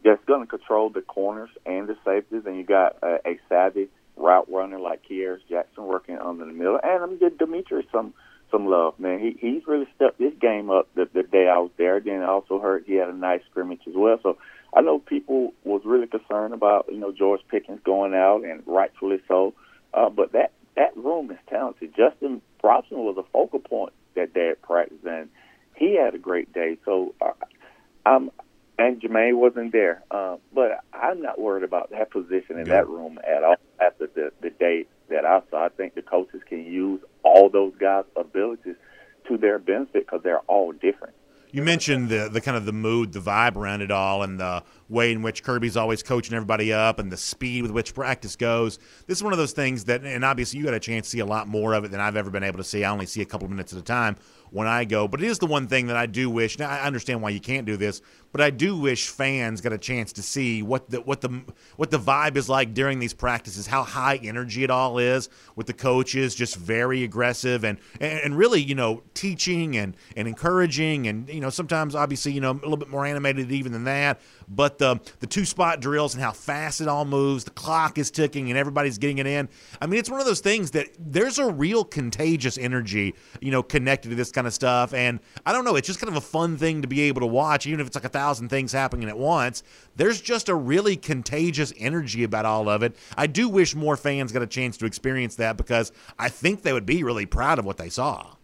that's 0.04 0.24
going 0.24 0.40
to 0.40 0.46
control 0.46 0.90
the 0.90 1.02
corners 1.02 1.50
and 1.64 1.88
the 1.88 1.96
safeties, 2.04 2.42
and 2.46 2.56
you 2.56 2.64
got 2.64 2.96
a, 3.02 3.18
a 3.26 3.40
savvy 3.48 3.88
route 4.16 4.50
runner 4.50 4.78
like 4.78 5.02
Kearis 5.08 5.40
Jackson 5.48 5.84
working 5.84 6.18
under 6.18 6.44
the 6.44 6.52
middle, 6.52 6.78
and 6.82 7.02
I'm 7.02 7.18
give 7.18 7.38
Demetrius 7.38 7.86
some 7.92 8.14
some 8.50 8.66
love, 8.66 8.98
man. 9.00 9.18
He 9.18 9.36
he's 9.40 9.66
really 9.66 9.88
stepped 9.96 10.20
his 10.20 10.34
game 10.40 10.70
up 10.70 10.88
the, 10.94 11.08
the 11.12 11.22
day 11.22 11.48
I 11.48 11.58
was 11.58 11.70
there. 11.78 12.00
Then 12.00 12.22
I 12.22 12.26
also 12.26 12.60
heard 12.60 12.84
he 12.86 12.94
had 12.94 13.08
a 13.08 13.14
nice 13.14 13.40
scrimmage 13.50 13.80
as 13.88 13.94
well. 13.96 14.18
So 14.22 14.38
I 14.74 14.82
know 14.82 14.98
people 14.98 15.54
was 15.64 15.82
really 15.84 16.06
concerned 16.06 16.54
about 16.54 16.86
you 16.90 16.98
know 16.98 17.12
George 17.12 17.40
Pickens 17.50 17.80
going 17.84 18.14
out, 18.14 18.44
and 18.44 18.62
rightfully 18.66 19.20
so. 19.26 19.54
Uh, 19.94 20.10
but 20.10 20.32
that 20.32 20.52
that 20.76 20.96
room 20.96 21.30
is 21.30 21.38
talented. 21.48 21.94
Justin 21.96 22.42
Robinson 22.62 22.98
was 22.98 23.16
a 23.18 23.30
focal 23.32 23.58
point 23.58 23.92
that 24.14 24.34
day 24.34 24.50
at 24.50 24.62
practice, 24.62 24.98
and 25.04 25.28
he 25.74 25.96
had 25.96 26.14
a 26.14 26.18
great 26.18 26.52
day. 26.52 26.76
So 26.84 27.14
uh, 27.20 27.32
I'm 28.04 28.30
and 28.78 29.00
Jermaine 29.00 29.36
wasn't 29.36 29.72
there. 29.72 30.02
Uh, 30.10 30.36
but 30.54 30.84
I'm 30.92 31.22
not 31.22 31.40
worried 31.40 31.64
about 31.64 31.90
that 31.90 32.10
position 32.10 32.58
in 32.58 32.68
that 32.68 32.88
room 32.88 33.18
at 33.26 33.44
all 33.44 33.56
after 33.86 34.06
the, 34.14 34.32
the 34.40 34.50
day 34.50 34.86
that 35.08 35.24
I 35.24 35.40
saw. 35.50 35.64
I 35.64 35.68
think 35.68 35.94
the 35.94 36.02
coaches 36.02 36.42
can 36.48 36.64
use 36.64 37.00
all 37.22 37.48
those 37.48 37.74
guys' 37.78 38.04
abilities 38.16 38.76
to 39.28 39.36
their 39.36 39.58
benefit 39.58 40.06
because 40.06 40.20
they're 40.22 40.40
all 40.40 40.72
different. 40.72 41.14
You 41.54 41.62
mentioned 41.62 42.08
the 42.08 42.30
the 42.32 42.40
kind 42.40 42.56
of 42.56 42.64
the 42.64 42.72
mood, 42.72 43.12
the 43.12 43.20
vibe 43.20 43.56
around 43.56 43.82
it 43.82 43.90
all, 43.90 44.22
and 44.22 44.40
the 44.40 44.62
way 44.88 45.12
in 45.12 45.20
which 45.20 45.42
Kirby's 45.42 45.76
always 45.76 46.02
coaching 46.02 46.34
everybody 46.34 46.72
up, 46.72 46.98
and 46.98 47.12
the 47.12 47.16
speed 47.18 47.60
with 47.60 47.72
which 47.72 47.94
practice 47.94 48.36
goes. 48.36 48.78
This 49.06 49.18
is 49.18 49.22
one 49.22 49.34
of 49.34 49.38
those 49.38 49.52
things 49.52 49.84
that, 49.84 50.02
and 50.02 50.24
obviously 50.24 50.58
you 50.58 50.64
got 50.64 50.72
a 50.72 50.80
chance 50.80 51.08
to 51.08 51.10
see 51.10 51.18
a 51.18 51.26
lot 51.26 51.48
more 51.48 51.74
of 51.74 51.84
it 51.84 51.90
than 51.90 52.00
I've 52.00 52.16
ever 52.16 52.30
been 52.30 52.42
able 52.42 52.56
to 52.56 52.64
see. 52.64 52.84
I 52.84 52.90
only 52.90 53.04
see 53.04 53.20
a 53.20 53.26
couple 53.26 53.44
of 53.44 53.50
minutes 53.50 53.74
at 53.74 53.78
a 53.78 53.82
time 53.82 54.16
when 54.50 54.66
I 54.66 54.86
go. 54.86 55.06
But 55.06 55.22
it 55.22 55.26
is 55.26 55.40
the 55.40 55.46
one 55.46 55.68
thing 55.68 55.88
that 55.88 55.96
I 55.96 56.06
do 56.06 56.30
wish. 56.30 56.58
Now 56.58 56.70
I 56.70 56.80
understand 56.86 57.20
why 57.20 57.30
you 57.30 57.40
can't 57.40 57.66
do 57.66 57.76
this, 57.76 58.00
but 58.32 58.40
I 58.40 58.50
do 58.50 58.76
wish 58.76 59.08
fans 59.08 59.60
got 59.60 59.72
a 59.72 59.78
chance 59.78 60.12
to 60.14 60.22
see 60.22 60.62
what 60.62 60.90
the 60.90 61.00
what 61.02 61.20
the 61.20 61.42
what 61.76 61.90
the 61.90 61.98
vibe 61.98 62.36
is 62.36 62.48
like 62.48 62.74
during 62.74 62.98
these 62.98 63.12
practices, 63.14 63.66
how 63.66 63.82
high 63.82 64.16
energy 64.16 64.64
it 64.64 64.70
all 64.70 64.98
is 64.98 65.28
with 65.54 65.66
the 65.66 65.72
coaches, 65.74 66.34
just 66.34 66.56
very 66.56 67.04
aggressive 67.04 67.64
and 67.64 67.78
and 68.00 68.36
really 68.36 68.60
you 68.60 68.74
know 68.74 69.02
teaching 69.14 69.76
and 69.76 69.96
and 70.16 70.26
encouraging 70.26 71.06
and 71.06 71.28
you 71.28 71.40
know 71.40 71.50
sometimes 71.50 71.94
obviously 71.94 72.32
you 72.32 72.40
know 72.40 72.50
a 72.50 72.54
little 72.54 72.76
bit 72.76 72.88
more 72.88 73.04
animated 73.04 73.52
even 73.52 73.72
than 73.72 73.84
that. 73.84 74.20
But 74.48 74.78
the 74.78 74.98
the 75.20 75.26
two 75.26 75.44
spot 75.44 75.80
drills 75.80 76.14
and 76.14 76.22
how 76.22 76.32
fast 76.32 76.80
it 76.80 76.88
all 76.88 77.04
moves, 77.04 77.44
the 77.44 77.50
clock 77.50 77.98
is 77.98 78.10
ticking 78.10 78.48
and 78.48 78.58
everybody's 78.58 78.98
getting 78.98 79.18
it 79.18 79.26
in. 79.26 79.48
I 79.80 79.86
mean, 79.86 80.00
it's 80.00 80.10
one 80.10 80.20
of 80.20 80.26
those 80.26 80.40
things 80.40 80.70
that 80.72 80.88
there's 80.98 81.38
a 81.38 81.50
real 81.50 81.84
contagious 81.84 82.56
energy 82.58 83.14
you 83.40 83.50
know 83.50 83.62
connected 83.62 84.08
to 84.08 84.14
this 84.14 84.32
kind 84.32 84.46
of 84.46 84.54
stuff, 84.54 84.94
and 84.94 85.20
I 85.44 85.52
don't 85.52 85.64
know, 85.64 85.76
it's 85.76 85.86
just 85.86 86.00
kind 86.00 86.10
of 86.10 86.16
a 86.16 86.26
fun 86.26 86.56
thing 86.56 86.82
to 86.82 86.88
be 86.88 87.02
able 87.02 87.20
to 87.20 87.26
watch, 87.26 87.66
even 87.66 87.80
if 87.80 87.86
it's 87.86 87.96
like 87.96 88.04
a 88.04 88.08
thousand 88.22 88.50
things 88.50 88.70
happening 88.70 89.08
at 89.08 89.18
once. 89.18 89.64
There's 89.96 90.20
just 90.20 90.48
a 90.48 90.54
really 90.54 90.96
contagious 90.96 91.72
energy 91.76 92.22
about 92.22 92.46
all 92.46 92.68
of 92.68 92.84
it. 92.84 92.94
I 93.16 93.26
do 93.26 93.48
wish 93.48 93.74
more 93.74 93.96
fans 93.96 94.30
got 94.30 94.42
a 94.42 94.46
chance 94.46 94.76
to 94.76 94.86
experience 94.86 95.34
that 95.36 95.56
because 95.56 95.90
I 96.20 96.28
think 96.28 96.62
they 96.62 96.72
would 96.72 96.86
be 96.86 97.02
really 97.02 97.26
proud 97.26 97.58
of 97.58 97.64
what 97.64 97.78
they 97.78 97.88
saw. 97.88 98.36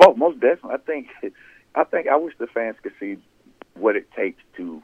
Oh, 0.00 0.14
most 0.14 0.40
definitely. 0.40 0.70
I 0.72 0.78
think 0.78 1.08
I 1.74 1.84
think 1.84 2.08
I 2.08 2.16
wish 2.16 2.34
the 2.38 2.46
fans 2.46 2.76
could 2.82 2.94
see 2.98 3.18
what 3.74 3.96
it 3.96 4.10
takes 4.16 4.42
to 4.56 4.82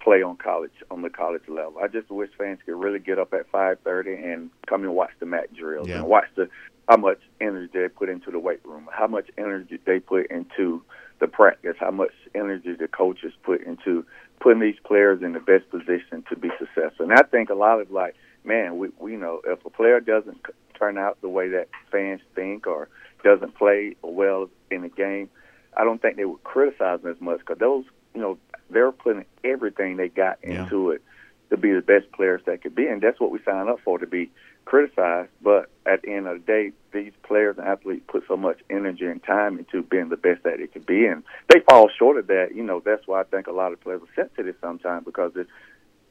play 0.00 0.22
on 0.22 0.36
college 0.36 0.72
on 0.90 1.02
the 1.02 1.10
college 1.10 1.42
level. 1.46 1.74
I 1.82 1.88
just 1.88 2.10
wish 2.10 2.30
fans 2.38 2.60
could 2.64 2.76
really 2.76 3.00
get 3.00 3.18
up 3.18 3.34
at 3.34 3.50
five 3.50 3.78
thirty 3.84 4.14
and 4.14 4.50
come 4.66 4.82
and 4.82 4.94
watch 4.94 5.10
the 5.20 5.26
mat 5.26 5.52
drills 5.52 5.88
yeah. 5.88 5.96
and 5.96 6.06
watch 6.06 6.28
the 6.36 6.48
how 6.88 6.96
much 6.96 7.20
energy 7.40 7.70
they 7.74 7.88
put 7.88 8.08
into 8.08 8.30
the 8.30 8.38
weight 8.38 8.64
room, 8.64 8.88
how 8.90 9.06
much 9.06 9.28
energy 9.36 9.78
they 9.84 10.00
put 10.00 10.30
into 10.30 10.82
the 11.18 11.26
practice, 11.26 11.76
how 11.78 11.90
much 11.90 12.12
energy 12.34 12.74
the 12.74 12.88
coaches 12.88 13.32
put 13.42 13.62
into 13.62 14.04
putting 14.40 14.60
these 14.60 14.78
players 14.84 15.22
in 15.22 15.32
the 15.32 15.40
best 15.40 15.68
position 15.70 16.22
to 16.28 16.36
be 16.36 16.50
successful. 16.58 17.08
And 17.08 17.12
I 17.12 17.22
think 17.22 17.48
a 17.48 17.54
lot 17.54 17.80
of 17.80 17.90
like, 17.90 18.14
man, 18.44 18.78
we 18.78 18.88
we 18.98 19.16
know 19.16 19.40
if 19.44 19.64
a 19.64 19.70
player 19.70 20.00
doesn't 20.00 20.38
turn 20.78 20.98
out 20.98 21.20
the 21.22 21.28
way 21.28 21.48
that 21.50 21.68
fans 21.90 22.20
think 22.34 22.66
or 22.66 22.88
doesn't 23.24 23.56
play 23.56 23.96
well 24.02 24.50
in 24.70 24.82
the 24.82 24.88
game, 24.88 25.30
I 25.76 25.84
don't 25.84 26.00
think 26.00 26.16
they 26.16 26.24
would 26.24 26.44
criticize 26.44 27.00
them 27.00 27.10
as 27.10 27.20
much 27.20 27.40
because 27.40 27.58
those, 27.58 27.84
you 28.14 28.20
know, 28.20 28.38
they're 28.70 28.92
putting 28.92 29.24
everything 29.42 29.96
they 29.96 30.08
got 30.08 30.38
into 30.42 30.88
yeah. 30.88 30.94
it 30.96 31.02
to 31.50 31.56
be 31.56 31.72
the 31.72 31.80
best 31.80 32.10
players 32.12 32.42
they 32.44 32.58
could 32.58 32.74
be, 32.74 32.86
and 32.86 33.00
that's 33.00 33.20
what 33.20 33.30
we 33.30 33.38
signed 33.44 33.68
up 33.68 33.78
for 33.84 33.98
to 33.98 34.06
be 34.06 34.30
criticized. 34.66 35.30
But 35.40 35.70
at 35.86 36.02
the 36.02 36.12
end 36.12 36.26
of 36.26 36.44
the 36.44 36.46
day, 36.46 36.72
these 36.92 37.12
players 37.22 37.56
and 37.56 37.66
athletes 37.66 38.04
put 38.06 38.24
so 38.28 38.36
much 38.36 38.58
energy 38.68 39.06
and 39.06 39.22
time 39.24 39.58
into 39.58 39.82
being 39.82 40.10
the 40.10 40.18
best 40.18 40.42
that 40.42 40.58
they 40.58 40.66
could 40.66 40.84
be, 40.84 41.06
and 41.06 41.22
they 41.48 41.60
fall 41.60 41.88
short 41.98 42.18
of 42.18 42.26
that. 42.26 42.54
You 42.54 42.62
know, 42.62 42.82
that's 42.84 43.06
why 43.06 43.20
I 43.20 43.24
think 43.24 43.46
a 43.46 43.52
lot 43.52 43.72
of 43.72 43.80
players 43.80 44.02
are 44.02 44.22
sensitive 44.22 44.56
sometimes 44.60 45.06
because 45.06 45.32
it's. 45.36 45.50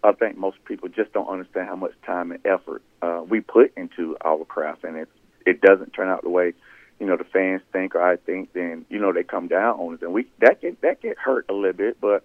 I 0.03 0.11
think 0.11 0.37
most 0.37 0.63
people 0.65 0.87
just 0.87 1.13
don't 1.13 1.27
understand 1.27 1.67
how 1.67 1.75
much 1.75 1.93
time 2.05 2.31
and 2.31 2.39
effort 2.45 2.83
uh, 3.01 3.23
we 3.27 3.41
put 3.41 3.73
into 3.75 4.15
our 4.23 4.45
craft, 4.45 4.83
and 4.83 4.97
it 4.97 5.09
it 5.45 5.61
doesn't 5.61 5.93
turn 5.93 6.09
out 6.09 6.23
the 6.23 6.29
way 6.29 6.53
you 6.99 7.07
know 7.07 7.17
the 7.17 7.23
fans 7.23 7.61
think 7.73 7.95
or 7.95 8.01
I 8.01 8.17
think. 8.17 8.53
Then 8.53 8.85
you 8.89 8.99
know 8.99 9.11
they 9.11 9.23
come 9.23 9.47
down 9.47 9.79
on 9.79 9.95
us, 9.95 10.01
and 10.01 10.13
we 10.13 10.27
that 10.39 10.61
get 10.61 10.81
that 10.81 11.01
get 11.01 11.17
hurt 11.17 11.45
a 11.49 11.53
little 11.53 11.73
bit, 11.73 11.99
but 11.99 12.23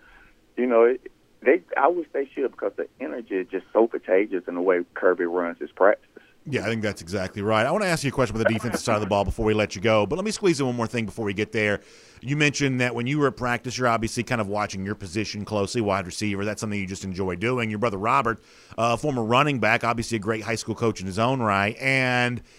you 0.57 0.67
know 0.67 0.85
it, 0.85 1.11
they 1.43 1.63
I 1.77 1.89
wish 1.89 2.07
they 2.13 2.29
should 2.35 2.51
because 2.51 2.73
the 2.77 2.87
energy 3.01 3.37
is 3.37 3.47
just 3.51 3.67
so 3.73 3.89
contagious 3.89 4.45
in 4.47 4.55
the 4.55 4.61
way 4.61 4.81
Kirby 4.95 5.25
runs 5.25 5.59
his 5.59 5.71
practice. 5.71 6.10
Yeah, 6.47 6.63
I 6.63 6.65
think 6.65 6.83
that's 6.83 7.03
exactly 7.03 7.43
right. 7.43 7.67
I 7.67 7.71
want 7.71 7.85
to 7.85 7.89
ask 7.89 8.03
you 8.03 8.09
a 8.09 8.13
question 8.13 8.35
about 8.35 8.49
the 8.49 8.55
defensive 8.55 8.81
side 8.81 8.95
of 8.95 9.03
the 9.03 9.07
ball 9.07 9.25
before 9.25 9.45
we 9.45 9.53
let 9.53 9.77
you 9.77 9.83
go, 9.83 10.07
but 10.07 10.17
let 10.17 10.25
me 10.25 10.31
squeeze 10.31 10.59
in 10.59 10.67
one 10.67 10.75
more 10.75 10.87
thing 10.87 11.05
before 11.05 11.27
we 11.27 11.35
get 11.35 11.53
there. 11.53 11.81
You 12.23 12.37
mentioned 12.37 12.81
that 12.81 12.95
when 12.95 13.07
you 13.07 13.19
were 13.19 13.29
at 13.29 13.37
practice, 13.37 13.77
you're 13.77 13.89
obviously 13.89 14.23
kind 14.23 14.41
of 14.41 14.49
watching 14.49 14.85
your 14.85 14.95
position 14.95 15.45
closely, 15.45 15.81
wide 15.81 16.07
receiver. 16.07 16.45
That's 16.45 16.61
something 16.61 16.79
you 16.79 16.87
just 16.87 17.05
enjoy 17.05 17.37
doing. 17.37 17.69
Your 17.69 17.79
brother 17.79 17.99
Robert, 17.99 18.43
uh, 18.79 18.97
former 18.97 19.23
running 19.23 19.59
back, 19.61 19.85
obviously 19.85 20.17
a 20.17 20.19
great 20.19 20.43
high 20.43 20.55
school 20.55 20.75
coach 20.75 21.01
in 21.01 21.07
his 21.07 21.19
own 21.19 21.41
right, 21.41 21.77
and– 21.79 22.43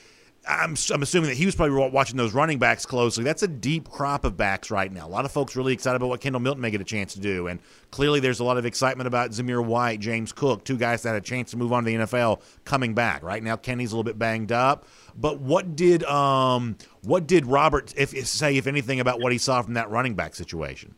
I'm, 0.47 0.75
I'm 0.91 1.03
assuming 1.03 1.29
that 1.29 1.37
he 1.37 1.45
was 1.45 1.55
probably 1.55 1.89
watching 1.89 2.17
those 2.17 2.33
running 2.33 2.57
backs 2.57 2.83
closely. 2.83 3.23
That's 3.23 3.43
a 3.43 3.47
deep 3.47 3.89
crop 3.89 4.25
of 4.25 4.37
backs 4.37 4.71
right 4.71 4.91
now. 4.91 5.05
A 5.05 5.09
lot 5.09 5.23
of 5.23 5.31
folks 5.31 5.55
really 5.55 5.71
excited 5.71 5.97
about 5.97 6.09
what 6.09 6.19
Kendall 6.19 6.41
Milton 6.41 6.61
may 6.61 6.71
get 6.71 6.81
a 6.81 6.85
chance 6.85 7.13
to 7.13 7.19
do, 7.19 7.47
and 7.47 7.59
clearly 7.91 8.19
there's 8.19 8.39
a 8.39 8.43
lot 8.43 8.57
of 8.57 8.65
excitement 8.65 9.07
about 9.07 9.31
Zamir 9.31 9.63
White, 9.63 9.99
James 9.99 10.31
Cook, 10.31 10.63
two 10.63 10.77
guys 10.77 11.03
that 11.03 11.09
had 11.09 11.21
a 11.21 11.25
chance 11.25 11.51
to 11.51 11.57
move 11.57 11.71
on 11.71 11.83
to 11.83 11.91
the 11.91 11.95
NFL 11.95 12.41
coming 12.65 12.95
back. 12.95 13.21
Right 13.21 13.43
now, 13.43 13.55
Kenny's 13.55 13.91
a 13.91 13.95
little 13.95 14.03
bit 14.03 14.17
banged 14.17 14.51
up, 14.51 14.87
but 15.15 15.39
what 15.39 15.75
did 15.75 16.03
um 16.05 16.75
what 17.03 17.27
did 17.27 17.45
Robert 17.45 17.93
if, 17.95 18.09
say 18.27 18.57
if 18.57 18.65
anything 18.65 18.99
about 18.99 19.19
what 19.19 19.31
he 19.31 19.37
saw 19.37 19.61
from 19.61 19.75
that 19.75 19.91
running 19.91 20.15
back 20.15 20.33
situation? 20.33 20.95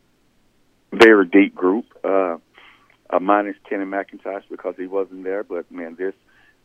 Very 0.92 1.26
deep 1.26 1.54
group, 1.54 1.86
uh, 2.02 2.38
uh, 3.10 3.20
minus 3.20 3.56
Kenny 3.68 3.84
McIntosh 3.84 4.44
because 4.50 4.74
he 4.78 4.86
wasn't 4.86 5.24
there, 5.24 5.44
but 5.44 5.70
man, 5.70 5.96
this 5.98 6.14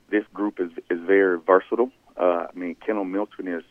this 0.09 0.23
group 0.33 0.61
is 0.61 0.71
is 0.89 0.99
very 1.05 1.39
versatile. 1.45 1.91
Uh, 2.19 2.47
I 2.49 2.51
mean, 2.53 2.75
Kendall 2.75 3.05
Milton 3.05 3.47
is 3.47 3.63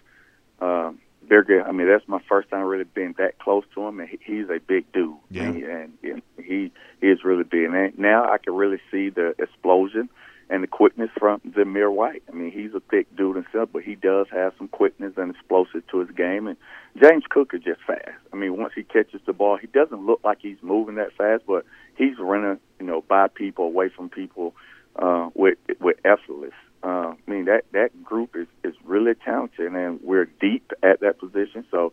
uh, 0.61 0.92
very 1.28 1.44
good. 1.44 1.62
I 1.62 1.72
mean, 1.72 1.88
that's 1.88 2.08
my 2.08 2.20
first 2.28 2.48
time 2.48 2.62
really 2.62 2.84
being 2.84 3.14
that 3.18 3.38
close 3.38 3.64
to 3.74 3.87
him, 3.87 4.00
and 4.00 4.08
he, 4.08 4.18
he's 4.24 4.48
a 4.48 4.58
big 4.58 4.90
dude. 4.92 5.16
Yeah. 5.30 5.42
And, 5.44 5.62
and, 5.62 5.98
and 6.02 6.22
he, 6.38 6.72
he 7.00 7.06
is 7.06 7.24
really 7.24 7.44
big. 7.44 7.64
And 7.64 7.98
now 7.98 8.24
I 8.24 8.38
can 8.38 8.54
really 8.54 8.80
see 8.90 9.11
the 9.11 9.34
explosion 9.38 10.08
and 10.50 10.62
the 10.62 10.66
quickness 10.66 11.11
from 11.18 11.40
Zamir 11.50 11.92
White. 11.92 12.22
I 12.28 12.32
mean, 12.32 12.50
he's 12.50 12.72
a 12.74 12.80
thick 12.80 13.14
dude 13.14 13.37
himself, 13.37 13.68
but 13.70 13.82
he 13.82 13.94
does 13.94 14.28
have 14.30 14.54
some 14.56 14.68
quickness 14.68 15.12
and 15.18 15.30
explosive 15.30 15.87
to 15.88 15.98
his 15.98 16.11
game. 16.12 16.46
And 16.46 16.56
James 17.02 17.24
Cook 17.28 17.52
is 17.52 17.62
just 17.62 17.82
fast. 17.87 18.16
I 18.32 18.37
mean, 18.37 18.56
once 18.56 18.72
he 18.74 18.82
catches 18.82 19.20
the 19.26 19.34
ball, 19.34 19.58
he 19.58 19.66
doesn't 19.66 20.06
look 20.06 20.20
like 20.24 20.38
he's 20.40 20.56
moving 20.62 20.94
that 20.94 21.12
fast, 21.12 21.42
but 21.46 21.66
he's 21.96 22.18
running, 22.18 22.58
you 22.80 22.87
know, 22.87 23.02
by 23.02 23.28
people, 23.28 23.66
away 23.66 23.90
from 23.90 24.08
people 24.08 24.54
uh, 24.96 25.28
with 25.34 25.58
with 25.80 25.98
effortless. 26.04 26.54
Uh, 26.82 27.14
I 27.14 27.30
mean 27.30 27.46
that 27.46 27.64
that 27.72 28.04
group 28.04 28.36
is 28.36 28.46
is 28.62 28.74
really 28.84 29.14
talented, 29.14 29.72
and 29.72 30.00
we're 30.02 30.26
deep 30.40 30.72
at 30.82 31.00
that 31.00 31.18
position. 31.18 31.64
So 31.70 31.92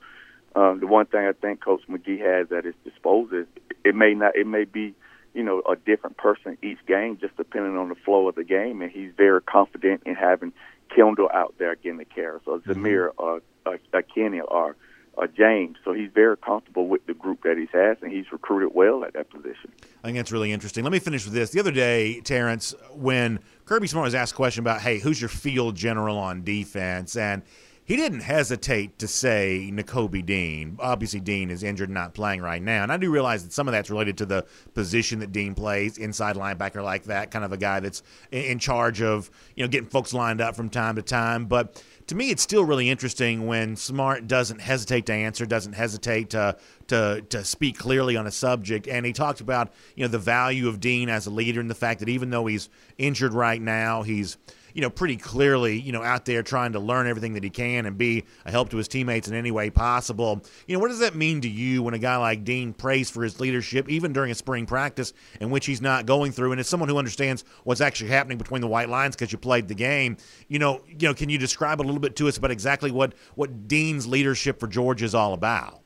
um, 0.55 0.79
the 0.79 0.87
one 0.87 1.05
thing 1.05 1.25
I 1.25 1.33
think 1.33 1.63
Coach 1.63 1.81
McGee 1.89 2.19
has 2.19 2.51
at 2.51 2.65
his 2.65 2.75
disposal 2.83 3.39
is 3.39 3.47
it 3.83 3.95
may 3.95 4.13
not 4.13 4.35
it 4.35 4.47
may 4.47 4.63
be 4.63 4.93
you 5.33 5.43
know 5.43 5.61
a 5.69 5.75
different 5.75 6.17
person 6.17 6.57
each 6.61 6.85
game, 6.87 7.17
just 7.19 7.35
depending 7.37 7.77
on 7.77 7.89
the 7.89 7.95
flow 7.95 8.27
of 8.27 8.35
the 8.35 8.43
game, 8.43 8.81
and 8.81 8.91
he's 8.91 9.11
very 9.17 9.41
confident 9.41 10.03
in 10.05 10.15
having 10.15 10.53
Kendall 10.95 11.29
out 11.33 11.55
there 11.57 11.75
getting 11.75 11.97
the 11.97 12.05
care. 12.05 12.39
So 12.45 12.59
Zamir 12.59 13.09
or 13.17 13.41
uh, 13.65 13.77
uh, 13.93 14.01
Kenny 14.13 14.39
or 14.39 14.75
uh, 15.17 15.27
James. 15.27 15.77
So 15.83 15.93
he's 15.93 16.09
very 16.13 16.37
comfortable 16.37 16.87
with 16.87 17.05
the 17.05 17.13
group 17.13 17.43
that 17.43 17.57
he 17.57 17.67
has, 17.77 17.97
and 18.01 18.11
he's 18.11 18.31
recruited 18.31 18.73
well 18.73 19.03
at 19.03 19.13
that 19.13 19.29
position. 19.29 19.71
I 20.03 20.07
think 20.07 20.17
that's 20.17 20.31
really 20.31 20.51
interesting. 20.51 20.83
Let 20.83 20.93
me 20.93 20.99
finish 20.99 21.25
with 21.25 21.33
this. 21.33 21.51
The 21.51 21.59
other 21.59 21.71
day, 21.71 22.21
Terrence, 22.21 22.73
when 22.93 23.39
Kirby 23.65 23.87
Smart 23.87 24.05
was 24.05 24.15
asked 24.15 24.33
a 24.33 24.35
question 24.35 24.61
about, 24.61 24.81
hey, 24.81 24.99
who's 24.99 25.19
your 25.19 25.29
field 25.29 25.75
general 25.75 26.17
on 26.17 26.43
defense? 26.43 27.15
And 27.17 27.41
he 27.85 27.95
didn't 27.95 28.21
hesitate 28.21 28.97
to 28.97 29.07
say 29.07 29.69
Nakobe 29.71 30.25
Dean. 30.25 30.75
Obviously, 30.79 31.19
Dean 31.19 31.51
is 31.51 31.61
injured 31.61 31.89
and 31.89 31.93
not 31.93 32.15
playing 32.15 32.41
right 32.41 32.61
now. 32.61 32.81
And 32.81 32.91
I 32.91 32.97
do 32.97 33.11
realize 33.11 33.43
that 33.43 33.53
some 33.53 33.67
of 33.67 33.73
that's 33.73 33.91
related 33.91 34.17
to 34.17 34.25
the 34.25 34.43
position 34.73 35.19
that 35.19 35.31
Dean 35.31 35.53
plays, 35.53 35.99
inside 35.99 36.35
linebacker 36.35 36.83
like 36.83 37.03
that, 37.03 37.29
kind 37.29 37.45
of 37.45 37.53
a 37.53 37.57
guy 37.57 37.79
that's 37.79 38.01
in 38.31 38.57
charge 38.57 39.03
of, 39.03 39.29
you 39.55 39.63
know, 39.63 39.67
getting 39.67 39.87
folks 39.87 40.15
lined 40.15 40.41
up 40.41 40.55
from 40.55 40.67
time 40.67 40.95
to 40.95 41.03
time. 41.03 41.45
But 41.45 41.83
to 42.07 42.15
me, 42.15 42.31
it's 42.31 42.41
still 42.41 42.65
really 42.65 42.89
interesting 42.89 43.45
when 43.45 43.75
Smart 43.75 44.27
doesn't 44.27 44.61
hesitate 44.61 45.05
to 45.05 45.13
answer, 45.13 45.45
doesn't 45.45 45.73
hesitate 45.73 46.31
to 46.31 46.57
to 46.87 47.23
to 47.29 47.43
speak 47.43 47.77
clearly 47.77 48.17
on 48.17 48.25
a 48.25 48.31
subject. 48.31 48.87
And 48.87 49.05
he 49.05 49.13
talked 49.13 49.41
about 49.41 49.71
you 49.95 50.03
know 50.03 50.07
the 50.07 50.17
value 50.17 50.67
of 50.67 50.79
Dean 50.79 51.07
as 51.07 51.27
a 51.27 51.31
leader 51.31 51.59
and 51.59 51.69
the 51.69 51.75
fact 51.75 51.99
that 51.99 52.09
even 52.09 52.31
though 52.31 52.47
he's 52.47 52.67
injured 52.97 53.35
right 53.35 53.61
now, 53.61 54.01
he's 54.01 54.37
you 54.75 54.81
know, 54.81 54.89
pretty 54.89 55.15
clearly, 55.15 55.79
you 55.79 55.93
know, 55.93 56.03
out 56.03 56.25
there 56.25 56.43
trying 56.43 56.73
to 56.73 56.79
learn 56.81 57.07
everything 57.07 57.33
that 57.33 57.43
he 57.43 57.49
can 57.49 57.85
and 57.85 57.97
be 57.97 58.25
a 58.45 58.51
help 58.51 58.69
to 58.69 58.77
his 58.77 58.89
teammates 58.89 59.25
in 59.29 59.33
any 59.33 59.49
way 59.49 59.69
possible. 59.69 60.43
You 60.67 60.75
know, 60.75 60.81
what 60.81 60.89
does 60.89 60.99
that 60.99 61.15
mean 61.15 61.39
to 61.41 61.47
you 61.47 61.81
when 61.81 61.93
a 61.93 61.97
guy 61.97 62.17
like 62.17 62.43
Dean 62.43 62.73
prays 62.73 63.09
for 63.09 63.23
his 63.23 63.39
leadership, 63.39 63.87
even 63.87 64.11
during 64.11 64.31
a 64.31 64.35
spring 64.35 64.65
practice 64.65 65.13
in 65.39 65.49
which 65.49 65.65
he's 65.65 65.81
not 65.81 66.05
going 66.05 66.33
through? 66.33 66.51
And 66.51 66.59
as 66.59 66.67
someone 66.67 66.89
who 66.89 66.97
understands 66.97 67.45
what's 67.63 67.79
actually 67.79 68.09
happening 68.09 68.37
between 68.37 68.59
the 68.59 68.67
white 68.67 68.89
lines 68.89 69.15
because 69.15 69.31
you 69.31 69.37
played 69.37 69.69
the 69.69 69.75
game, 69.75 70.17
you 70.49 70.59
know, 70.59 70.81
you 70.89 71.07
know, 71.07 71.13
can 71.13 71.29
you 71.29 71.37
describe 71.37 71.79
a 71.79 71.83
little 71.83 72.01
bit 72.01 72.17
to 72.17 72.27
us 72.27 72.35
about 72.35 72.51
exactly 72.51 72.91
what 72.91 73.13
what 73.35 73.69
Dean's 73.69 74.05
leadership 74.05 74.59
for 74.59 74.67
Georgia 74.67 75.05
is 75.05 75.15
all 75.15 75.31
about? 75.31 75.79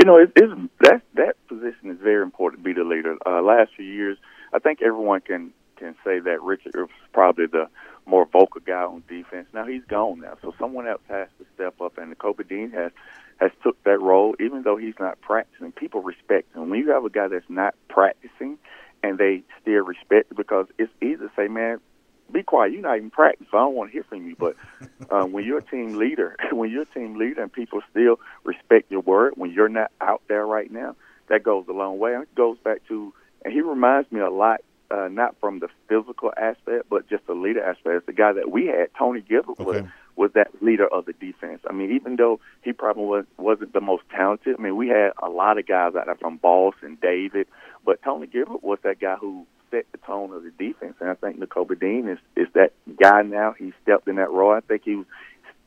You 0.00 0.06
know, 0.06 0.18
it, 0.18 0.32
it's, 0.34 0.52
that 0.80 1.02
that 1.14 1.36
position 1.46 1.92
is 1.92 1.98
very 2.02 2.24
important 2.24 2.64
to 2.64 2.64
be 2.64 2.72
the 2.72 2.84
leader. 2.84 3.16
Uh, 3.24 3.42
last 3.42 3.70
few 3.76 3.86
years, 3.86 4.18
I 4.52 4.58
think 4.58 4.82
everyone 4.82 5.20
can 5.20 5.52
can 5.76 5.94
say 6.04 6.18
that 6.20 6.42
Richard 6.42 6.74
was 6.74 6.88
probably 7.12 7.46
the 7.46 7.68
more 8.06 8.26
vocal 8.26 8.60
guy 8.64 8.82
on 8.82 9.02
defense. 9.08 9.48
Now 9.52 9.66
he's 9.66 9.84
gone 9.84 10.20
now, 10.20 10.36
so 10.42 10.54
someone 10.58 10.86
else 10.86 11.02
has 11.08 11.28
to 11.38 11.46
step 11.54 11.80
up, 11.80 11.98
and 11.98 12.16
Nakobe 12.16 12.48
Dean 12.48 12.70
has 12.72 12.92
has 13.38 13.50
took 13.62 13.82
that 13.84 14.00
role, 14.00 14.34
even 14.40 14.62
though 14.62 14.76
he's 14.76 14.94
not 14.98 15.20
practicing. 15.20 15.72
People 15.72 16.02
respect 16.02 16.54
him. 16.54 16.70
When 16.70 16.78
you 16.80 16.90
have 16.92 17.04
a 17.04 17.10
guy 17.10 17.28
that's 17.28 17.48
not 17.48 17.74
practicing, 17.88 18.58
and 19.02 19.18
they 19.18 19.42
still 19.60 19.84
respect 19.84 20.30
it, 20.30 20.36
because 20.36 20.66
it's 20.78 20.92
easy 21.02 21.16
to 21.16 21.30
say, 21.36 21.48
man, 21.48 21.80
be 22.32 22.42
quiet. 22.42 22.72
You're 22.72 22.82
not 22.82 22.96
even 22.96 23.10
practicing. 23.10 23.48
So 23.50 23.58
I 23.58 23.60
don't 23.62 23.74
want 23.74 23.90
to 23.90 23.92
hear 23.92 24.04
from 24.04 24.26
you. 24.26 24.36
But 24.38 24.56
uh, 25.10 25.24
when 25.24 25.44
you're 25.44 25.58
a 25.58 25.62
team 25.62 25.96
leader, 25.96 26.36
when 26.52 26.70
you're 26.70 26.82
a 26.82 26.86
team 26.86 27.16
leader, 27.16 27.42
and 27.42 27.52
people 27.52 27.82
still 27.90 28.18
respect 28.44 28.90
your 28.90 29.00
word, 29.00 29.34
when 29.36 29.52
you're 29.52 29.68
not 29.68 29.90
out 30.00 30.22
there 30.28 30.46
right 30.46 30.70
now, 30.70 30.96
that 31.28 31.42
goes 31.42 31.66
a 31.68 31.72
long 31.72 31.98
way. 31.98 32.14
And 32.14 32.22
it 32.22 32.34
goes 32.34 32.56
back 32.58 32.86
to, 32.88 33.12
and 33.44 33.52
he 33.52 33.60
reminds 33.60 34.10
me 34.10 34.20
a 34.20 34.30
lot 34.30 34.60
uh, 34.90 35.08
not 35.10 35.36
from 35.40 35.60
the 35.60 35.68
physical 35.88 36.32
aspect, 36.36 36.88
but 36.88 37.08
just 37.08 37.26
the 37.26 37.34
leader 37.34 37.64
aspect. 37.64 38.06
The 38.06 38.12
guy 38.12 38.32
that 38.32 38.50
we 38.50 38.66
had, 38.66 38.88
Tony 38.98 39.20
Gilbert, 39.20 39.60
okay. 39.60 39.64
was 39.64 39.82
was 40.16 40.30
that 40.34 40.48
leader 40.62 40.86
of 40.86 41.04
the 41.04 41.12
defense. 41.12 41.60
I 41.68 41.74
mean, 41.74 41.92
even 41.92 42.16
though 42.16 42.40
he 42.62 42.72
probably 42.72 43.04
was, 43.04 43.24
wasn't 43.36 43.74
the 43.74 43.82
most 43.82 44.02
talented, 44.10 44.56
I 44.58 44.62
mean, 44.62 44.74
we 44.74 44.88
had 44.88 45.10
a 45.22 45.28
lot 45.28 45.58
of 45.58 45.66
guys 45.66 45.94
out 45.94 46.06
there 46.06 46.14
from 46.14 46.38
Boston, 46.38 46.96
David, 47.02 47.46
but 47.84 48.00
Tony 48.02 48.26
Gilbert 48.26 48.64
was 48.64 48.78
that 48.82 48.98
guy 48.98 49.16
who 49.16 49.46
set 49.70 49.84
the 49.92 49.98
tone 49.98 50.32
of 50.32 50.42
the 50.42 50.50
defense. 50.50 50.94
And 51.00 51.10
I 51.10 51.14
think 51.14 51.38
Nakobe 51.38 51.78
Dean 51.78 52.08
is 52.08 52.18
is 52.36 52.48
that 52.54 52.72
guy 53.00 53.22
now. 53.22 53.54
He 53.58 53.72
stepped 53.82 54.08
in 54.08 54.16
that 54.16 54.30
role. 54.30 54.52
I 54.52 54.60
think 54.60 54.82
he 54.84 54.96
was 54.96 55.06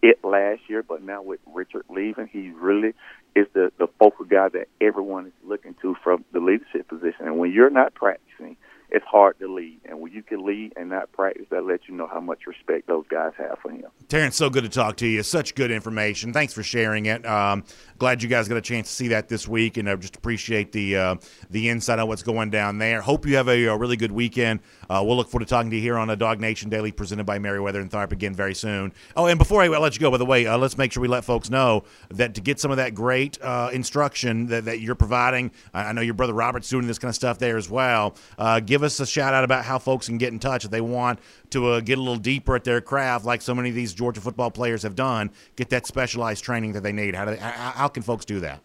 it 0.01 0.23
last 0.23 0.62
year, 0.67 0.82
but 0.82 1.03
now 1.03 1.21
with 1.21 1.39
Richard 1.53 1.84
leaving, 1.89 2.27
he 2.27 2.51
really 2.51 2.93
is 3.36 3.47
the 3.53 3.71
the 3.77 3.88
focal 3.99 4.25
guy 4.25 4.49
that 4.49 4.67
everyone 4.82 5.27
is 5.27 5.34
looking 5.43 5.75
to 5.82 5.95
from 6.03 6.25
the 6.32 6.39
leadership 6.39 6.88
position. 6.88 7.27
And 7.27 7.38
when 7.38 7.51
you're 7.51 7.69
not 7.69 7.93
practicing 7.93 8.58
it's 8.91 9.06
hard 9.06 9.38
to 9.39 9.54
lead. 9.54 9.80
And 9.86 9.99
when 9.99 10.12
you 10.12 10.23
can 10.23 10.45
lead 10.45 10.73
in 10.78 10.89
that 10.89 11.12
practice, 11.12 11.45
that 11.52 11.65
lets 11.65 11.88
you 11.88 11.95
know 11.95 12.08
how 12.08 12.19
much 12.19 12.47
respect 12.47 12.88
those 12.88 13.06
guys 13.10 13.34
have 13.38 13.60
for 13.62 13.71
him. 13.71 13.86
Terrence, 14.08 14.36
so 14.36 14.49
good 14.49 14.63
to 14.63 14.69
talk 14.69 14.97
to 14.97 15.08
you. 15.08 15.21
Such 15.23 15.56
good 15.56 15.71
information. 15.71 16.33
Thanks 16.33 16.54
for 16.54 16.63
sharing 16.63 17.06
it. 17.06 17.25
Um, 17.25 17.63
glad 17.98 18.23
you 18.23 18.29
guys 18.29 18.48
got 18.48 18.58
a 18.58 18.62
chance 18.62 18.87
to 18.90 18.94
see 18.94 19.08
that 19.10 19.27
this 19.29 19.48
week, 19.48 19.77
and 19.77 19.90
I 19.90 19.96
just 19.96 20.15
appreciate 20.15 20.71
the 20.71 20.96
uh, 20.96 21.15
the 21.50 21.69
insight 21.69 22.00
on 22.00 22.08
what's 22.08 22.23
going 22.23 22.50
down 22.50 22.77
there. 22.77 23.02
Hope 23.02 23.25
you 23.25 23.35
have 23.35 23.48
a, 23.48 23.65
a 23.65 23.77
really 23.77 23.98
good 23.98 24.12
weekend. 24.12 24.62
Uh, 24.90 25.04
we'll 25.06 25.15
look 25.15 25.29
forward 25.29 25.46
to 25.46 25.50
talking 25.50 25.69
to 25.69 25.75
you 25.75 25.81
here 25.81 25.98
on 25.98 26.10
a 26.10 26.15
Dog 26.15 26.40
Nation 26.40 26.69
Daily 26.69 26.92
presented 26.92 27.25
by 27.25 27.37
Meriwether 27.37 27.79
and 27.79 27.92
Tharp 27.92 28.12
again 28.12 28.33
very 28.33 28.56
soon. 28.56 28.92
Oh, 29.15 29.27
and 29.27 29.37
before 29.37 29.62
I 29.62 29.67
let 29.67 29.94
you 29.94 30.00
go, 30.00 30.12
by 30.12 30.17
the 30.17 30.25
way, 30.25 30.48
uh, 30.48 30.58
let's 30.58 30.77
make 30.77 30.92
sure 30.92 31.02
we 31.02 31.08
let 31.08 31.23
folks 31.23 31.50
know 31.50 31.83
that 32.10 32.35
to 32.35 32.42
get 32.42 32.60
some 32.60 32.71
of 32.71 32.77
that 32.77 32.96
great 32.96 33.40
uh, 33.42 33.69
instruction 33.71 34.48
that, 34.48 34.65
that 34.65 34.79
you're 34.79 34.96
providing, 34.96 35.52
I 35.73 35.94
know 35.94 36.02
your 36.02 36.13
brother 36.13 36.33
Robert's 36.33 36.69
doing 36.69 36.87
this 36.87 37.00
kind 37.00 37.10
of 37.10 37.15
stuff 37.15 37.40
there 37.40 37.58
as 37.58 37.69
well. 37.69 38.15
Uh, 38.37 38.60
give 38.60 38.83
us 38.83 39.00
a 39.00 39.06
shout 39.06 39.33
out 39.33 39.44
about 39.44 39.65
how 39.65 39.79
folks 39.79 40.08
can 40.08 40.17
get 40.17 40.33
in 40.33 40.40
touch 40.40 40.65
if 40.65 40.71
they 40.71 40.81
want 40.81 41.19
to 41.52 41.67
uh, 41.67 41.79
get 41.79 41.98
a 41.98 42.02
little 42.02 42.17
deeper 42.17 42.56
at 42.56 42.63
their 42.63 42.81
craft, 42.81 43.25
like 43.25 43.42
so 43.42 43.54
many 43.54 43.69
of 43.69 43.75
these 43.75 43.94
Georgia 43.94 44.21
football 44.21 44.52
players 44.52 44.83
have 44.83 44.96
done. 44.96 45.31
Get 45.56 45.69
that 45.69 45.85
specialized 45.85 46.44
training 46.44 46.73
that 46.73 46.81
they 46.81 46.92
need. 46.92 47.15
How 47.15 47.25
do 47.25 47.31
they, 47.31 47.37
how, 47.37 47.52
how 47.52 47.87
can 47.87 48.04
folks 48.04 48.25
do 48.25 48.40
that? 48.42 48.62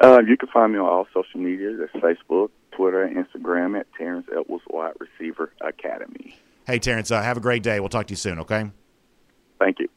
Uh, 0.00 0.20
you 0.26 0.36
can 0.36 0.48
find 0.48 0.72
me 0.72 0.78
on 0.78 0.86
all 0.86 1.06
social 1.14 1.38
media. 1.38 1.76
That's 1.76 1.92
Facebook, 1.92 2.50
Twitter, 2.76 3.02
and 3.02 3.16
Instagram 3.16 3.78
at 3.78 3.86
Terrence 3.96 4.26
Edwards 4.30 4.64
Wide 4.68 4.94
Receiver 4.98 5.52
Academy. 5.60 6.38
Hey, 6.66 6.78
Terrence, 6.78 7.10
uh, 7.10 7.22
have 7.22 7.36
a 7.36 7.40
great 7.40 7.62
day. 7.62 7.80
We'll 7.80 7.88
talk 7.88 8.06
to 8.06 8.12
you 8.12 8.16
soon, 8.16 8.38
okay? 8.40 8.70
Thank 9.58 9.78
you. 9.78 9.88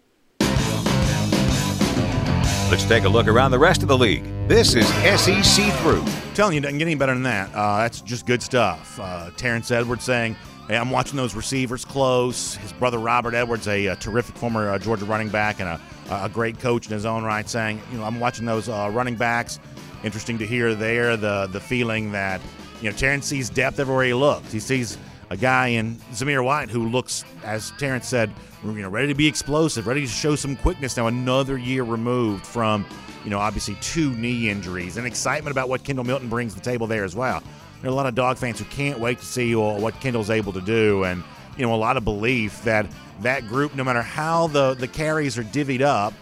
Let's 2.72 2.84
take 2.86 3.04
a 3.04 3.10
look 3.10 3.28
around 3.28 3.52
the 3.52 3.60
rest 3.60 3.84
of 3.84 3.88
the 3.88 3.98
league. 3.98 4.24
This 4.48 4.74
is 4.74 4.88
SEC 4.88 5.72
Through. 5.82 6.02
I'm 6.02 6.34
telling 6.34 6.56
you, 6.56 6.62
doesn't 6.62 6.80
get 6.80 6.86
any 6.86 6.96
better 6.96 7.14
than 7.14 7.24
that. 7.24 7.54
Uh, 7.54 7.78
that's 7.78 8.02
just 8.02 8.26
good 8.26 8.42
stuff. 8.42 9.00
Uh, 9.00 9.30
Terrence 9.38 9.70
Edwards 9.70 10.04
saying, 10.04 10.36
Hey, 10.68 10.78
I'm 10.78 10.90
watching 10.90 11.16
those 11.16 11.36
receivers 11.36 11.86
close. 11.86 12.56
His 12.56 12.74
brother 12.74 12.98
Robert 12.98 13.36
Edwards, 13.36 13.68
a, 13.68 13.86
a 13.86 13.96
terrific 13.96 14.36
former 14.36 14.72
uh, 14.72 14.80
Georgia 14.80 15.06
running 15.06 15.30
back 15.30 15.60
and 15.60 15.70
a, 15.70 15.80
a, 16.10 16.28
great 16.28 16.60
coach 16.60 16.88
in 16.88 16.94
his 16.94 17.06
own 17.06 17.24
right, 17.24 17.48
saying, 17.48 17.80
you 17.92 18.00
know, 18.00 18.04
I'm 18.04 18.20
watching 18.20 18.48
those 18.48 18.68
uh, 18.68 18.90
running 18.92 19.16
backs. 19.16 19.60
Interesting 20.04 20.40
to 20.40 20.46
hear 20.46 20.74
there 20.74 21.18
the 21.18 21.48
the 21.52 21.60
feeling 21.60 22.12
that 22.14 22.42
you 22.82 22.90
know 22.90 22.96
Terrence 22.96 23.26
sees 23.26 23.50
depth 23.50 23.80
everywhere 23.80 24.06
he 24.06 24.14
looks. 24.14 24.52
He 24.52 24.60
sees 24.60 24.98
a 25.30 25.38
guy 25.38 25.68
in 25.68 25.96
Zamir 26.12 26.44
White 26.44 26.70
who 26.70 26.88
looks, 26.88 27.24
as 27.44 27.72
Terrence 27.78 28.08
said, 28.08 28.32
you 28.64 28.72
know, 28.74 28.90
ready 28.90 29.08
to 29.08 29.16
be 29.16 29.28
explosive, 29.28 29.88
ready 29.88 30.02
to 30.02 30.08
show 30.08 30.36
some 30.36 30.56
quickness. 30.56 30.98
Now 30.98 31.08
another 31.08 31.58
year 31.58 31.84
removed 31.84 32.46
from, 32.46 32.86
you 33.24 33.30
know, 33.30 33.40
obviously 33.40 33.76
two 33.82 34.12
knee 34.16 34.50
injuries 34.50 34.98
and 34.98 35.08
excitement 35.08 35.52
about 35.52 35.70
what 35.70 35.84
Kendall 35.84 36.06
Milton 36.06 36.30
brings 36.30 36.54
to 36.54 36.60
the 36.60 36.66
table 36.66 36.88
there 36.88 37.04
as 37.04 37.16
well. 37.16 37.42
There 37.82 37.90
are 37.90 37.94
a 37.94 37.96
lot 37.96 38.06
of 38.06 38.16
dog 38.16 38.38
fans 38.38 38.60
who 38.60 38.66
can't 38.66 39.00
wait 39.00 39.20
to 39.20 39.26
see 39.26 39.56
what 39.56 40.00
Kendall's 40.00 40.30
able 40.30 40.54
to 40.54 40.62
do, 40.62 41.04
and 41.04 41.24
you 41.58 41.66
know, 41.66 41.74
a 41.74 41.78
lot 41.78 41.98
of 41.98 42.04
belief 42.04 42.64
that 42.64 42.86
that 43.22 43.48
group, 43.48 43.76
no 43.76 43.84
matter 43.84 44.02
how 44.02 44.48
the 44.48 44.74
the 44.74 44.88
carries 44.88 45.38
are 45.38 45.44
divvied 45.44 45.82
up, 45.82 46.14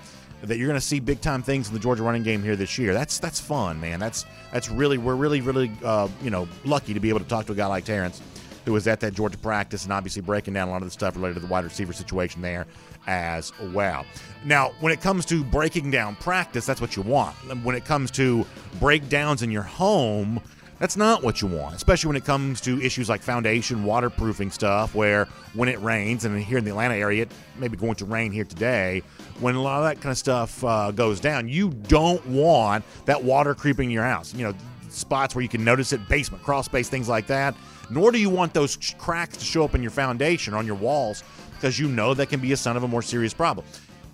that 0.43 0.57
you're 0.57 0.67
going 0.67 0.79
to 0.79 0.85
see 0.85 0.99
big 0.99 1.21
time 1.21 1.41
things 1.41 1.69
in 1.69 1.73
the 1.73 1.79
Georgia 1.79 2.03
running 2.03 2.23
game 2.23 2.43
here 2.43 2.55
this 2.55 2.77
year. 2.77 2.93
That's 2.93 3.19
that's 3.19 3.39
fun, 3.39 3.79
man. 3.79 3.99
That's 3.99 4.25
that's 4.51 4.69
really 4.69 4.97
we're 4.97 5.15
really 5.15 5.41
really 5.41 5.71
uh, 5.83 6.07
you 6.21 6.29
know 6.29 6.47
lucky 6.65 6.93
to 6.93 6.99
be 6.99 7.09
able 7.09 7.19
to 7.19 7.27
talk 7.27 7.45
to 7.47 7.53
a 7.53 7.55
guy 7.55 7.67
like 7.67 7.85
Terrence 7.85 8.21
who 8.65 8.73
was 8.73 8.87
at 8.87 8.99
that 9.01 9.13
Georgia 9.13 9.37
practice 9.37 9.83
and 9.83 9.91
obviously 9.91 10.21
breaking 10.21 10.53
down 10.53 10.67
a 10.67 10.71
lot 10.71 10.81
of 10.81 10.87
the 10.87 10.91
stuff 10.91 11.15
related 11.15 11.35
to 11.35 11.39
the 11.41 11.47
wide 11.47 11.63
receiver 11.65 11.91
situation 11.93 12.41
there 12.41 12.65
as 13.07 13.51
well. 13.73 14.05
Now, 14.45 14.71
when 14.79 14.93
it 14.93 15.01
comes 15.01 15.25
to 15.25 15.43
breaking 15.43 15.91
down 15.91 16.15
practice, 16.15 16.65
that's 16.65 16.79
what 16.79 16.95
you 16.95 17.01
want. 17.01 17.35
When 17.63 17.75
it 17.75 17.83
comes 17.83 18.09
to 18.11 18.45
breakdowns 18.79 19.43
in 19.43 19.51
your 19.51 19.63
home, 19.63 20.39
that's 20.83 20.97
not 20.97 21.23
what 21.23 21.41
you 21.41 21.47
want, 21.47 21.73
especially 21.73 22.09
when 22.09 22.17
it 22.17 22.25
comes 22.25 22.59
to 22.59 22.81
issues 22.81 23.07
like 23.07 23.21
foundation, 23.21 23.85
waterproofing 23.85 24.51
stuff, 24.51 24.93
where 24.93 25.29
when 25.53 25.69
it 25.69 25.79
rains, 25.79 26.25
and 26.25 26.37
here 26.43 26.57
in 26.57 26.65
the 26.65 26.71
Atlanta 26.71 26.95
area, 26.95 27.21
it 27.21 27.31
may 27.57 27.69
be 27.69 27.77
going 27.77 27.95
to 27.95 28.03
rain 28.03 28.33
here 28.33 28.43
today, 28.43 29.01
when 29.39 29.55
a 29.55 29.61
lot 29.61 29.77
of 29.77 29.85
that 29.85 30.01
kind 30.01 30.11
of 30.11 30.17
stuff 30.17 30.61
uh, 30.65 30.91
goes 30.91 31.21
down, 31.21 31.47
you 31.47 31.69
don't 31.69 32.25
want 32.27 32.83
that 33.05 33.23
water 33.23 33.55
creeping 33.55 33.85
in 33.85 33.91
your 33.91 34.03
house. 34.03 34.33
You 34.33 34.43
know, 34.43 34.53
spots 34.89 35.35
where 35.35 35.41
you 35.41 35.47
can 35.47 35.63
notice 35.63 35.93
it, 35.93 36.05
basement, 36.09 36.43
crawl 36.43 36.63
space, 36.63 36.89
things 36.89 37.07
like 37.07 37.27
that 37.27 37.55
nor 37.89 38.11
do 38.11 38.17
you 38.17 38.29
want 38.29 38.53
those 38.53 38.77
cracks 38.97 39.37
to 39.37 39.45
show 39.45 39.63
up 39.63 39.75
in 39.75 39.81
your 39.81 39.91
foundation 39.91 40.53
or 40.53 40.57
on 40.57 40.65
your 40.65 40.75
walls 40.75 41.23
because 41.53 41.79
you 41.79 41.87
know 41.87 42.13
that 42.13 42.27
can 42.27 42.39
be 42.39 42.51
a 42.51 42.57
sign 42.57 42.75
of 42.75 42.83
a 42.83 42.87
more 42.87 43.01
serious 43.01 43.33
problem. 43.33 43.65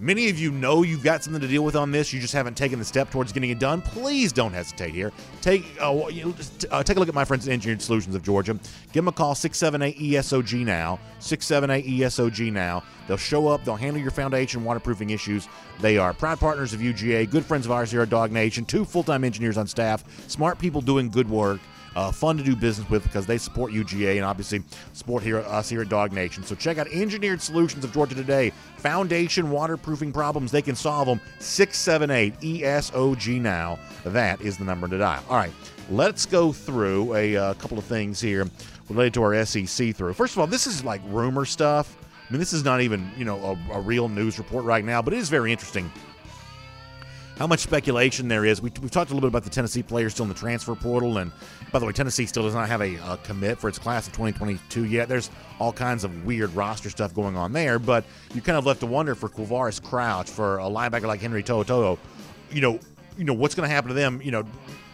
Many 0.02 0.30
of 0.30 0.39
you 0.39 0.52
know 0.52 0.84
you've 0.84 1.04
got 1.04 1.26
something 1.26 1.41
to 1.41 1.47
deal 1.47 1.66
with 1.66 1.76
on 1.76 1.91
this. 1.91 2.14
You 2.14 2.22
just 2.22 2.34
haven't 2.34 2.56
taken 2.56 2.80
the 2.80 2.86
step 2.86 3.12
towards 3.12 3.34
getting 3.34 3.50
it 3.50 3.60
done. 3.60 3.82
Please 3.82 4.32
don't 4.32 4.54
hesitate 4.54 4.91
here. 4.93 5.12
Take 5.41 5.66
uh, 5.82 6.08
you 6.10 6.26
know, 6.26 6.36
uh, 6.72 6.82
take 6.82 6.95
a 6.95 7.00
look 7.02 7.10
at 7.10 7.16
my 7.16 7.26
friends 7.26 7.45
at 7.45 7.52
Engineered 7.52 7.82
Solutions 7.82 8.16
of 8.16 8.24
Georgia. 8.24 8.54
Give 8.54 9.04
them 9.04 9.10
a 9.10 9.12
call 9.12 9.36
678 9.36 10.00
ESOG 10.00 10.64
now. 10.64 11.00
678 11.20 12.00
ESOG 12.00 12.54
now. 12.54 12.82
They'll 13.10 13.18
show 13.18 13.50
up. 13.50 13.66
They'll 13.66 13.76
handle 13.76 14.02
your 14.02 14.12
foundation 14.12 14.64
waterproofing 14.64 15.10
issues. 15.10 15.50
They 15.82 15.97
are 15.97 16.14
proud 16.14 16.39
partners 16.39 16.74
of 16.74 16.80
UGA, 16.80 17.30
good 17.30 17.43
friends 17.43 17.66
of 17.66 17.74
ours 17.74 17.91
here 17.91 18.02
at 18.02 18.10
Dog 18.10 18.32
Nation. 18.32 18.64
Two 18.64 18.86
full 18.86 19.04
time 19.04 19.26
engineers 19.26 19.58
on 19.58 19.68
staff, 19.68 20.06
smart 20.30 20.60
people 20.60 20.80
doing 20.80 21.10
good 21.10 21.30
work 21.30 21.60
uh, 21.96 22.12
fun 22.12 22.38
to 22.38 22.44
do 22.44 22.56
business 22.56 22.90
with 22.90 23.04
because 23.04 23.26
they 23.26 23.38
support 23.38 23.72
UGA 23.72 24.16
and 24.16 24.26
obviously 24.26 24.64
support 24.94 25.24
here 25.24 25.40
us 25.40 25.70
here 25.70 25.82
at 25.82 25.90
Dog 25.90 26.12
Nation. 26.14 26.44
So 26.44 26.56
check 26.56 26.78
out 26.78 26.88
Engineered 26.88 27.42
Solutions 27.42 27.84
of 27.84 27.94
Georgia 27.94 28.16
today. 28.16 28.52
Foundation 28.78 29.50
waterproofing 29.52 30.12
problems, 30.12 30.52
they 30.52 30.62
can 30.62 30.76
solve 30.76 31.08
them. 31.08 31.20
678 31.40 32.40
ESOG 32.40 33.42
now. 33.42 33.80
That 34.06 34.42
is 34.42 34.58
the 34.58 34.66
number 34.66 34.88
to 34.88 34.98
dial. 34.98 35.24
All 35.30 35.38
right, 35.38 35.54
let's 35.90 36.26
go 36.26 36.52
through 36.52 37.16
a 37.16 37.36
uh, 37.36 37.54
couple 37.56 37.78
of 37.78 37.86
things 37.86 38.22
here 38.22 38.48
related 38.90 39.14
to 39.16 39.24
our 39.24 39.46
SEC 39.46 39.96
through. 39.96 40.14
First 40.14 40.34
of 40.34 40.40
all, 40.40 40.48
this 40.48 40.68
is 40.68 40.84
like 40.84 41.02
rumor 41.08 41.46
stuff. 41.46 41.96
I 42.28 42.32
mean, 42.32 42.40
this 42.40 42.54
is 42.54 42.64
not 42.64 42.82
even, 42.82 43.12
you 43.18 43.26
know, 43.26 43.58
a, 43.72 43.78
a 43.78 43.82
real 43.82 44.08
news 44.08 44.38
report 44.38 44.64
right 44.64 44.86
now, 44.86 45.02
but 45.02 45.14
it 45.14 45.18
is 45.18 45.30
very 45.30 45.52
interesting 45.52 45.92
how 47.40 47.48
much 47.48 47.62
speculation 47.62 48.28
there 48.28 48.44
is. 48.44 48.62
We, 48.62 48.70
have 48.70 48.92
talked 48.92 49.12
a 49.12 49.14
little 49.14 49.22
bit 49.30 49.34
about 49.34 49.46
the 49.46 49.50
Tennessee 49.50 49.82
players 49.82 50.12
still 50.12 50.24
in 50.26 50.30
the 50.30 50.36
transfer 50.36 50.76
portal. 50.76 51.20
And 51.20 51.32
by 51.72 51.80
the 51.80 51.86
way, 51.86 51.94
Tennessee 51.94 52.26
still 52.26 52.44
does 52.44 52.54
not 52.54 52.68
have 52.68 52.82
a, 52.82 52.96
a, 52.98 53.18
commit 53.24 53.58
for 53.58 53.70
its 53.70 53.80
class 53.80 54.08
of 54.08 54.14
2022 54.14 54.84
yet. 54.84 55.08
There's 55.08 55.32
all 55.58 55.72
kinds 55.72 56.04
of 56.04 56.26
weird 56.26 56.54
roster 56.54 56.90
stuff 56.90 57.14
going 57.14 57.38
on 57.38 57.54
there. 57.54 57.80
But 57.80 58.04
you 58.34 58.42
kind 58.42 58.58
of 58.58 58.66
left 58.66 58.82
to 58.82 58.88
wonder 58.88 59.16
for 59.16 59.30
Quavaris 59.30 59.82
Crouch, 59.82 60.30
for 60.30 60.60
a 60.60 60.64
linebacker 60.64 61.04
like 61.04 61.22
Henry 61.22 61.42
To'oTo'o, 61.42 61.98
you 62.52 62.60
know, 62.60 62.78
you 63.18 63.24
know 63.24 63.34
what's 63.34 63.56
going 63.56 63.68
to 63.68 63.74
happen 63.74 63.88
to 63.88 63.94
them. 63.94 64.22
You 64.22 64.32
know, 64.32 64.44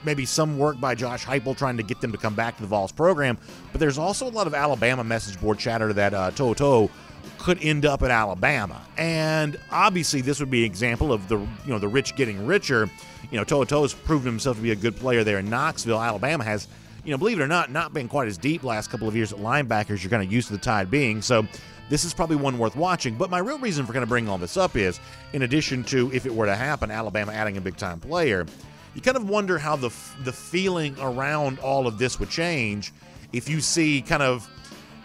maybe 0.03 0.23
some 0.23 0.59
work 0.59 0.79
by 0.79 0.93
Josh 0.93 1.25
Heupel 1.25 1.57
trying 1.57 1.77
to 1.77 1.83
get 1.83 1.99
them 1.99 2.11
to 2.11 2.17
come 2.19 2.35
back 2.35 2.57
to 2.57 2.61
the 2.61 2.67
Vols 2.67 2.91
program. 2.91 3.39
But 3.71 3.79
there's 3.79 3.97
also 3.97 4.27
a 4.27 4.29
lot 4.29 4.45
of 4.45 4.53
Alabama 4.53 5.03
message 5.03 5.41
board 5.41 5.57
chatter 5.57 5.91
that 5.93 6.13
uh, 6.13 6.29
To'oTo'o 6.29 6.91
could 7.37 7.61
end 7.63 7.85
up 7.85 8.01
at 8.03 8.11
Alabama. 8.11 8.81
And 8.97 9.59
obviously, 9.71 10.21
this 10.21 10.39
would 10.39 10.49
be 10.49 10.61
an 10.61 10.65
example 10.65 11.13
of 11.13 11.27
the 11.27 11.37
you 11.37 11.47
know 11.67 11.79
the 11.79 11.87
rich 11.87 12.15
getting 12.15 12.45
richer. 12.45 12.89
You 13.31 13.37
know, 13.37 13.45
To'oTo'o 13.45 13.81
has 13.83 13.93
proven 13.93 14.25
himself 14.25 14.57
to 14.57 14.63
be 14.63 14.71
a 14.71 14.75
good 14.75 14.95
player 14.95 15.23
there 15.23 15.39
in 15.39 15.49
Knoxville. 15.49 16.01
Alabama 16.01 16.43
has, 16.43 16.67
you 17.03 17.11
know, 17.11 17.17
believe 17.17 17.39
it 17.39 17.43
or 17.43 17.47
not, 17.47 17.71
not 17.71 17.93
been 17.93 18.07
quite 18.07 18.27
as 18.27 18.37
deep 18.37 18.63
last 18.63 18.89
couple 18.89 19.07
of 19.07 19.15
years 19.15 19.33
at 19.33 19.39
linebackers. 19.39 20.03
You're 20.03 20.11
kind 20.11 20.23
of 20.23 20.31
used 20.31 20.47
to 20.47 20.53
the 20.53 20.59
Tide 20.59 20.89
being 20.89 21.21
so. 21.21 21.45
This 21.87 22.03
is 22.03 22.15
probably 22.15 22.37
one 22.37 22.57
worth 22.57 22.75
watching. 22.75 23.13
But 23.13 23.29
my 23.29 23.37
real 23.37 23.59
reason 23.59 23.85
for 23.85 23.93
kind 23.93 24.01
of 24.01 24.09
bringing 24.09 24.27
all 24.27 24.39
this 24.39 24.57
up 24.57 24.75
is, 24.75 24.99
in 25.33 25.43
addition 25.43 25.83
to 25.83 26.11
if 26.11 26.25
it 26.25 26.33
were 26.33 26.47
to 26.47 26.55
happen, 26.55 26.89
Alabama 26.89 27.31
adding 27.31 27.57
a 27.57 27.61
big 27.61 27.77
time 27.77 27.99
player, 27.99 28.47
you 28.95 29.01
kind 29.01 29.17
of 29.17 29.29
wonder 29.29 29.59
how 29.59 29.75
the 29.75 29.93
the 30.23 30.33
feeling 30.33 30.95
around 30.99 31.59
all 31.59 31.85
of 31.85 31.99
this 31.99 32.19
would 32.19 32.29
change 32.29 32.91
if 33.33 33.49
you 33.49 33.59
see 33.59 34.01
kind 34.01 34.23
of 34.23 34.49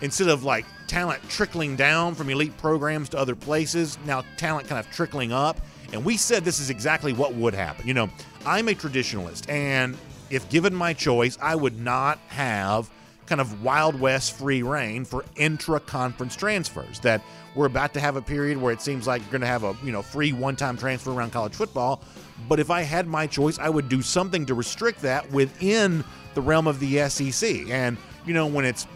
instead 0.01 0.29
of 0.29 0.45
like 0.45 0.65
talent 0.91 1.23
trickling 1.29 1.77
down 1.77 2.17
from 2.17 2.29
elite 2.31 2.57
programs 2.59 3.09
to 3.09 3.17
other 3.17 3.37
places, 3.37 3.97
now 4.07 4.25
talent 4.37 4.67
kind 4.67 4.85
of 4.85 4.91
trickling 4.93 5.31
up. 5.31 5.57
And 5.93 6.05
we 6.05 6.17
said 6.17 6.45
this 6.45 6.59
is 6.59 6.69
exactly 6.69 7.13
what 7.13 7.33
would 7.35 7.55
happen. 7.55 7.87
You 7.87 7.95
know, 7.95 8.11
I'm 8.45 8.67
a 8.67 8.73
traditionalist, 8.73 9.49
and 9.49 9.97
if 10.31 10.49
given 10.51 10.75
my 10.75 10.93
choice, 10.93 11.39
I 11.41 11.55
would 11.55 11.79
not 11.79 12.19
have 12.29 12.91
kind 13.27 13.41
of 13.41 13.63
Wild 13.63 14.01
West 14.01 14.37
free 14.37 14.63
reign 14.65 15.05
for 15.05 15.25
intra 15.37 15.79
conference 15.79 16.35
transfers. 16.35 16.99
That 17.01 17.23
we're 17.55 17.67
about 17.67 17.95
to 17.95 18.01
have 18.01 18.17
a 18.17 18.23
period 18.23 18.59
where 18.59 18.73
it 18.73 18.83
seems 18.83 19.07
like 19.07 19.23
you're 19.23 19.31
going 19.31 19.43
to 19.43 19.47
have 19.47 19.63
a 19.63 19.77
you 19.85 19.93
know 19.93 20.03
free 20.03 20.33
one 20.33 20.57
time 20.57 20.77
transfer 20.77 21.13
around 21.13 21.31
college 21.31 21.55
football. 21.55 22.03
But 22.49 22.59
if 22.59 22.69
I 22.69 22.83
had 22.83 23.07
my 23.07 23.29
choice, 23.29 23.61
I 23.61 23.69
would 23.69 23.89
do 23.89 24.03
something 24.03 24.45
to 24.47 24.55
restrict 24.55 25.03
that 25.03 25.31
within 25.31 26.03
the 26.35 26.41
realm 26.41 26.67
of 26.67 26.81
the 26.81 27.09
SEC. 27.09 27.69
And 27.71 27.97
you 28.27 28.35
know 28.35 28.49
when 28.49 28.65
it's 28.65 28.89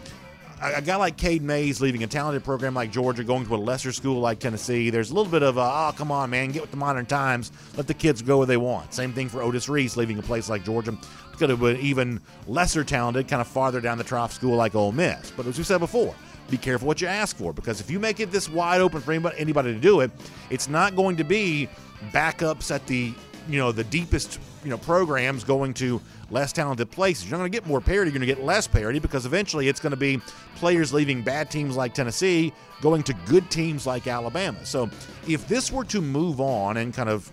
a 0.61 0.81
guy 0.81 0.95
like 0.95 1.17
Cade 1.17 1.41
Mays 1.41 1.81
leaving 1.81 2.03
a 2.03 2.07
talented 2.07 2.43
program 2.43 2.73
like 2.73 2.91
Georgia, 2.91 3.23
going 3.23 3.45
to 3.45 3.55
a 3.55 3.57
lesser 3.57 3.91
school 3.91 4.19
like 4.19 4.39
Tennessee, 4.39 4.89
there's 4.89 5.11
a 5.11 5.13
little 5.13 5.31
bit 5.31 5.43
of, 5.43 5.57
a, 5.57 5.61
oh, 5.61 5.93
come 5.95 6.11
on, 6.11 6.29
man, 6.29 6.51
get 6.51 6.61
with 6.61 6.71
the 6.71 6.77
modern 6.77 7.05
times. 7.05 7.51
Let 7.77 7.87
the 7.87 7.93
kids 7.93 8.21
go 8.21 8.37
where 8.37 8.47
they 8.47 8.57
want. 8.57 8.93
Same 8.93 9.13
thing 9.13 9.29
for 9.29 9.41
Otis 9.41 9.69
Reese 9.69 9.97
leaving 9.97 10.17
a 10.17 10.21
place 10.21 10.49
like 10.49 10.63
Georgia. 10.63 10.97
Could 11.37 11.49
have 11.49 11.59
been 11.59 11.77
even 11.77 12.21
lesser 12.47 12.83
talented, 12.85 13.27
kind 13.27 13.41
of 13.41 13.47
farther 13.47 13.81
down 13.81 13.97
the 13.97 14.05
trough 14.05 14.31
school 14.31 14.55
like 14.55 14.73
Ole 14.73 14.93
Miss. 14.93 15.31
But 15.31 15.45
as 15.47 15.57
we 15.57 15.65
said 15.65 15.79
before, 15.79 16.15
be 16.49 16.57
careful 16.57 16.87
what 16.87 17.01
you 17.01 17.07
ask 17.07 17.35
for 17.35 17.51
because 17.51 17.81
if 17.81 17.89
you 17.89 17.99
make 17.99 18.19
it 18.19 18.31
this 18.31 18.47
wide 18.47 18.79
open 18.79 19.01
for 19.01 19.11
anybody, 19.11 19.37
anybody 19.37 19.73
to 19.73 19.79
do 19.79 19.99
it, 19.99 20.11
it's 20.49 20.69
not 20.69 20.95
going 20.95 21.17
to 21.17 21.23
be 21.23 21.67
backups 22.11 22.73
at 22.73 22.85
the 22.87 23.13
you 23.49 23.57
know 23.57 23.71
the 23.71 23.83
deepest 23.85 24.39
you 24.65 24.71
know 24.71 24.77
programs 24.77 25.43
going 25.43 25.73
to 25.75 26.01
less 26.29 26.51
talented 26.51 26.91
places. 26.91 27.25
You're 27.25 27.37
not 27.37 27.43
going 27.43 27.51
to 27.51 27.57
get 27.57 27.67
more 27.67 27.79
parity. 27.79 28.11
You're 28.11 28.19
going 28.19 28.27
to 28.27 28.35
get 28.35 28.43
less 28.43 28.67
parity 28.67 28.99
because 28.99 29.25
eventually 29.25 29.69
it's 29.69 29.79
going 29.79 29.91
to 29.91 29.97
be 29.97 30.19
players 30.55 30.91
leaving 30.91 31.21
bad 31.21 31.49
teams 31.49 31.77
like 31.77 31.93
Tennessee 31.93 32.51
going 32.81 33.03
to 33.03 33.13
good 33.25 33.49
teams 33.49 33.87
like 33.87 34.07
Alabama. 34.07 34.65
So 34.65 34.89
if 35.27 35.47
this 35.47 35.71
were 35.71 35.85
to 35.85 36.01
move 36.01 36.41
on 36.41 36.77
and 36.77 36.93
kind 36.93 37.09
of 37.09 37.31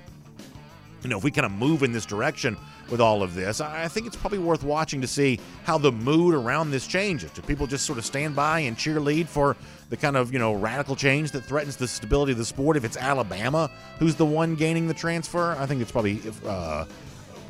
you 1.02 1.08
know 1.08 1.18
if 1.18 1.24
we 1.24 1.30
kind 1.30 1.46
of 1.46 1.52
move 1.52 1.82
in 1.82 1.90
this 1.90 2.06
direction 2.06 2.56
with 2.92 3.00
all 3.00 3.22
of 3.22 3.34
this. 3.34 3.60
I 3.60 3.88
think 3.88 4.06
it's 4.06 4.16
probably 4.16 4.38
worth 4.38 4.62
watching 4.62 5.00
to 5.00 5.06
see 5.06 5.40
how 5.64 5.78
the 5.78 5.90
mood 5.90 6.34
around 6.34 6.70
this 6.70 6.86
changes. 6.86 7.30
Do 7.30 7.40
people 7.42 7.66
just 7.66 7.86
sort 7.86 7.98
of 7.98 8.04
stand 8.04 8.36
by 8.36 8.60
and 8.60 8.76
cheerlead 8.76 9.26
for 9.26 9.56
the 9.88 9.96
kind 9.96 10.16
of 10.16 10.32
you 10.32 10.38
know 10.38 10.52
radical 10.52 10.94
change 10.94 11.32
that 11.32 11.44
threatens 11.44 11.76
the 11.76 11.88
stability 11.88 12.32
of 12.32 12.38
the 12.38 12.44
sport? 12.44 12.76
If 12.76 12.84
it's 12.84 12.96
Alabama 12.96 13.70
who's 13.98 14.14
the 14.14 14.26
one 14.26 14.54
gaining 14.54 14.86
the 14.86 14.94
transfer, 14.94 15.56
I 15.58 15.66
think 15.66 15.80
it's 15.80 15.90
probably. 15.90 16.20
Uh, 16.46 16.84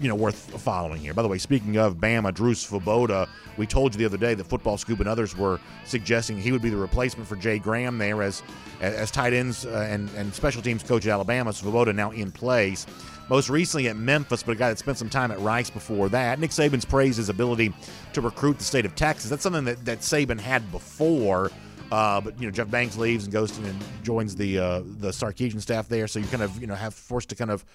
you 0.01 0.09
know, 0.09 0.15
worth 0.15 0.61
following 0.63 1.01
here. 1.01 1.15
By 1.15 1.23
the 1.23 1.29
way, 1.29 1.39
speaking 1.39 1.77
of 1.77 1.97
Bama, 1.97 2.33
Drew 2.33 2.55
Svoboda, 2.55 3.29
we 3.57 3.67
told 3.67 3.95
you 3.95 3.99
the 3.99 4.05
other 4.05 4.17
day 4.17 4.35
that 4.35 4.45
Football 4.45 4.79
Scoop 4.79 5.01
and 5.01 5.09
others 5.09 5.37
were 5.37 5.61
suggesting 5.85 6.39
he 6.39 6.53
would 6.53 6.63
be 6.63 6.71
the 6.71 6.77
replacement 6.77 7.29
for 7.29 7.37
Jay 7.37 7.59
Graham 7.59 7.99
there 7.99 8.23
as 8.23 8.43
as 8.81 9.11
tight 9.11 9.33
ends 9.33 9.65
uh, 9.65 9.87
and, 9.89 10.11
and 10.17 10.35
special 10.35 10.63
teams 10.63 10.83
coach 10.83 11.07
at 11.07 11.13
Alabama. 11.13 11.51
Svoboda 11.51 11.95
now 11.95 12.11
in 12.11 12.33
place 12.33 12.87
most 13.29 13.49
recently 13.49 13.89
at 13.89 13.97
Memphis, 13.97 14.43
but 14.43 14.53
a 14.53 14.57
guy 14.57 14.69
that 14.69 14.79
spent 14.79 14.99
some 14.99 15.09
time 15.09 15.31
at 15.31 15.41
Rice 15.41 15.71
before 15.71 16.09
that. 16.11 16.39
Nick 16.39 16.51
Saban's 16.51 16.85
praised 16.85 17.19
his 17.19 17.29
ability 17.29 17.73
to 18.13 18.21
recruit 18.21 18.59
the 18.59 18.65
state 18.65 18.85
of 18.85 18.95
Texas. 18.95 19.31
That's 19.31 19.43
something 19.43 19.65
that, 19.65 19.85
that 19.85 20.01
Saban 20.01 20.39
had 20.39 20.71
before. 20.73 21.51
Uh, 21.91 22.21
but 22.21 22.39
you 22.41 22.47
know 22.47 22.51
Jeff 22.51 22.71
Banks 22.71 22.97
leaves 22.97 23.25
and 23.25 23.33
goes 23.33 23.53
to, 23.53 23.63
and 23.65 23.79
joins 24.03 24.35
the 24.35 24.59
uh, 24.59 24.83
the 25.01 25.11
Sarkisian 25.11 25.61
staff 25.61 25.89
there, 25.89 26.09
so 26.09 26.19
you 26.19 26.27
kind 26.27 26.43
of 26.43 26.59
you 26.59 26.67
know 26.67 26.75
have 26.75 26.95
forced 26.95 27.29
to 27.29 27.35
kind 27.35 27.51
of 27.51 27.67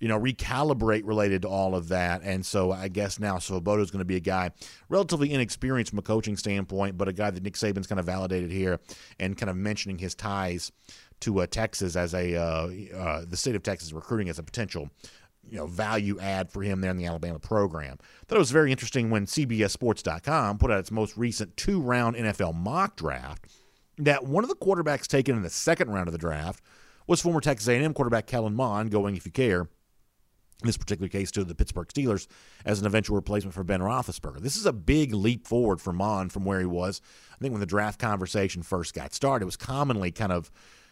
you 0.00 0.08
know 0.08 0.18
recalibrate 0.18 1.02
related 1.04 1.42
to 1.42 1.48
all 1.48 1.74
of 1.74 1.88
that. 1.88 2.22
And 2.22 2.44
so 2.44 2.72
I 2.72 2.88
guess 2.88 3.18
now 3.18 3.36
Svoboda 3.36 3.80
is 3.82 3.90
going 3.90 4.00
to 4.00 4.04
be 4.04 4.16
a 4.16 4.20
guy 4.20 4.50
relatively 4.88 5.32
inexperienced 5.32 5.90
from 5.90 5.98
a 5.98 6.02
coaching 6.02 6.36
standpoint, 6.36 6.98
but 6.98 7.08
a 7.08 7.12
guy 7.12 7.30
that 7.30 7.42
Nick 7.42 7.54
Saban's 7.54 7.86
kind 7.86 7.98
of 7.98 8.06
validated 8.06 8.50
here 8.50 8.80
and 9.18 9.36
kind 9.36 9.50
of 9.50 9.56
mentioning 9.56 9.98
his 9.98 10.14
ties 10.14 10.72
to 11.20 11.40
uh, 11.40 11.46
Texas 11.46 11.96
as 11.96 12.14
a 12.14 12.36
uh, 12.36 12.70
uh, 12.96 13.24
the 13.26 13.36
state 13.36 13.54
of 13.54 13.62
Texas 13.62 13.92
recruiting 13.92 14.28
as 14.28 14.38
a 14.38 14.42
potential 14.42 14.90
you 15.48 15.56
know 15.56 15.66
value 15.66 16.18
add 16.20 16.50
for 16.50 16.62
him 16.62 16.80
there 16.80 16.90
in 16.90 16.96
the 16.96 17.06
Alabama 17.06 17.38
program. 17.38 17.98
Thought 18.26 18.36
it 18.36 18.38
was 18.38 18.50
very 18.50 18.70
interesting 18.70 19.10
when 19.10 19.26
CBSSports.com 19.26 20.58
put 20.58 20.70
out 20.70 20.78
its 20.78 20.90
most 20.90 21.16
recent 21.16 21.56
two 21.56 21.80
round 21.80 22.16
NFL 22.16 22.54
mock 22.54 22.96
draft 22.96 23.46
that 23.98 24.24
one 24.24 24.44
of 24.44 24.50
the 24.50 24.56
quarterbacks 24.56 25.06
taken 25.06 25.36
in 25.36 25.42
the 25.42 25.50
second 25.50 25.90
round 25.90 26.08
of 26.08 26.12
the 26.12 26.18
draft 26.18 26.62
was 27.06 27.20
former 27.20 27.40
Texas 27.40 27.68
A&M 27.68 27.94
quarterback 27.94 28.26
Kellen 28.26 28.54
Mond, 28.54 28.90
going 28.90 29.16
if 29.16 29.26
you 29.26 29.32
care. 29.32 29.68
In 30.64 30.68
this 30.68 30.78
particular 30.78 31.10
case, 31.10 31.30
to 31.32 31.44
the 31.44 31.54
Pittsburgh 31.54 31.88
Steelers 31.88 32.26
as 32.64 32.80
an 32.80 32.86
eventual 32.86 33.16
replacement 33.16 33.52
for 33.52 33.62
Ben 33.64 33.80
Roethlisberger. 33.80 34.40
This 34.40 34.56
is 34.56 34.64
a 34.64 34.72
big 34.72 35.12
leap 35.12 35.46
forward 35.46 35.78
for 35.78 35.92
Mond 35.92 36.32
from 36.32 36.46
where 36.46 36.58
he 36.58 36.64
was. 36.64 37.02
I 37.34 37.36
think 37.36 37.52
when 37.52 37.60
the 37.60 37.66
draft 37.66 38.00
conversation 38.00 38.62
first 38.62 38.94
got 38.94 39.12
started, 39.12 39.42
it 39.42 39.44
was 39.44 39.58
commonly 39.58 40.10
kind 40.10 40.32
of 40.32 40.50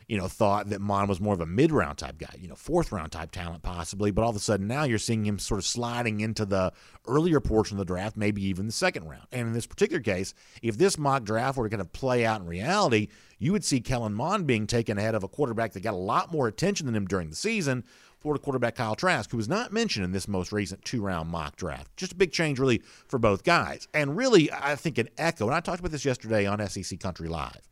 you 0.09 0.19
know, 0.19 0.29
thought 0.29 0.69
that 0.69 0.81
Mond 0.81 1.09
was 1.09 1.21
more 1.21 1.33
of 1.33 1.41
a 1.41 1.47
mid 1.47 1.73
round 1.73 1.97
type 1.97 2.19
guy, 2.19 2.35
you 2.39 2.49
know, 2.49 2.55
fourth 2.55 2.93
round 2.93 3.13
type 3.13 3.31
talent 3.31 3.63
possibly. 3.63 4.11
But 4.11 4.23
all 4.23 4.31
of 4.31 4.37
a 4.37 4.41
sudden 4.41 4.67
now 4.67 4.85
you're 4.85 4.99
seeing 4.99 5.25
him 5.25 5.39
sort 5.39 5.59
of 5.59 5.65
sliding 5.65 6.21
into 6.21 6.45
the 6.45 6.73
earlier 7.07 7.41
portion 7.41 7.77
of 7.77 7.79
the 7.79 7.93
draft, 7.93 8.17
maybe 8.17 8.45
even 8.45 8.67
the 8.67 8.73
second 8.73 9.09
round. 9.09 9.27
And 9.33 9.49
in 9.49 9.53
this 9.55 9.67
particular 9.67 10.03
case, 10.03 10.35
if 10.61 10.77
this 10.77 10.99
mock 10.99 11.25
draft 11.25 11.57
were 11.57 11.65
to 11.65 11.71
kind 11.71 11.81
of 11.81 11.93
play 11.93 12.27
out 12.27 12.43
in 12.43 12.47
reality, 12.47 13.09
you 13.39 13.53
would 13.53 13.65
see 13.65 13.81
Kellen 13.81 14.13
Mond 14.15 14.47
being 14.47 14.67
taken 14.67 14.99
ahead 14.99 15.15
of 15.15 15.25
a 15.25 15.29
quarterback 15.29 15.73
that 15.73 15.81
got 15.81 15.95
a 15.95 15.97
lot 15.97 16.31
more 16.31 16.47
attention 16.47 16.87
than 16.87 16.95
him 16.95 17.07
during 17.07 17.31
the 17.31 17.37
season. 17.37 17.85
Florida 18.23 18.43
quarterback 18.43 18.77
Kyle 18.77 18.95
Trask, 18.95 19.31
who 19.31 19.37
was 19.37 19.49
not 19.49 19.73
mentioned 19.73 20.05
in 20.05 20.13
this 20.13 20.29
most 20.29 20.53
recent 20.53 20.85
two 20.85 21.03
round 21.03 21.29
mock 21.29 21.57
draft. 21.57 21.97
Just 21.97 22.13
a 22.13 22.17
big 22.17 22.33
change, 22.33 22.59
really, 22.59 22.83
for 23.09 23.19
both 23.19 23.45
guys. 23.45 23.89
And 23.93 24.17
really, 24.17 24.51
I 24.53 24.77
think 24.77 24.99
an 24.99 25.09
echo, 25.19 25.47
and 25.47 25.55
I 25.55 25.61
talked 25.61 25.81
about 25.81 25.93
this 25.93 26.05
yesterday 26.05 26.47
on 26.47 26.67
SEC 26.69 26.99
Country 27.01 27.29
Live 27.29 27.69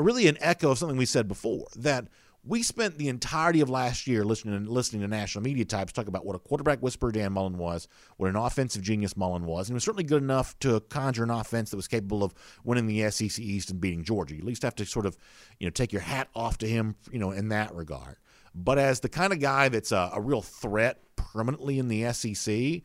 really 0.00 0.28
an 0.28 0.38
echo 0.40 0.70
of 0.70 0.78
something 0.78 0.96
we 0.96 1.06
said 1.06 1.26
before 1.26 1.66
that 1.76 2.06
we 2.44 2.62
spent 2.62 2.96
the 2.96 3.08
entirety 3.08 3.60
of 3.60 3.68
last 3.68 4.06
year 4.06 4.24
listening 4.24 4.64
listening 4.64 5.02
to 5.02 5.08
national 5.08 5.42
media 5.42 5.64
types 5.64 5.92
talk 5.92 6.06
about 6.06 6.24
what 6.24 6.36
a 6.36 6.38
quarterback 6.38 6.80
whisperer 6.80 7.10
Dan 7.10 7.32
Mullen 7.32 7.58
was, 7.58 7.88
what 8.16 8.30
an 8.30 8.36
offensive 8.36 8.82
genius 8.82 9.16
Mullen 9.16 9.44
was, 9.44 9.68
and 9.68 9.74
he 9.74 9.74
was 9.74 9.84
certainly 9.84 10.04
good 10.04 10.22
enough 10.22 10.58
to 10.60 10.80
conjure 10.80 11.24
an 11.24 11.30
offense 11.30 11.70
that 11.70 11.76
was 11.76 11.88
capable 11.88 12.22
of 12.22 12.34
winning 12.64 12.86
the 12.86 13.10
SEC 13.10 13.38
East 13.38 13.70
and 13.70 13.80
beating 13.80 14.04
Georgia. 14.04 14.34
You 14.34 14.40
at 14.40 14.46
least 14.46 14.62
have 14.62 14.76
to 14.76 14.86
sort 14.86 15.04
of, 15.04 15.18
you 15.58 15.66
know, 15.66 15.70
take 15.70 15.92
your 15.92 16.02
hat 16.02 16.28
off 16.34 16.58
to 16.58 16.68
him, 16.68 16.96
you 17.10 17.18
know, 17.18 17.32
in 17.32 17.48
that 17.48 17.74
regard. 17.74 18.16
But 18.64 18.78
as 18.78 19.00
the 19.00 19.08
kind 19.08 19.32
of 19.32 19.38
guy 19.38 19.68
that's 19.68 19.92
a, 19.92 20.10
a 20.14 20.20
real 20.20 20.42
threat 20.42 21.00
permanently 21.16 21.78
in 21.78 21.88
the 21.88 22.12
SEC, 22.12 22.82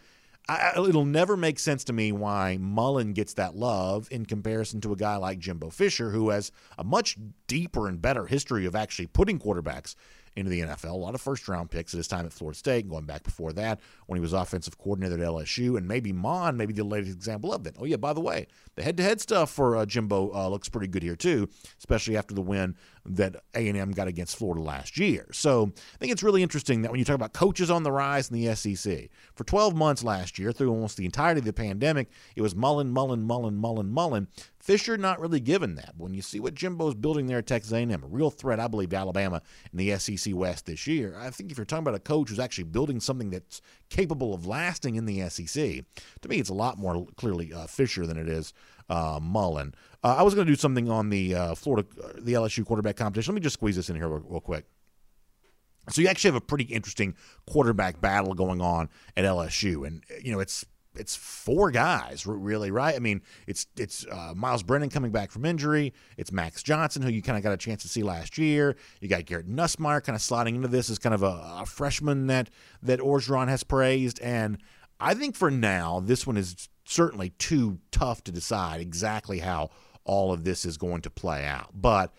I, 0.48 0.74
it'll 0.76 1.06
never 1.06 1.36
make 1.36 1.58
sense 1.58 1.86
to 1.86 1.94
me 1.94 2.12
why 2.12 2.58
Mullen 2.60 3.14
gets 3.14 3.34
that 3.36 3.56
love 3.56 4.08
in 4.12 4.26
comparison 4.26 4.82
to 4.82 4.92
a 4.92 4.96
guy 4.98 5.16
like 5.16 5.40
Jimbo 5.40 5.70
Fisher, 5.70 6.12
who 6.12 6.30
has 6.30 6.52
a 6.78 6.84
much 6.84 7.18
deeper 7.48 7.88
and 7.88 8.02
better 8.02 8.26
history 8.26 8.66
of 8.66 8.76
actually 8.76 9.08
putting 9.08 9.40
quarterbacks 9.40 9.96
into 10.36 10.50
the 10.50 10.62
NFL. 10.62 10.92
A 10.92 10.98
lot 10.98 11.16
of 11.16 11.22
first 11.22 11.48
round 11.48 11.72
picks 11.72 11.94
at 11.94 11.98
his 11.98 12.08
time 12.08 12.26
at 12.26 12.34
Florida 12.34 12.58
State, 12.58 12.90
going 12.90 13.06
back 13.06 13.24
before 13.24 13.54
that 13.54 13.80
when 14.08 14.18
he 14.18 14.22
was 14.22 14.34
offensive 14.34 14.78
coordinator 14.78 15.16
at 15.16 15.20
LSU, 15.28 15.78
and 15.78 15.88
maybe 15.88 16.12
Mond, 16.12 16.58
maybe 16.58 16.74
the 16.74 16.84
latest 16.84 17.14
example 17.16 17.54
of 17.54 17.64
that. 17.64 17.76
Oh 17.80 17.86
yeah, 17.86 17.98
by 17.98 18.14
the 18.14 18.22
way, 18.22 18.48
the 18.76 18.84
head 18.84 18.98
to 18.98 19.04
head 19.04 19.22
stuff 19.22 19.52
for 19.52 19.78
uh, 19.78 19.86
Jimbo 19.86 20.34
uh, 20.34 20.48
looks 20.50 20.70
pretty 20.70 20.88
good 20.88 21.04
here 21.04 21.16
too, 21.16 21.48
especially 21.78 22.18
after 22.18 22.34
the 22.34 22.42
win 22.42 22.76
that 23.06 23.36
A 23.54 23.68
and 23.68 23.78
M 23.78 23.92
got 23.92 24.08
against 24.08 24.38
Florida 24.38 24.62
last 24.62 24.98
year. 24.98 25.28
So 25.32 25.74
I 25.76 25.98
think 25.98 26.12
it's 26.12 26.24
really 26.24 26.44
interesting 26.44 26.82
that 26.82 26.92
when 26.92 27.00
you 27.00 27.06
talk 27.06 27.16
about 27.16 27.34
coaches 27.34 27.70
on 27.70 27.84
the 27.84 27.92
rise 27.92 28.30
in 28.30 28.40
the 28.40 28.56
SEC, 28.56 29.10
for 29.36 29.44
12 29.44 29.76
months 29.76 30.04
last 30.04 30.40
year, 30.40 30.52
through 30.52 30.70
almost 30.70 30.98
the 30.98 31.06
entirety 31.06 31.40
of 31.40 31.46
the 31.46 31.54
pandemic, 31.54 32.10
it 32.36 32.42
was 32.42 32.56
Mullen, 32.56 32.92
Mullen, 32.92 33.24
Mullen, 33.24 33.56
Mullen, 33.56 33.90
Mullen. 33.90 34.28
Fisher 34.60 34.98
not 34.98 35.20
really 35.20 35.42
given 35.42 35.76
that. 35.76 35.94
When 35.98 36.14
you 36.14 36.22
see 36.22 36.40
what 36.40 36.56
Jimbo's 36.56 36.96
building 36.96 37.28
there 37.28 37.40
at 37.40 37.48
Texas 37.48 37.74
A&M, 37.74 37.92
a 37.92 38.08
real 38.08 38.30
threat, 38.30 38.62
I 38.62 38.70
believe, 38.70 38.92
to 38.92 38.96
Alabama 38.96 39.42
in 39.74 39.78
the 39.78 39.98
SEC 40.00 40.34
West 40.34 40.66
this 40.66 40.88
year. 40.88 41.18
I 41.20 41.32
think 41.32 41.52
if 41.52 41.58
you're 41.58 41.66
talking 41.66 41.84
about 41.84 41.96
a 41.96 42.00
coach 42.00 42.30
who's 42.30 42.40
actually 42.40 42.66
building 42.66 43.02
something 43.02 43.30
that's 43.30 43.62
capable 43.90 44.34
of 44.34 44.48
lasting 44.48 44.96
in 44.96 45.06
the 45.06 45.28
SEC, 45.30 45.84
to 46.22 46.30
me, 46.30 46.38
it's 46.38 46.50
a 46.50 46.54
lot 46.54 46.78
more 46.78 47.06
clearly 47.18 47.52
uh, 47.52 47.68
Fisher 47.68 48.08
than 48.08 48.18
it 48.18 48.30
is 48.30 48.54
uh, 48.94 49.20
Mullen. 49.22 49.74
Uh, 50.04 50.16
I 50.18 50.22
was 50.22 50.36
going 50.36 50.46
to 50.46 50.52
do 50.52 50.56
something 50.56 50.90
on 50.90 51.10
the 51.10 51.34
uh, 51.34 51.56
Florida, 51.56 51.88
the 52.20 52.34
LSU 52.34 52.66
quarterback 52.66 52.96
competition. 52.96 53.34
Let 53.34 53.42
me 53.42 53.44
just 53.44 53.56
squeeze 53.56 53.76
this 53.76 53.90
in 53.90 53.96
here 53.96 54.08
real, 54.08 54.24
real 54.28 54.42
quick. 54.42 54.66
So 55.90 56.02
you 56.02 56.08
actually 56.08 56.30
have 56.30 56.36
a 56.36 56.46
pretty 56.46 56.66
interesting 56.66 57.16
quarterback 57.50 58.00
battle 58.00 58.34
going 58.34 58.62
on 58.62 58.90
at 59.18 59.26
LSU, 59.26 59.86
and 59.86 60.04
you 60.22 60.32
know 60.32 60.40
it's 60.40 60.66
it's 60.96 61.16
four 61.16 61.72
guys 61.72 62.28
really 62.28 62.70
right 62.70 62.94
i 62.94 63.00
mean 63.00 63.20
it's 63.48 63.66
it's 63.78 64.06
uh, 64.12 64.32
myles 64.36 64.62
brennan 64.62 64.92
coming 64.92 65.12
back 65.12 65.32
from 65.32 65.44
injury 65.44 65.92
it's 66.18 66.32
max 66.32 66.62
johnson 66.62 67.02
who 67.02 67.10
you 67.10 67.20
kind 67.20 67.36
of 67.36 67.44
got 67.44 67.52
a 67.52 67.58
chance 67.58 67.82
to 67.82 67.88
see 67.88 68.04
last 68.04 68.38
year 68.38 68.76
you 69.02 69.08
got 69.08 69.26
garrett 69.26 69.50
nussmeier 69.50 70.04
kind 70.04 70.16
of 70.16 70.22
sliding 70.22 70.56
into 70.56 70.68
this 70.68 70.92
as 70.92 71.00
kind 71.00 71.16
of 71.16 71.24
a, 71.24 71.62
a 71.62 71.66
freshman 71.66 72.28
that 72.28 72.48
that 72.84 73.00
orgeron 73.00 73.48
has 73.48 73.64
praised 73.64 74.20
and 74.20 74.60
i 75.00 75.16
think 75.16 75.36
for 75.36 75.50
now 75.50 76.00
this 76.00 76.28
one 76.28 76.38
is 76.38 76.70
certainly 76.94 77.30
too 77.32 77.80
tough 77.92 78.24
to 78.24 78.32
decide 78.32 78.82
exactly 78.82 79.40
how 79.40 79.70
all 80.06 80.34
of 80.34 80.44
this 80.44 80.66
is 80.66 80.78
going 80.78 81.02
to 81.02 81.10
play 81.10 81.46
out 81.46 81.70
but 81.74 82.14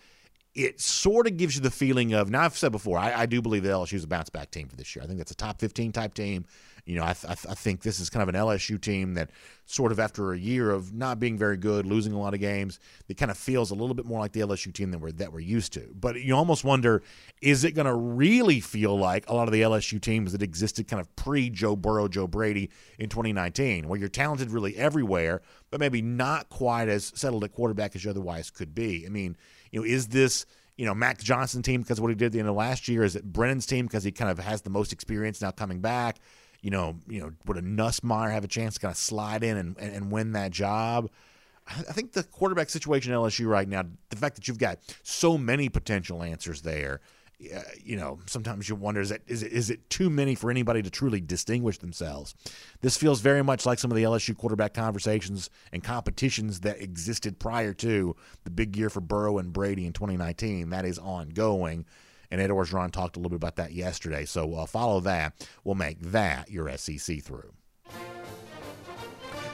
it 0.55 0.79
sort 0.79 1.27
of 1.27 1.35
gives 1.35 1.55
you 1.55 1.61
the 1.61 1.69
feeling 1.69 2.13
of 2.13 2.29
now 2.29 2.43
I've 2.43 2.57
said 2.57 2.71
before 2.71 2.97
I, 2.97 3.21
I 3.21 3.25
do 3.25 3.41
believe 3.41 3.63
that 3.63 3.69
LSU 3.69 3.93
is 3.93 4.05
a 4.05 4.07
bounce 4.07 4.29
back 4.29 4.51
team 4.51 4.69
for 4.69 4.75
this 4.77 4.95
year. 4.95 5.03
I 5.03 5.05
think 5.07 5.17
that's 5.17 5.31
a 5.31 5.35
top 5.35 5.59
15 5.59 5.91
type 5.91 6.13
team. 6.13 6.45
You 6.85 6.97
know, 6.97 7.03
I, 7.03 7.13
th- 7.13 7.47
I, 7.49 7.55
think 7.55 7.81
this 7.81 7.99
is 7.99 8.11
kind 8.11 8.21
of 8.21 8.29
an 8.29 8.35
LSU 8.35 8.79
team 8.79 9.15
that 9.15 9.31
sort 9.65 9.91
of 9.91 9.99
after 9.99 10.33
a 10.33 10.37
year 10.37 10.69
of 10.69 10.93
not 10.93 11.19
being 11.19 11.35
very 11.35 11.57
good, 11.57 11.87
losing 11.87 12.13
a 12.13 12.19
lot 12.19 12.35
of 12.35 12.39
games, 12.39 12.79
it 13.09 13.15
kind 13.17 13.31
of 13.31 13.37
feels 13.37 13.71
a 13.71 13.73
little 13.73 13.95
bit 13.95 14.05
more 14.05 14.19
like 14.19 14.33
the 14.33 14.41
LSU 14.41 14.71
team 14.71 14.91
that 14.91 14.99
we're 14.99 15.11
that 15.13 15.33
we're 15.33 15.39
used 15.39 15.73
to. 15.73 15.89
But 15.99 16.21
you 16.21 16.35
almost 16.35 16.63
wonder, 16.63 17.01
is 17.41 17.63
it 17.63 17.71
going 17.71 17.87
to 17.87 17.95
really 17.95 18.59
feel 18.59 18.95
like 18.95 19.27
a 19.27 19.33
lot 19.33 19.47
of 19.47 19.51
the 19.51 19.63
LSU 19.63 19.99
teams 19.99 20.31
that 20.33 20.43
existed 20.43 20.87
kind 20.87 21.01
of 21.01 21.13
pre 21.15 21.49
Joe 21.49 21.75
Burrow, 21.75 22.07
Joe 22.07 22.27
Brady 22.27 22.69
in 22.99 23.09
2019, 23.09 23.87
where 23.87 23.99
you're 23.99 24.07
talented 24.07 24.51
really 24.51 24.77
everywhere, 24.77 25.41
but 25.71 25.79
maybe 25.79 26.03
not 26.03 26.49
quite 26.49 26.87
as 26.87 27.11
settled 27.15 27.43
at 27.43 27.51
quarterback 27.51 27.95
as 27.95 28.03
you 28.03 28.11
otherwise 28.11 28.51
could 28.51 28.75
be? 28.75 29.07
I 29.07 29.09
mean, 29.09 29.35
you 29.71 29.79
know, 29.79 29.85
is 29.85 30.09
this 30.09 30.45
you 30.77 30.85
know, 30.85 30.93
Max 30.93 31.23
Johnson 31.23 31.61
team 31.61 31.81
because 31.81 31.99
of 31.99 32.01
what 32.03 32.09
he 32.09 32.15
did 32.15 32.27
at 32.27 32.31
the 32.33 32.39
end 32.39 32.49
of 32.49 32.55
last 32.55 32.87
year? 32.87 33.03
Is 33.03 33.15
it 33.15 33.23
Brennan's 33.23 33.65
team 33.65 33.85
because 33.85 34.03
he 34.03 34.11
kind 34.11 34.29
of 34.29 34.39
has 34.39 34.61
the 34.61 34.69
most 34.69 34.91
experience 34.91 35.41
now 35.41 35.51
coming 35.51 35.79
back? 35.79 36.19
You 36.65 36.71
know, 36.71 36.95
you 37.07 37.21
know, 37.21 37.31
would 37.45 37.57
a 37.57 37.61
Nussmeier 37.61 38.31
have 38.31 38.43
a 38.43 38.47
chance 38.47 38.73
to 38.73 38.79
kind 38.79 38.91
of 38.91 38.97
slide 38.97 39.43
in 39.43 39.55
and, 39.55 39.77
and, 39.77 39.93
and 39.93 40.11
win 40.11 40.31
that 40.31 40.49
job? 40.49 41.11
I 41.67 41.93
think 41.93 42.13
the 42.13 42.23
quarterback 42.23 42.71
situation 42.71 43.13
at 43.13 43.19
LSU 43.19 43.47
right 43.47 43.67
now, 43.67 43.83
the 44.09 44.15
fact 44.15 44.35
that 44.35 44.47
you've 44.47 44.57
got 44.57 44.79
so 45.03 45.37
many 45.37 45.69
potential 45.69 46.23
answers 46.23 46.63
there, 46.63 47.01
you 47.83 47.97
know, 47.97 48.17
sometimes 48.25 48.67
you 48.67 48.73
wonder 48.73 48.99
is 48.99 49.11
it, 49.11 49.21
is 49.27 49.43
it 49.43 49.51
is 49.51 49.69
it 49.69 49.87
too 49.91 50.09
many 50.09 50.33
for 50.33 50.49
anybody 50.49 50.81
to 50.81 50.89
truly 50.89 51.21
distinguish 51.21 51.77
themselves? 51.77 52.33
This 52.81 52.97
feels 52.97 53.21
very 53.21 53.43
much 53.43 53.67
like 53.67 53.77
some 53.77 53.91
of 53.91 53.97
the 53.97 54.03
LSU 54.03 54.35
quarterback 54.35 54.73
conversations 54.73 55.51
and 55.71 55.83
competitions 55.83 56.61
that 56.61 56.81
existed 56.81 57.37
prior 57.37 57.73
to 57.75 58.15
the 58.43 58.49
big 58.49 58.75
year 58.75 58.89
for 58.89 59.01
Burrow 59.01 59.37
and 59.37 59.53
Brady 59.53 59.85
in 59.85 59.93
2019. 59.93 60.71
That 60.71 60.85
is 60.85 60.97
ongoing. 60.97 61.85
And 62.31 62.41
Ed 62.41 62.49
Orgeron 62.49 62.91
talked 62.91 63.15
a 63.15 63.19
little 63.19 63.31
bit 63.31 63.37
about 63.37 63.55
that 63.57 63.73
yesterday. 63.73 64.25
So 64.25 64.53
uh, 64.55 64.65
follow 64.65 64.99
that. 65.01 65.47
We'll 65.63 65.75
make 65.75 65.99
that 66.01 66.49
your 66.49 66.75
SEC 66.77 67.21
through. 67.21 67.53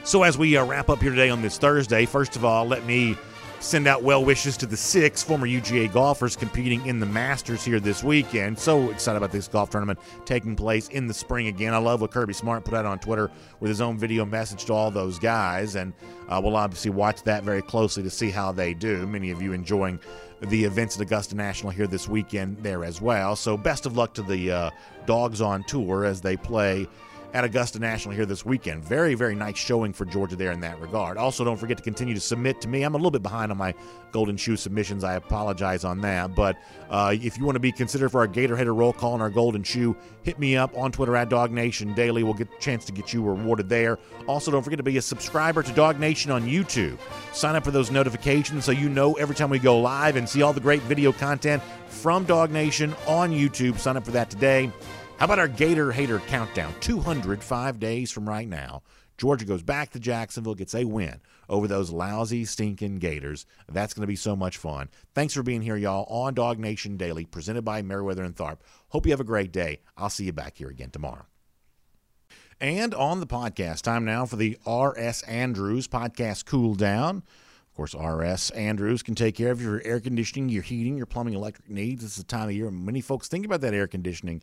So 0.04 0.24
as 0.24 0.36
we 0.36 0.56
uh, 0.56 0.64
wrap 0.64 0.90
up 0.90 1.00
here 1.00 1.10
today 1.10 1.30
on 1.30 1.42
this 1.42 1.58
Thursday, 1.58 2.06
first 2.06 2.34
of 2.34 2.44
all, 2.44 2.66
let 2.66 2.84
me 2.84 3.16
send 3.62 3.86
out 3.86 4.02
well 4.02 4.24
wishes 4.24 4.56
to 4.56 4.66
the 4.66 4.76
six 4.76 5.22
former 5.22 5.46
UGA 5.46 5.92
golfers 5.92 6.34
competing 6.34 6.84
in 6.84 6.98
the 6.98 7.06
Masters 7.06 7.64
here 7.64 7.78
this 7.78 8.02
weekend. 8.02 8.58
So 8.58 8.90
excited 8.90 9.16
about 9.16 9.30
this 9.30 9.46
golf 9.46 9.70
tournament 9.70 10.00
taking 10.24 10.56
place 10.56 10.88
in 10.88 11.06
the 11.06 11.14
spring 11.14 11.46
again. 11.46 11.72
I 11.72 11.78
love 11.78 12.00
what 12.00 12.10
Kirby 12.10 12.32
Smart 12.32 12.64
put 12.64 12.74
out 12.74 12.84
on 12.84 12.98
Twitter 12.98 13.30
with 13.60 13.68
his 13.68 13.80
own 13.80 13.96
video 13.96 14.24
message 14.24 14.64
to 14.64 14.72
all 14.72 14.90
those 14.90 15.18
guys, 15.20 15.76
and 15.76 15.92
uh, 16.28 16.40
we'll 16.42 16.56
obviously 16.56 16.90
watch 16.90 17.22
that 17.22 17.44
very 17.44 17.62
closely 17.62 18.02
to 18.02 18.10
see 18.10 18.30
how 18.30 18.50
they 18.50 18.74
do. 18.74 19.06
Many 19.06 19.30
of 19.30 19.40
you 19.40 19.52
enjoying 19.52 20.00
the 20.42 20.64
events 20.64 20.96
at 20.96 21.02
Augusta 21.02 21.36
National 21.36 21.70
here 21.70 21.86
this 21.86 22.08
weekend 22.08 22.58
there 22.62 22.84
as 22.84 23.00
well. 23.00 23.36
So 23.36 23.56
best 23.56 23.86
of 23.86 23.96
luck 23.96 24.14
to 24.14 24.22
the 24.22 24.50
uh, 24.50 24.70
dogs 25.06 25.40
on 25.40 25.64
tour 25.64 26.04
as 26.04 26.20
they 26.20 26.36
play 26.36 26.88
at 27.34 27.44
Augusta 27.44 27.78
National 27.78 28.14
here 28.14 28.26
this 28.26 28.44
weekend. 28.44 28.84
Very, 28.84 29.14
very 29.14 29.34
nice 29.34 29.56
showing 29.56 29.92
for 29.92 30.04
Georgia 30.04 30.36
there 30.36 30.52
in 30.52 30.60
that 30.60 30.78
regard. 30.80 31.16
Also, 31.16 31.44
don't 31.44 31.56
forget 31.56 31.76
to 31.78 31.82
continue 31.82 32.14
to 32.14 32.20
submit 32.20 32.60
to 32.60 32.68
me. 32.68 32.82
I'm 32.82 32.94
a 32.94 32.98
little 32.98 33.10
bit 33.10 33.22
behind 33.22 33.50
on 33.50 33.58
my 33.58 33.74
Golden 34.10 34.36
Shoe 34.36 34.56
submissions. 34.56 35.02
I 35.02 35.14
apologize 35.14 35.84
on 35.84 36.00
that. 36.02 36.34
But 36.34 36.56
uh, 36.90 37.14
if 37.18 37.38
you 37.38 37.44
want 37.44 37.56
to 37.56 37.60
be 37.60 37.72
considered 37.72 38.10
for 38.10 38.20
our 38.20 38.26
Gator 38.26 38.56
Hater 38.56 38.74
roll 38.74 38.92
call 38.92 39.14
and 39.14 39.22
our 39.22 39.30
Golden 39.30 39.62
Shoe, 39.62 39.96
hit 40.22 40.38
me 40.38 40.56
up 40.56 40.76
on 40.76 40.92
Twitter 40.92 41.16
at 41.16 41.30
Dog 41.30 41.50
Nation 41.50 41.94
Daily. 41.94 42.22
We'll 42.22 42.34
get 42.34 42.48
a 42.54 42.60
chance 42.60 42.84
to 42.86 42.92
get 42.92 43.12
you 43.12 43.22
rewarded 43.22 43.68
there. 43.68 43.98
Also, 44.26 44.50
don't 44.50 44.62
forget 44.62 44.76
to 44.76 44.82
be 44.82 44.98
a 44.98 45.02
subscriber 45.02 45.62
to 45.62 45.72
Dog 45.72 45.98
Nation 45.98 46.30
on 46.30 46.46
YouTube. 46.46 46.98
Sign 47.32 47.56
up 47.56 47.64
for 47.64 47.70
those 47.70 47.90
notifications 47.90 48.64
so 48.66 48.72
you 48.72 48.88
know 48.88 49.14
every 49.14 49.34
time 49.34 49.48
we 49.48 49.58
go 49.58 49.80
live 49.80 50.16
and 50.16 50.28
see 50.28 50.42
all 50.42 50.52
the 50.52 50.60
great 50.60 50.82
video 50.82 51.12
content 51.12 51.62
from 51.88 52.24
Dog 52.24 52.50
Nation 52.50 52.94
on 53.06 53.30
YouTube. 53.30 53.78
Sign 53.78 53.96
up 53.96 54.04
for 54.04 54.10
that 54.10 54.28
today. 54.28 54.70
How 55.22 55.26
about 55.26 55.38
our 55.38 55.46
Gator 55.46 55.92
Hater 55.92 56.18
countdown? 56.18 56.74
205 56.80 57.78
days 57.78 58.10
from 58.10 58.28
right 58.28 58.48
now. 58.48 58.82
Georgia 59.16 59.44
goes 59.44 59.62
back 59.62 59.90
to 59.90 60.00
Jacksonville, 60.00 60.56
gets 60.56 60.74
a 60.74 60.84
win 60.84 61.20
over 61.48 61.68
those 61.68 61.92
lousy, 61.92 62.44
stinking 62.44 62.96
Gators. 62.96 63.46
That's 63.70 63.94
going 63.94 64.00
to 64.00 64.08
be 64.08 64.16
so 64.16 64.34
much 64.34 64.56
fun. 64.56 64.88
Thanks 65.14 65.32
for 65.32 65.44
being 65.44 65.62
here, 65.62 65.76
y'all, 65.76 66.06
on 66.12 66.34
Dog 66.34 66.58
Nation 66.58 66.96
Daily, 66.96 67.24
presented 67.24 67.62
by 67.62 67.82
Meriwether 67.82 68.24
and 68.24 68.34
Tharp. 68.34 68.58
Hope 68.88 69.06
you 69.06 69.12
have 69.12 69.20
a 69.20 69.24
great 69.24 69.52
day. 69.52 69.78
I'll 69.96 70.10
see 70.10 70.24
you 70.24 70.32
back 70.32 70.56
here 70.56 70.70
again 70.70 70.90
tomorrow. 70.90 71.26
And 72.60 72.92
on 72.92 73.20
the 73.20 73.26
podcast, 73.28 73.82
time 73.82 74.04
now 74.04 74.26
for 74.26 74.34
the 74.34 74.58
R.S. 74.66 75.22
Andrews 75.22 75.86
podcast 75.86 76.46
Cool 76.46 76.74
Down. 76.74 77.18
Of 77.18 77.76
course, 77.76 77.94
R.S. 77.94 78.50
Andrews 78.50 79.04
can 79.04 79.14
take 79.14 79.36
care 79.36 79.52
of 79.52 79.62
your 79.62 79.80
air 79.84 80.00
conditioning, 80.00 80.48
your 80.48 80.64
heating, 80.64 80.96
your 80.96 81.06
plumbing, 81.06 81.34
electric 81.34 81.70
needs. 81.70 82.02
This 82.02 82.18
is 82.18 82.24
the 82.24 82.24
time 82.24 82.48
of 82.48 82.54
year 82.56 82.72
many 82.72 83.00
folks 83.00 83.28
think 83.28 83.46
about 83.46 83.60
that 83.60 83.72
air 83.72 83.86
conditioning 83.86 84.42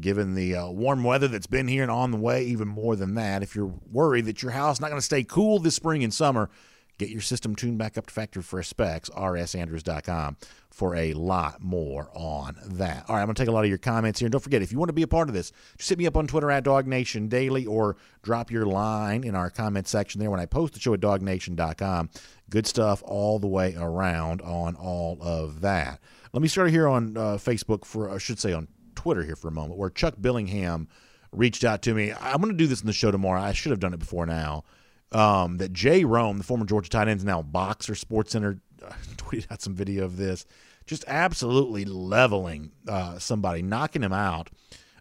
given 0.00 0.34
the 0.34 0.56
uh, 0.56 0.68
warm 0.68 1.04
weather 1.04 1.28
that's 1.28 1.46
been 1.46 1.68
here 1.68 1.82
and 1.82 1.90
on 1.90 2.10
the 2.10 2.16
way, 2.16 2.44
even 2.44 2.68
more 2.68 2.96
than 2.96 3.14
that. 3.14 3.42
If 3.42 3.54
you're 3.54 3.74
worried 3.90 4.26
that 4.26 4.42
your 4.42 4.52
house 4.52 4.76
is 4.76 4.80
not 4.80 4.88
going 4.88 5.00
to 5.00 5.04
stay 5.04 5.24
cool 5.24 5.58
this 5.58 5.74
spring 5.74 6.02
and 6.02 6.12
summer, 6.12 6.50
get 6.98 7.10
your 7.10 7.20
system 7.20 7.54
tuned 7.54 7.78
back 7.78 7.98
up 7.98 8.06
to 8.06 8.14
factory 8.14 8.42
fresh 8.42 8.68
specs, 8.68 9.10
rsandrews.com, 9.10 10.36
for 10.70 10.94
a 10.94 11.12
lot 11.12 11.62
more 11.62 12.10
on 12.14 12.56
that. 12.64 13.04
All 13.08 13.16
right, 13.16 13.22
I'm 13.22 13.26
going 13.26 13.34
to 13.34 13.42
take 13.42 13.48
a 13.48 13.52
lot 13.52 13.64
of 13.64 13.68
your 13.68 13.78
comments 13.78 14.18
here. 14.18 14.26
And 14.26 14.32
don't 14.32 14.40
forget, 14.40 14.62
if 14.62 14.72
you 14.72 14.78
want 14.78 14.88
to 14.88 14.94
be 14.94 15.02
a 15.02 15.08
part 15.08 15.28
of 15.28 15.34
this, 15.34 15.52
just 15.76 15.90
hit 15.90 15.98
me 15.98 16.06
up 16.06 16.16
on 16.16 16.26
Twitter 16.26 16.50
at 16.50 16.64
DogNation 16.64 17.28
Daily 17.28 17.66
or 17.66 17.96
drop 18.22 18.50
your 18.50 18.64
line 18.64 19.24
in 19.24 19.34
our 19.34 19.50
comment 19.50 19.88
section 19.88 20.20
there 20.20 20.30
when 20.30 20.40
I 20.40 20.46
post 20.46 20.74
the 20.74 20.80
show 20.80 20.94
at 20.94 21.00
dognation.com. 21.00 22.10
Good 22.48 22.66
stuff 22.66 23.02
all 23.04 23.38
the 23.38 23.48
way 23.48 23.74
around 23.78 24.40
on 24.40 24.74
all 24.76 25.18
of 25.20 25.60
that. 25.60 26.00
Let 26.32 26.40
me 26.40 26.48
start 26.48 26.70
here 26.70 26.88
on 26.88 27.16
uh, 27.16 27.20
Facebook 27.34 27.84
for, 27.84 28.10
I 28.10 28.16
should 28.16 28.38
say 28.38 28.54
on 28.54 28.68
Twitter 29.02 29.24
here 29.24 29.34
for 29.34 29.48
a 29.48 29.52
moment, 29.52 29.78
where 29.78 29.90
Chuck 29.90 30.14
Billingham 30.20 30.86
reached 31.32 31.64
out 31.64 31.82
to 31.82 31.92
me. 31.94 32.12
I'm 32.12 32.40
going 32.40 32.52
to 32.52 32.56
do 32.56 32.68
this 32.68 32.80
in 32.80 32.86
the 32.86 32.92
show 32.92 33.10
tomorrow. 33.10 33.40
I 33.40 33.52
should 33.52 33.70
have 33.70 33.80
done 33.80 33.92
it 33.92 33.98
before 33.98 34.26
now. 34.26 34.62
Um, 35.10 35.58
that 35.58 35.72
Jay 35.72 36.04
Rome, 36.04 36.38
the 36.38 36.44
former 36.44 36.64
Georgia 36.64 36.88
tight 36.88 37.08
end, 37.08 37.18
is 37.18 37.24
now 37.24 37.42
boxer. 37.42 37.96
Sports 37.96 38.32
Center 38.32 38.60
tweeted 39.16 39.50
out 39.50 39.60
some 39.60 39.74
video 39.74 40.04
of 40.04 40.16
this, 40.16 40.46
just 40.86 41.04
absolutely 41.08 41.84
leveling 41.84 42.70
uh, 42.88 43.18
somebody, 43.18 43.60
knocking 43.60 44.02
him 44.02 44.12
out, 44.12 44.50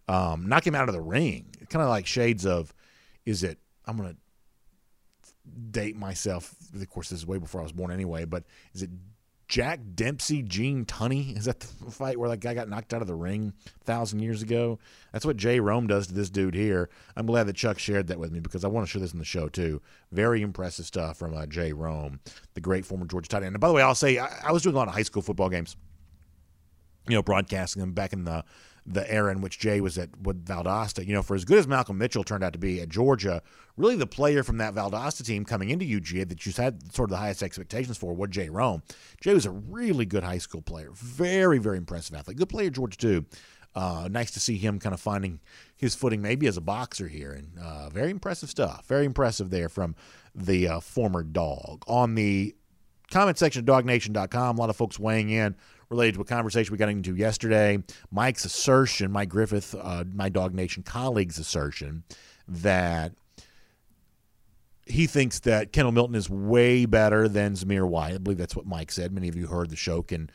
um, 0.08 0.48
knocking 0.48 0.74
him 0.74 0.82
out 0.82 0.90
of 0.90 0.96
the 0.96 1.02
ring. 1.02 1.54
Kind 1.70 1.84
of 1.84 1.90
like 1.90 2.08
shades 2.08 2.46
of, 2.46 2.74
is 3.26 3.44
it? 3.44 3.60
I'm 3.86 3.98
going 3.98 4.10
to 4.10 4.18
date 5.72 5.96
myself. 5.96 6.56
Of 6.74 6.90
course, 6.90 7.10
this 7.10 7.20
is 7.20 7.26
way 7.28 7.38
before 7.38 7.62
I 7.62 7.64
was 7.64 7.72
born 7.72 7.92
anyway. 7.92 8.26
But 8.26 8.46
is 8.74 8.82
it 8.82 8.90
Jack 9.52 9.82
Dempsey, 9.96 10.42
Gene 10.42 10.86
Tunney. 10.86 11.38
Is 11.38 11.44
that 11.44 11.60
the 11.60 11.68
fight 11.92 12.18
where 12.18 12.30
that 12.30 12.38
guy 12.38 12.54
got 12.54 12.70
knocked 12.70 12.94
out 12.94 13.02
of 13.02 13.10
the 13.10 13.14
ring 13.14 13.52
a 13.82 13.84
thousand 13.84 14.22
years 14.22 14.42
ago? 14.42 14.80
That's 15.12 15.26
what 15.26 15.36
Jay 15.36 15.60
Rome 15.60 15.88
does 15.88 16.08
to 16.08 16.14
this 16.14 16.30
dude 16.30 16.56
here. 16.56 16.90
I'm 17.18 17.26
glad 17.26 17.48
that 17.48 17.58
Chuck 17.58 17.78
shared 17.78 18.08
that 18.08 18.18
with 18.18 18.32
me 18.32 18.40
because 18.40 18.64
I 18.64 18.70
want 18.70 18.88
to 18.88 18.90
share 18.90 19.02
this 19.02 19.12
in 19.12 19.20
the 19.20 19.26
show 19.26 19.50
too. 19.50 19.82
Very 20.14 20.42
impressive 20.42 20.86
stuff 20.86 21.18
from 21.18 21.36
uh, 21.36 21.48
Jay 21.48 21.74
Rome, 21.74 22.22
the 22.54 22.62
great 22.62 22.86
former 22.86 23.06
Georgia 23.06 23.28
tight 23.28 23.44
end. 23.44 23.54
And 23.54 23.60
by 23.60 23.68
the 23.68 23.74
way, 23.74 23.82
I'll 23.82 23.94
say 23.94 24.20
I, 24.20 24.30
I 24.42 24.52
was 24.54 24.64
doing 24.64 24.74
a 24.74 24.78
lot 24.78 24.88
of 24.88 24.94
high 24.94 25.04
school 25.04 25.22
football 25.22 25.50
games, 25.50 25.76
you 27.10 27.16
know, 27.16 27.22
broadcasting 27.22 27.82
them 27.82 27.92
back 27.92 28.14
in 28.14 28.24
the 28.24 28.46
the 28.86 29.10
era 29.12 29.32
in 29.32 29.42
which 29.42 29.60
Jay 29.60 29.80
was 29.80 29.98
at 29.98 30.10
with 30.22 30.46
Valdosta. 30.46 31.06
You 31.06 31.14
know, 31.14 31.22
for 31.22 31.36
as 31.36 31.46
good 31.46 31.60
as 31.60 31.68
Malcolm 31.68 31.98
Mitchell 31.98 32.24
turned 32.24 32.44
out 32.44 32.54
to 32.54 32.60
be 32.60 32.82
at 32.82 32.90
Georgia, 32.90 33.42
really 33.78 33.96
the 33.96 34.08
player 34.08 34.44
from 34.44 34.58
that 34.58 34.74
Valdosta 34.74 35.26
team 35.26 35.46
coming 35.46 35.70
into 35.70 35.86
UGA 35.86 36.28
that 36.30 36.46
you 36.46 36.54
had 36.54 36.94
sort 36.94 37.10
of 37.10 37.12
the 37.12 37.18
highest 37.18 37.44
expectations 37.44 37.98
for 37.98 38.14
was 38.14 38.30
Jay 38.30 38.50
Rome. 38.50 38.82
Jay 39.22 39.34
was 39.34 39.46
a 39.46 39.52
really 39.52 40.06
good 40.06 40.24
high 40.24 40.40
school 40.40 40.62
player, 40.62 40.90
very, 40.94 41.60
very 41.60 41.78
impressive 41.78 42.16
athlete. 42.16 42.38
Good 42.38 42.50
player, 42.50 42.70
Georgia, 42.70 42.98
too. 42.98 43.26
Uh, 43.74 44.10
nice 44.12 44.32
to 44.32 44.40
see 44.40 44.58
him 44.58 44.80
kind 44.80 44.94
of 44.94 45.00
finding 45.00 45.40
his 45.78 45.96
footing 45.96 46.22
maybe 46.22 46.46
as 46.48 46.58
a 46.58 46.62
boxer 46.62 47.08
here. 47.08 47.32
And 47.32 47.58
uh, 47.58 47.90
very 47.90 48.12
impressive 48.12 48.50
stuff. 48.50 48.86
Very 48.88 49.06
impressive 49.06 49.50
there 49.50 49.70
from 49.70 49.96
the 50.36 50.68
uh, 50.68 50.80
former 50.82 51.24
dog. 51.24 51.84
On 51.88 52.16
the 52.16 52.54
comment 53.12 53.38
section 53.38 53.60
of 53.62 53.66
dognation.com, 53.66 54.58
a 54.58 54.60
lot 54.60 54.70
of 54.70 54.76
folks 54.76 55.00
weighing 55.00 55.30
in 55.30 55.56
related 55.92 56.16
to 56.16 56.22
a 56.22 56.26
conversation 56.26 56.72
we 56.72 56.78
got 56.78 56.90
into 56.90 57.16
yesterday. 57.16 57.78
Mike's 58.10 58.46
assertion, 58.46 59.12
Mike 59.12 59.30
Griffith, 59.30 59.76
uh, 59.80 60.06
my 60.14 60.30
Dog 60.30 60.56
Nation 60.56 60.84
colleague's 60.84 61.38
assertion, 61.38 62.04
that 62.48 63.12
he 64.88 65.06
thinks 65.06 65.40
that 65.42 65.72
Kendall 65.72 65.92
Milton 65.92 66.16
is 66.16 66.30
way 66.30 66.86
better 66.86 67.28
than 67.28 67.54
Zamir 67.54 67.88
White. 67.88 68.14
I 68.14 68.18
believe 68.18 68.38
that's 68.38 68.56
what 68.56 68.66
Mike 68.66 68.92
said. 68.92 69.12
Many 69.12 69.28
of 69.28 69.36
you 69.36 69.48
heard 69.48 69.70
the 69.70 69.76
show 69.76 70.02
can 70.02 70.32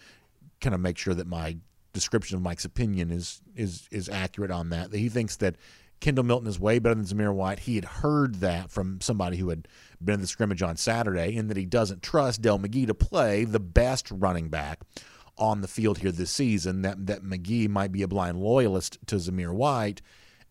kind 0.60 0.74
of 0.74 0.80
make 0.80 0.98
sure 0.98 1.14
that 1.14 1.26
my 1.26 1.56
description 1.92 2.36
of 2.36 2.42
Mike's 2.42 2.64
opinion 2.64 3.10
is 3.10 3.40
is 3.56 3.88
is 3.90 4.08
accurate 4.08 4.50
on 4.50 4.68
that. 4.70 4.90
That 4.90 4.98
he 4.98 5.08
thinks 5.08 5.36
that 5.36 5.56
Kendall 6.00 6.24
Milton 6.24 6.48
is 6.48 6.60
way 6.60 6.78
better 6.78 6.94
than 6.94 7.04
Zamir 7.04 7.34
White. 7.34 7.60
He 7.60 7.76
had 7.76 7.84
heard 7.86 8.36
that 8.36 8.70
from 8.70 9.00
somebody 9.00 9.38
who 9.38 9.48
had 9.48 9.66
been 10.04 10.16
in 10.16 10.20
the 10.20 10.26
scrimmage 10.26 10.62
on 10.62 10.76
Saturday, 10.76 11.36
and 11.36 11.48
that 11.48 11.56
he 11.56 11.64
doesn't 11.64 12.02
trust 12.02 12.42
Dell 12.42 12.58
McGee 12.58 12.86
to 12.86 12.94
play 12.94 13.44
the 13.44 13.60
best 13.60 14.10
running 14.10 14.48
back 14.48 14.80
on 15.38 15.60
the 15.60 15.68
field 15.68 15.98
here 15.98 16.12
this 16.12 16.30
season. 16.30 16.82
That 16.82 17.06
that 17.06 17.22
McGee 17.22 17.68
might 17.68 17.92
be 17.92 18.02
a 18.02 18.08
blind 18.08 18.40
loyalist 18.40 18.98
to 19.06 19.16
Zamir 19.16 19.52
White 19.52 20.02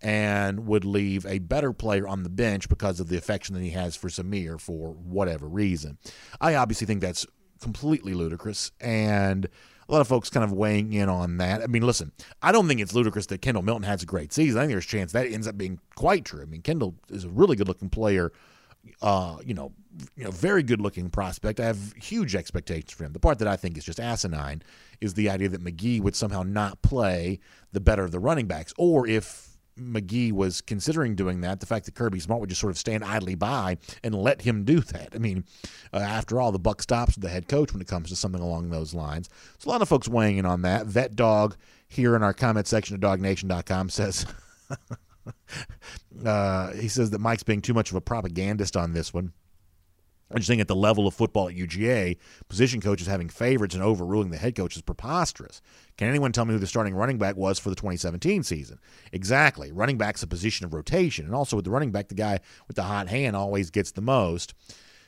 and 0.01 0.67
would 0.67 0.85
leave 0.85 1.25
a 1.25 1.39
better 1.39 1.73
player 1.73 2.07
on 2.07 2.23
the 2.23 2.29
bench 2.29 2.69
because 2.69 2.99
of 2.99 3.07
the 3.07 3.17
affection 3.17 3.55
that 3.55 3.61
he 3.61 3.71
has 3.71 3.95
for 3.95 4.09
Zamir 4.09 4.59
for 4.59 4.91
whatever 4.91 5.47
reason. 5.47 5.97
I 6.41 6.55
obviously 6.55 6.85
think 6.85 7.01
that's 7.01 7.25
completely 7.61 8.13
ludicrous 8.13 8.71
and 8.81 9.47
a 9.87 9.91
lot 9.91 10.01
of 10.01 10.07
folks 10.07 10.29
kind 10.29 10.43
of 10.43 10.51
weighing 10.51 10.93
in 10.93 11.09
on 11.09 11.37
that. 11.37 11.61
I 11.61 11.67
mean, 11.67 11.83
listen, 11.83 12.11
I 12.41 12.51
don't 12.51 12.67
think 12.67 12.81
it's 12.81 12.93
ludicrous 12.93 13.27
that 13.27 13.41
Kendall 13.41 13.63
Milton 13.63 13.83
has 13.83 14.03
a 14.03 14.05
great 14.05 14.33
season. 14.33 14.59
I 14.59 14.63
think 14.63 14.71
there's 14.71 14.85
a 14.85 14.87
chance 14.87 15.11
that 15.13 15.27
ends 15.27 15.47
up 15.47 15.57
being 15.57 15.79
quite 15.95 16.25
true. 16.25 16.41
I 16.41 16.45
mean, 16.45 16.61
Kendall 16.61 16.95
is 17.09 17.23
a 17.23 17.29
really 17.29 17.55
good 17.55 17.67
looking 17.67 17.89
player 17.89 18.31
uh, 19.01 19.37
you 19.45 19.53
know, 19.53 19.71
you 20.15 20.23
know, 20.23 20.31
very 20.31 20.63
good 20.63 20.81
looking 20.81 21.09
prospect. 21.09 21.59
I 21.59 21.65
have 21.65 21.93
huge 21.93 22.35
expectations 22.35 22.91
for 22.91 23.05
him. 23.05 23.13
The 23.13 23.19
part 23.19 23.39
that 23.39 23.47
I 23.47 23.55
think 23.55 23.77
is 23.77 23.85
just 23.85 23.99
asinine 23.99 24.61
is 25.01 25.13
the 25.13 25.29
idea 25.29 25.49
that 25.49 25.63
McGee 25.63 26.01
would 26.01 26.15
somehow 26.15 26.43
not 26.43 26.81
play 26.81 27.39
the 27.71 27.79
better 27.79 28.03
of 28.03 28.11
the 28.11 28.19
running 28.19 28.47
backs, 28.47 28.73
or 28.77 29.07
if 29.07 29.55
McGee 29.79 30.31
was 30.31 30.61
considering 30.61 31.15
doing 31.15 31.41
that, 31.41 31.59
the 31.59 31.65
fact 31.65 31.85
that 31.85 31.95
Kirby 31.95 32.19
Smart 32.19 32.39
would 32.39 32.49
just 32.49 32.61
sort 32.61 32.71
of 32.71 32.77
stand 32.77 33.03
idly 33.03 33.35
by 33.35 33.77
and 34.03 34.15
let 34.15 34.41
him 34.41 34.63
do 34.63 34.79
that. 34.79 35.09
I 35.13 35.17
mean, 35.17 35.43
uh, 35.93 35.97
after 35.97 36.39
all, 36.39 36.51
the 36.51 36.59
buck 36.59 36.81
stops 36.81 37.15
with 37.15 37.23
the 37.23 37.29
head 37.29 37.47
coach 37.47 37.73
when 37.73 37.81
it 37.81 37.87
comes 37.87 38.09
to 38.09 38.15
something 38.15 38.41
along 38.41 38.69
those 38.69 38.93
lines. 38.93 39.29
So 39.59 39.69
a 39.69 39.71
lot 39.71 39.81
of 39.81 39.89
folks 39.89 40.07
weighing 40.07 40.37
in 40.37 40.45
on 40.45 40.61
that. 40.61 40.85
Vet 40.85 41.15
Dog 41.15 41.57
here 41.87 42.15
in 42.15 42.23
our 42.23 42.33
comment 42.33 42.67
section 42.67 42.95
of 42.95 43.01
DogNation.com 43.01 43.89
says. 43.89 44.25
uh, 46.25 46.71
he 46.73 46.87
says 46.87 47.09
that 47.11 47.19
Mike's 47.19 47.43
being 47.43 47.61
too 47.61 47.73
much 47.73 47.89
of 47.89 47.95
a 47.95 48.01
propagandist 48.01 48.77
on 48.77 48.93
this 48.93 49.13
one. 49.13 49.33
I'm 50.31 50.37
just 50.37 50.47
saying 50.47 50.61
at 50.61 50.67
the 50.67 50.75
level 50.75 51.07
of 51.07 51.13
football 51.13 51.49
at 51.49 51.55
UGA, 51.55 52.17
position 52.49 52.81
coaches 52.81 53.07
having 53.07 53.29
favorites 53.29 53.75
and 53.75 53.83
overruling 53.83 54.31
the 54.31 54.37
head 54.37 54.55
coach 54.55 54.75
is 54.75 54.81
preposterous. 54.81 55.61
Can 55.97 56.09
anyone 56.09 56.31
tell 56.31 56.45
me 56.45 56.53
who 56.53 56.59
the 56.59 56.67
starting 56.67 56.95
running 56.95 57.17
back 57.17 57.35
was 57.35 57.59
for 57.59 57.69
the 57.69 57.75
2017 57.75 58.43
season? 58.43 58.79
Exactly. 59.11 59.71
Running 59.71 59.97
back's 59.97 60.23
a 60.23 60.27
position 60.27 60.65
of 60.65 60.73
rotation. 60.73 61.25
And 61.25 61.35
also 61.35 61.55
with 61.55 61.65
the 61.65 61.71
running 61.71 61.91
back, 61.91 62.07
the 62.07 62.15
guy 62.15 62.39
with 62.67 62.75
the 62.75 62.83
hot 62.83 63.07
hand 63.07 63.35
always 63.35 63.69
gets 63.69 63.91
the 63.91 64.01
most. 64.01 64.55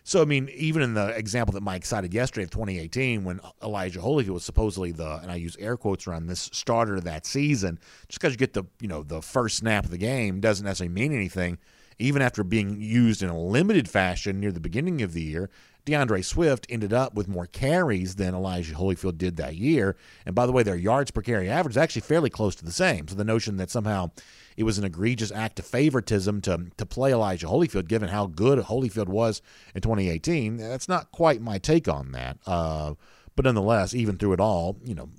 So 0.07 0.21
I 0.21 0.25
mean, 0.25 0.49
even 0.55 0.81
in 0.81 0.93
the 0.93 1.07
example 1.07 1.51
that 1.53 1.63
Mike 1.63 1.83
cited 1.83 2.13
yesterday 2.13 2.45
of 2.45 2.51
2018, 2.51 3.25
when 3.25 3.41
Elijah 3.61 3.99
Holyfield 3.99 4.29
was 4.29 4.45
supposedly 4.45 4.93
the, 4.93 5.19
and 5.21 5.29
I 5.29 5.35
use 5.35 5.57
air 5.59 5.75
quotes 5.75 6.07
around 6.07 6.27
this 6.27 6.49
starter 6.53 6.95
of 6.95 7.03
that 7.03 7.25
season, 7.25 7.77
just 8.07 8.21
because 8.21 8.31
you 8.31 8.37
get 8.37 8.53
the 8.53 8.63
you 8.79 8.87
know 8.87 9.03
the 9.03 9.21
first 9.21 9.57
snap 9.57 9.83
of 9.83 9.91
the 9.91 9.97
game 9.97 10.39
doesn't 10.39 10.63
necessarily 10.63 10.93
mean 10.93 11.11
anything. 11.11 11.57
Even 11.99 12.21
after 12.21 12.43
being 12.43 12.79
used 12.79 13.23
in 13.23 13.29
a 13.29 13.39
limited 13.39 13.89
fashion 13.89 14.39
near 14.39 14.51
the 14.51 14.59
beginning 14.59 15.01
of 15.01 15.13
the 15.13 15.21
year, 15.21 15.49
DeAndre 15.87 16.23
Swift 16.23 16.67
ended 16.69 16.91
up 16.91 17.15
with 17.15 17.29
more 17.29 17.47
carries 17.47 18.15
than 18.15 18.35
Elijah 18.35 18.75
Holyfield 18.75 19.17
did 19.17 19.37
that 19.37 19.55
year. 19.55 19.95
And 20.25 20.35
by 20.35 20.45
the 20.45 20.51
way, 20.51 20.61
their 20.61 20.75
yards 20.75 21.11
per 21.11 21.21
carry 21.21 21.49
average 21.49 21.73
is 21.73 21.77
actually 21.77 22.01
fairly 22.01 22.29
close 22.29 22.55
to 22.55 22.65
the 22.65 22.73
same. 22.73 23.07
So 23.07 23.15
the 23.15 23.23
notion 23.23 23.55
that 23.57 23.71
somehow 23.71 24.11
it 24.57 24.63
was 24.63 24.77
an 24.77 24.83
egregious 24.83 25.31
act 25.31 25.59
of 25.59 25.65
favoritism 25.65 26.41
to 26.41 26.65
to 26.75 26.85
play 26.85 27.13
Elijah 27.13 27.47
Holyfield, 27.47 27.87
given 27.87 28.09
how 28.09 28.27
good 28.27 28.59
Holyfield 28.59 29.07
was 29.07 29.41
in 29.73 29.81
2018, 29.81 30.57
that's 30.57 30.89
not 30.89 31.11
quite 31.11 31.41
my 31.41 31.57
take 31.57 31.87
on 31.87 32.11
that. 32.11 32.37
Uh, 32.45 32.95
but 33.35 33.45
nonetheless, 33.45 33.93
even 33.93 34.17
through 34.17 34.33
it 34.33 34.39
all, 34.41 34.77
you 34.83 34.95
know, 34.95 35.09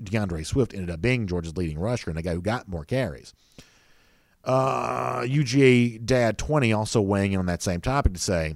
DeAndre 0.00 0.46
Swift 0.46 0.72
ended 0.72 0.90
up 0.90 1.00
being 1.00 1.26
Georgia's 1.26 1.56
leading 1.56 1.78
rusher 1.78 2.10
and 2.10 2.18
a 2.18 2.22
guy 2.22 2.34
who 2.34 2.42
got 2.42 2.68
more 2.68 2.84
carries. 2.84 3.34
Uh, 4.46 5.22
UGA 5.22 6.04
Dad 6.06 6.38
20 6.38 6.72
also 6.72 7.00
weighing 7.00 7.32
in 7.32 7.40
on 7.40 7.46
that 7.46 7.62
same 7.62 7.80
topic 7.80 8.14
to 8.14 8.20
say 8.20 8.54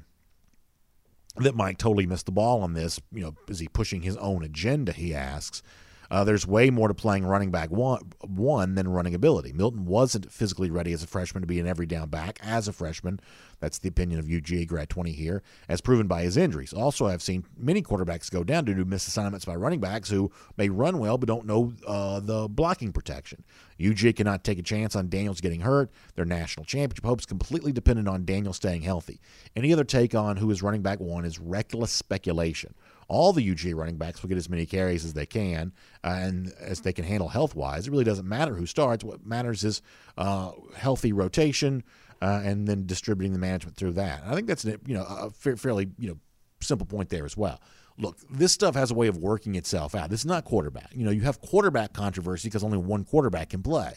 that 1.36 1.56
Mike 1.56 1.78
totally 1.78 2.06
missed 2.06 2.26
the 2.26 2.32
ball 2.32 2.62
on 2.62 2.74
this. 2.74 3.00
You 3.12 3.22
know, 3.22 3.34
is 3.48 3.58
he 3.58 3.68
pushing 3.68 4.02
his 4.02 4.16
own 4.16 4.44
agenda? 4.44 4.92
He 4.92 5.14
asks. 5.14 5.62
Uh, 6.10 6.24
there's 6.24 6.44
way 6.44 6.70
more 6.70 6.88
to 6.88 6.94
playing 6.94 7.24
running 7.24 7.52
back 7.52 7.70
one, 7.70 8.10
one 8.20 8.74
than 8.74 8.88
running 8.88 9.14
ability. 9.14 9.52
Milton 9.52 9.84
wasn't 9.86 10.30
physically 10.30 10.68
ready 10.68 10.92
as 10.92 11.04
a 11.04 11.06
freshman 11.06 11.40
to 11.40 11.46
be 11.46 11.60
an 11.60 11.68
every 11.68 11.86
down 11.86 12.08
back 12.08 12.40
as 12.42 12.66
a 12.66 12.72
freshman. 12.72 13.20
That's 13.60 13.78
the 13.78 13.88
opinion 13.88 14.18
of 14.18 14.26
UGA 14.26 14.66
grad 14.66 14.88
20 14.88 15.12
here, 15.12 15.42
as 15.68 15.80
proven 15.80 16.08
by 16.08 16.22
his 16.22 16.36
injuries. 16.36 16.72
Also, 16.72 17.06
I've 17.06 17.22
seen 17.22 17.44
many 17.56 17.80
quarterbacks 17.80 18.28
go 18.28 18.42
down 18.42 18.64
due 18.64 18.74
to 18.74 18.84
misassignments 18.84 19.46
by 19.46 19.54
running 19.54 19.78
backs 19.78 20.10
who 20.10 20.32
may 20.56 20.68
run 20.68 20.98
well 20.98 21.16
but 21.16 21.28
don't 21.28 21.46
know 21.46 21.74
uh, 21.86 22.18
the 22.18 22.48
blocking 22.48 22.92
protection. 22.92 23.44
UGA 23.80 24.14
cannot 24.14 24.44
take 24.44 24.58
a 24.58 24.62
chance 24.62 24.94
on 24.94 25.08
Daniels 25.08 25.40
getting 25.40 25.60
hurt. 25.60 25.90
Their 26.14 26.24
national 26.24 26.66
championship 26.66 27.04
hopes 27.04 27.26
completely 27.26 27.72
dependent 27.72 28.08
on 28.08 28.24
Daniels 28.24 28.56
staying 28.56 28.82
healthy. 28.82 29.20
Any 29.56 29.72
other 29.72 29.84
take 29.84 30.14
on 30.14 30.36
who 30.36 30.50
is 30.50 30.62
running 30.62 30.82
back 30.82 31.00
one 31.00 31.24
is 31.24 31.38
reckless 31.38 31.90
speculation 31.90 32.74
all 33.10 33.32
the 33.32 33.46
UGA 33.46 33.74
running 33.74 33.96
backs 33.96 34.22
will 34.22 34.28
get 34.28 34.38
as 34.38 34.48
many 34.48 34.64
carries 34.64 35.04
as 35.04 35.14
they 35.14 35.26
can 35.26 35.72
uh, 36.04 36.16
and 36.20 36.52
as 36.60 36.80
they 36.80 36.92
can 36.92 37.04
handle 37.04 37.28
health 37.28 37.56
wise. 37.56 37.88
It 37.88 37.90
really 37.90 38.04
doesn't 38.04 38.26
matter 38.26 38.54
who 38.54 38.66
starts. 38.66 39.02
What 39.02 39.26
matters 39.26 39.64
is 39.64 39.82
uh, 40.16 40.52
healthy 40.76 41.12
rotation 41.12 41.82
uh, 42.22 42.40
and 42.44 42.68
then 42.68 42.86
distributing 42.86 43.32
the 43.32 43.40
management 43.40 43.76
through 43.76 43.92
that. 43.92 44.22
I 44.24 44.34
think 44.36 44.46
that's 44.46 44.64
you 44.64 44.94
know 44.94 45.02
a 45.02 45.30
fairly 45.30 45.90
you 45.98 46.08
know 46.08 46.18
simple 46.60 46.86
point 46.86 47.08
there 47.08 47.24
as 47.24 47.36
well. 47.36 47.60
Look, 48.00 48.16
this 48.30 48.52
stuff 48.52 48.74
has 48.74 48.90
a 48.90 48.94
way 48.94 49.08
of 49.08 49.18
working 49.18 49.54
itself 49.54 49.94
out. 49.94 50.10
This 50.10 50.20
is 50.20 50.26
not 50.26 50.44
quarterback. 50.44 50.90
You 50.94 51.04
know, 51.04 51.10
you 51.10 51.20
have 51.22 51.40
quarterback 51.40 51.92
controversy 51.92 52.48
because 52.48 52.64
only 52.64 52.78
one 52.78 53.04
quarterback 53.04 53.50
can 53.50 53.62
play 53.62 53.94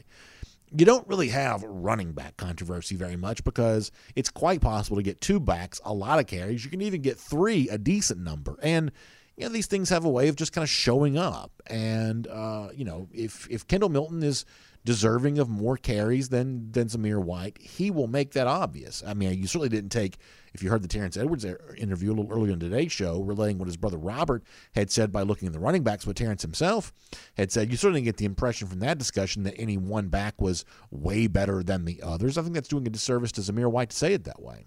you 0.75 0.85
don't 0.85 1.07
really 1.07 1.29
have 1.29 1.63
running 1.63 2.13
back 2.13 2.37
controversy 2.37 2.95
very 2.95 3.15
much 3.15 3.43
because 3.43 3.91
it's 4.15 4.29
quite 4.29 4.61
possible 4.61 4.97
to 4.97 5.03
get 5.03 5.21
two 5.21 5.39
backs 5.39 5.79
a 5.85 5.93
lot 5.93 6.19
of 6.19 6.27
carries. 6.27 6.65
You 6.65 6.71
can 6.71 6.81
even 6.81 7.01
get 7.01 7.17
three 7.17 7.69
a 7.69 7.77
decent 7.77 8.19
number. 8.19 8.57
And 8.61 8.91
you 9.37 9.45
know 9.45 9.49
these 9.51 9.67
things 9.67 9.89
have 9.89 10.05
a 10.05 10.09
way 10.09 10.27
of 10.27 10.35
just 10.35 10.51
kind 10.51 10.63
of 10.63 10.69
showing 10.69 11.17
up. 11.17 11.51
And 11.67 12.27
uh, 12.27 12.69
you 12.73 12.85
know 12.85 13.07
if 13.13 13.47
if 13.49 13.67
Kendall 13.67 13.89
Milton 13.89 14.23
is 14.23 14.45
deserving 14.83 15.39
of 15.39 15.47
more 15.47 15.77
carries 15.77 16.29
than 16.29 16.71
than 16.71 16.87
Zamir 16.87 17.21
White, 17.23 17.57
he 17.61 17.91
will 17.91 18.07
make 18.07 18.31
that 18.33 18.47
obvious. 18.47 19.03
I 19.05 19.13
mean, 19.13 19.37
you 19.37 19.47
certainly 19.47 19.69
didn't 19.69 19.91
take 19.91 20.17
if 20.53 20.61
you 20.61 20.69
heard 20.69 20.83
the 20.83 20.87
Terrence 20.87 21.17
Edwards 21.17 21.45
uh, 21.45 21.55
interview 21.77 22.11
a 22.11 22.15
little 22.15 22.31
earlier 22.31 22.53
in 22.53 22.59
today's 22.59 22.91
show, 22.91 23.21
relaying 23.21 23.57
what 23.57 23.67
his 23.67 23.77
brother 23.77 23.97
Robert 23.97 24.43
had 24.75 24.91
said 24.91 25.11
by 25.11 25.21
looking 25.23 25.47
at 25.47 25.53
the 25.53 25.59
running 25.59 25.83
backs, 25.83 26.05
what 26.05 26.15
Terrence 26.15 26.41
himself 26.41 26.93
had 27.37 27.51
said, 27.51 27.71
you 27.71 27.77
certainly 27.77 28.01
get 28.01 28.17
the 28.17 28.25
impression 28.25 28.67
from 28.67 28.79
that 28.79 28.97
discussion 28.97 29.43
that 29.43 29.55
any 29.57 29.77
one 29.77 30.09
back 30.09 30.39
was 30.39 30.63
way 30.91 31.27
better 31.27 31.63
than 31.63 31.85
the 31.85 32.01
others. 32.03 32.37
I 32.37 32.43
think 32.43 32.53
that's 32.53 32.67
doing 32.67 32.85
a 32.85 32.91
disservice 32.91 33.31
to 33.33 33.41
Zamir 33.41 33.71
White 33.71 33.89
to 33.89 33.95
say 33.95 34.13
it 34.13 34.25
that 34.25 34.41
way. 34.41 34.65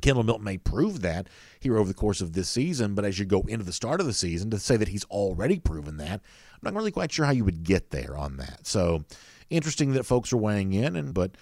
Kendall 0.00 0.22
Milton 0.22 0.44
may 0.44 0.56
prove 0.56 1.02
that 1.02 1.28
here 1.58 1.76
over 1.76 1.88
the 1.88 1.94
course 1.94 2.20
of 2.20 2.32
this 2.32 2.48
season, 2.48 2.94
but 2.94 3.04
as 3.04 3.18
you 3.18 3.24
go 3.24 3.42
into 3.42 3.64
the 3.64 3.72
start 3.72 4.00
of 4.00 4.06
the 4.06 4.12
season, 4.12 4.48
to 4.50 4.58
say 4.58 4.76
that 4.76 4.88
he's 4.88 5.04
already 5.06 5.58
proven 5.58 5.96
that, 5.98 6.20
I'm 6.54 6.60
not 6.62 6.74
really 6.74 6.92
quite 6.92 7.12
sure 7.12 7.26
how 7.26 7.32
you 7.32 7.44
would 7.44 7.64
get 7.64 7.90
there 7.90 8.16
on 8.16 8.36
that. 8.38 8.66
So 8.66 9.04
interesting 9.50 9.92
that 9.92 10.04
folks 10.04 10.32
are 10.32 10.38
weighing 10.38 10.72
in, 10.72 10.96
and 10.96 11.12
but 11.12 11.32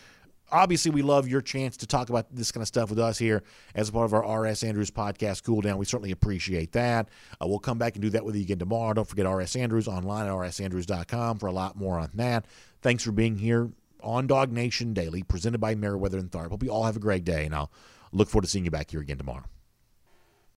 obviously 0.51 0.91
we 0.91 1.03
love 1.03 1.29
your 1.29 1.41
chance 1.41 1.77
to 1.79 1.87
talk 1.87 2.11
about 2.11 2.35
this 2.35 2.53
kind 2.53 2.63
of 2.63 2.69
stuff 2.69 2.91
with 2.91 2.99
us 2.99 3.19
here 3.19 3.43
as 3.75 3.91
part 3.91 4.05
of 4.05 4.15
our 4.15 4.43
RS 4.43 4.63
Andrews 4.63 4.91
podcast 4.91 5.45
cool 5.45 5.61
down. 5.61 5.79
We 5.79 5.85
certainly 5.85 6.11
appreciate 6.11 6.73
that. 6.73 7.09
Uh, 7.41 7.47
we'll 7.47 7.59
come 7.59 7.79
back 7.79 7.95
and 7.95 8.03
do 8.03 8.11
that 8.11 8.25
with 8.25 8.37
you 8.37 8.43
again 8.43 8.59
tomorrow. 8.59 8.95
Don't 8.95 9.09
forget 9.09 9.27
RS 9.27 9.57
Andrews 9.57 9.89
online 9.89 10.27
at 10.27 10.33
rsandrews.com 10.33 11.39
for 11.39 11.47
a 11.47 11.53
lot 11.53 11.77
more 11.77 11.99
on 11.99 12.11
that. 12.15 12.47
Thanks 12.83 13.03
for 13.05 13.13
being 13.13 13.37
here 13.37 13.71
on 14.03 14.27
Dog 14.27 14.53
Nation 14.53 14.95
Daily, 14.95 15.23
presented 15.23 15.59
by 15.59 15.75
Meriwether 15.75 16.19
and 16.19 16.31
Tharp. 16.31 16.51
Hope 16.51 16.63
you 16.63 16.71
all 16.71 16.85
have 16.85 16.97
a 16.97 17.01
great 17.01 17.25
day, 17.25 17.45
and 17.45 17.55
I'll 17.55 17.71
look 18.13 18.29
forward 18.29 18.45
to 18.45 18.51
seeing 18.51 18.65
you 18.65 18.71
back 18.71 18.91
here 18.91 19.01
again 19.01 19.19
tomorrow. 19.19 19.45